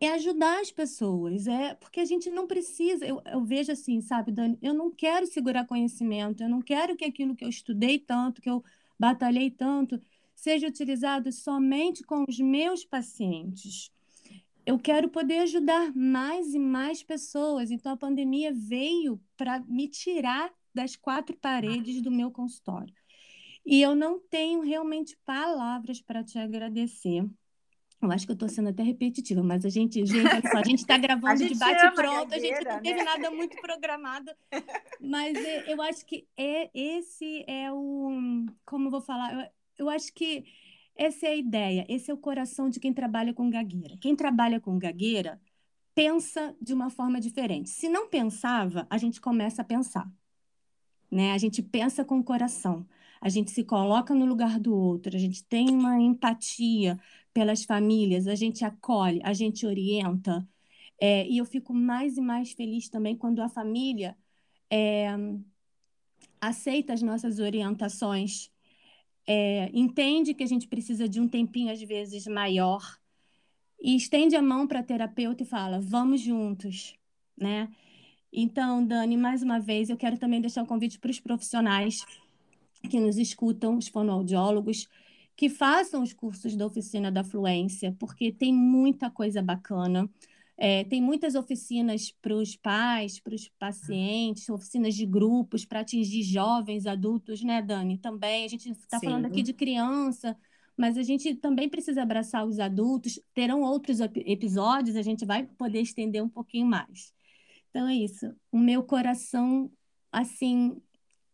[0.00, 4.32] é ajudar as pessoas, é porque a gente não precisa, eu, eu, vejo assim, sabe,
[4.32, 8.40] Dani, eu não quero segurar conhecimento, eu não quero que aquilo que eu estudei tanto,
[8.40, 8.64] que eu
[8.98, 10.00] batalhei tanto,
[10.34, 13.92] seja utilizado somente com os meus pacientes.
[14.64, 20.50] Eu quero poder ajudar mais e mais pessoas, então a pandemia veio para me tirar
[20.74, 22.94] das quatro paredes do meu consultório.
[23.66, 27.28] E eu não tenho realmente palavras para te agradecer
[28.02, 30.96] eu acho que eu estou sendo até repetitiva, mas a gente, gente, a gente está
[30.96, 33.04] gravando de bate-pronto, a, a, gente não teve né?
[33.04, 34.32] nada muito programado,
[35.00, 39.90] mas é, eu acho que é esse é o, como eu vou falar, eu, eu
[39.90, 40.44] acho que
[40.96, 43.96] essa é a ideia, esse é o coração de quem trabalha com gagueira.
[44.00, 45.40] Quem trabalha com gagueira
[45.94, 47.70] pensa de uma forma diferente.
[47.70, 50.10] Se não pensava, a gente começa a pensar,
[51.10, 51.32] né?
[51.32, 52.86] A gente pensa com o coração
[53.20, 56.98] a gente se coloca no lugar do outro, a gente tem uma empatia
[57.32, 60.46] pelas famílias, a gente acolhe, a gente orienta.
[61.00, 64.16] É, e eu fico mais e mais feliz também quando a família
[64.70, 65.08] é,
[66.40, 68.50] aceita as nossas orientações,
[69.26, 72.82] é, entende que a gente precisa de um tempinho, às vezes, maior,
[73.80, 76.94] e estende a mão para a terapeuta e fala: vamos juntos,
[77.36, 77.68] né?
[78.32, 82.04] Então, Dani, mais uma vez, eu quero também deixar um convite para os profissionais
[82.88, 84.88] que nos escutam, os fonoaudiólogos,
[85.40, 90.06] que façam os cursos da oficina da fluência, porque tem muita coisa bacana.
[90.54, 96.24] É, tem muitas oficinas para os pais, para os pacientes, oficinas de grupos para atingir
[96.24, 97.96] jovens, adultos, né, Dani?
[97.96, 98.44] Também.
[98.44, 100.36] A gente está falando aqui de criança,
[100.76, 103.18] mas a gente também precisa abraçar os adultos.
[103.32, 107.14] Terão outros episódios, a gente vai poder estender um pouquinho mais.
[107.70, 108.30] Então é isso.
[108.52, 109.72] O meu coração,
[110.12, 110.76] assim,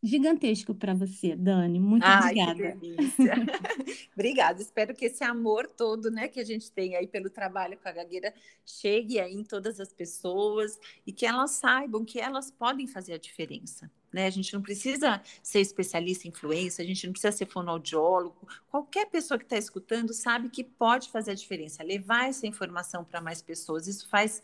[0.02, 1.80] gigantesco para você, Dani.
[1.80, 2.78] Muito Ai, obrigada.
[4.14, 4.62] Obrigada.
[4.62, 7.92] Espero que esse amor todo, né, que a gente tem aí pelo trabalho com a
[7.92, 8.32] gagueira
[8.64, 13.18] chegue aí em todas as pessoas e que elas saibam que elas podem fazer a
[13.18, 13.90] diferença.
[14.12, 14.26] Né?
[14.26, 18.48] A gente não precisa ser especialista em influência, a gente não precisa ser fonoaudiólogo.
[18.70, 23.20] Qualquer pessoa que está escutando sabe que pode fazer a diferença, levar essa informação para
[23.20, 23.86] mais pessoas.
[23.86, 24.42] Isso faz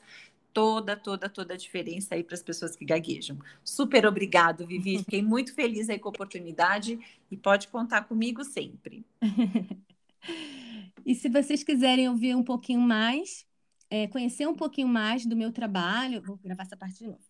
[0.53, 3.39] toda, toda, toda a diferença aí para as pessoas que gaguejam.
[3.65, 4.99] Super obrigado, Vivi.
[5.05, 6.99] Fiquei muito feliz aí com a oportunidade
[7.31, 9.05] e pode contar comigo sempre.
[11.05, 13.47] e se vocês quiserem ouvir um pouquinho mais,
[13.91, 17.21] é, conhecer um pouquinho mais do meu trabalho, vou gravar essa parte de novo.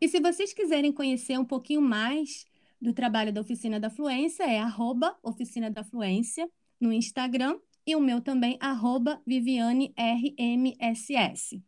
[0.00, 2.44] E se vocês quiserem conhecer um pouquinho mais
[2.80, 6.50] do trabalho da Oficina da Fluência, é arroba Oficina da Fluência
[6.80, 11.62] no Instagram e o meu também, arroba Viviane RMSS.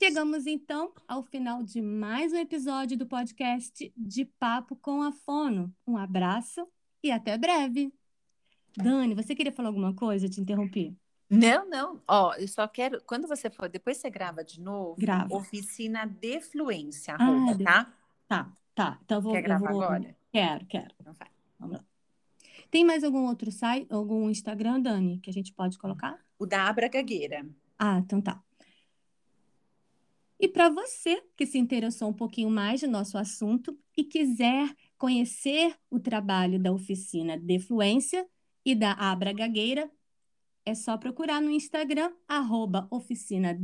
[0.00, 5.74] Chegamos então ao final de mais um episódio do podcast de Papo com a Fono.
[5.84, 6.68] Um abraço
[7.02, 7.92] e até breve.
[8.76, 10.26] Dani, você queria falar alguma coisa?
[10.26, 10.96] Eu te interrompi.
[11.28, 12.00] Não, não.
[12.06, 13.02] Ó, eu só quero.
[13.06, 14.94] Quando você for, depois você grava de novo.
[15.00, 15.34] Grava.
[15.34, 17.94] Oficina de fluência, ah, tá?
[18.28, 18.98] Tá, tá.
[19.04, 19.32] Então vou.
[19.32, 19.82] Quer gravar vou...
[19.82, 20.16] agora?
[20.32, 20.94] Quero, quero.
[21.00, 21.28] Então vai.
[21.58, 21.84] Vamos lá.
[22.70, 26.16] Tem mais algum outro site, algum Instagram, Dani, que a gente pode colocar?
[26.38, 27.44] O da Abra Gagueira.
[27.76, 28.40] Ah, então tá.
[30.40, 35.76] E para você que se interessou um pouquinho mais do nosso assunto e quiser conhecer
[35.90, 38.26] o trabalho da oficina Defluência
[38.64, 39.90] e da Abra Gagueira,
[40.64, 43.58] é só procurar no Instagram, arroba oficina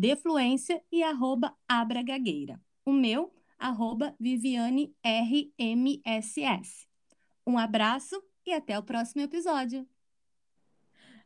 [0.90, 2.60] e arroba Abra Gagueira.
[2.84, 6.88] O meu, arroba Viviane RMSS.
[7.46, 9.86] Um abraço e até o próximo episódio.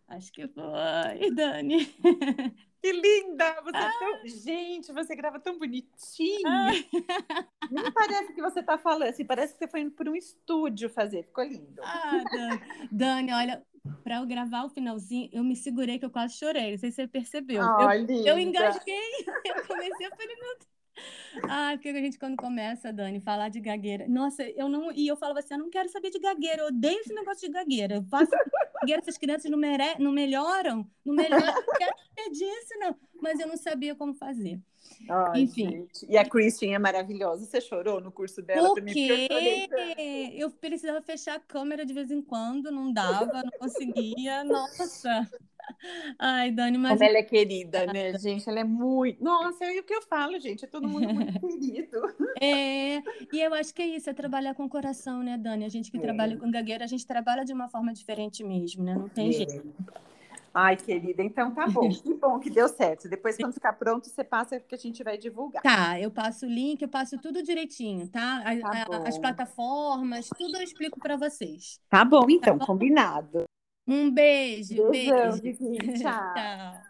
[0.09, 1.89] Acho que foi, Dani.
[2.81, 3.61] Que linda!
[3.63, 3.91] Você ah.
[3.95, 4.29] é tão...
[4.29, 6.47] Gente, você grava tão bonitinho.
[6.47, 6.71] Ah.
[7.71, 10.89] Nem parece que você está falando, assim, parece que você foi indo para um estúdio
[10.89, 11.25] fazer.
[11.25, 11.83] Ficou lindo.
[11.83, 12.61] Ah, Dani,
[12.91, 13.67] Dani olha,
[14.05, 16.73] para eu gravar o finalzinho, eu me segurei que eu quase chorei.
[16.73, 17.63] Não sei se você percebeu.
[17.63, 18.97] Oh, eu, eu engasguei.
[19.45, 20.78] Eu comecei a falei, meu Deus.
[21.49, 24.07] Ah, porque a gente, quando começa, Dani, falar de gagueira.
[24.09, 24.91] Nossa, eu não.
[24.93, 27.53] E eu falava assim: eu não quero saber de gagueira, eu odeio esse negócio de
[27.53, 27.97] gagueira.
[27.97, 28.31] Eu faço
[28.81, 29.99] gagueira, essas crianças não, mere...
[29.99, 32.97] não melhoram, não melhoram, eu quero saber disso, não.
[33.20, 34.61] Mas eu não sabia como fazer.
[35.09, 35.70] Ai, Enfim.
[35.70, 36.07] Gente.
[36.09, 37.45] E a Christian é maravilhosa.
[37.45, 39.29] Você chorou no curso dela Por quê?
[39.97, 44.45] Eu, eu precisava fechar a câmera de vez em quando, não dava, não conseguia.
[44.45, 45.29] Nossa.
[46.19, 46.93] Ai, Dani, mas.
[46.93, 48.49] Como ela é querida, né, gente?
[48.49, 49.23] Ela é muito.
[49.23, 50.65] Nossa, é o que eu falo, gente.
[50.65, 52.01] É todo mundo muito querido.
[52.41, 52.99] É,
[53.33, 55.65] e eu acho que é isso, é trabalhar com o coração, né, Dani?
[55.65, 56.01] A gente que é.
[56.01, 58.95] trabalha com gagueira, a gente trabalha de uma forma diferente mesmo, né?
[58.95, 59.33] Não tem é.
[59.33, 59.75] jeito.
[60.61, 61.89] Ai, querida, então tá bom.
[62.03, 63.09] Que bom que deu certo.
[63.09, 65.63] Depois, quando ficar pronto, você passa que a gente vai divulgar.
[65.63, 68.43] Tá, eu passo o link, eu passo tudo direitinho, tá?
[68.45, 71.79] A, tá a, as plataformas, tudo eu explico para vocês.
[71.89, 72.67] Tá bom, então, tá bom?
[72.67, 73.45] combinado.
[73.87, 74.91] Um beijo.
[74.91, 75.59] Beijão, beijo.
[76.03, 76.35] Tchau.
[76.35, 76.88] Tchau.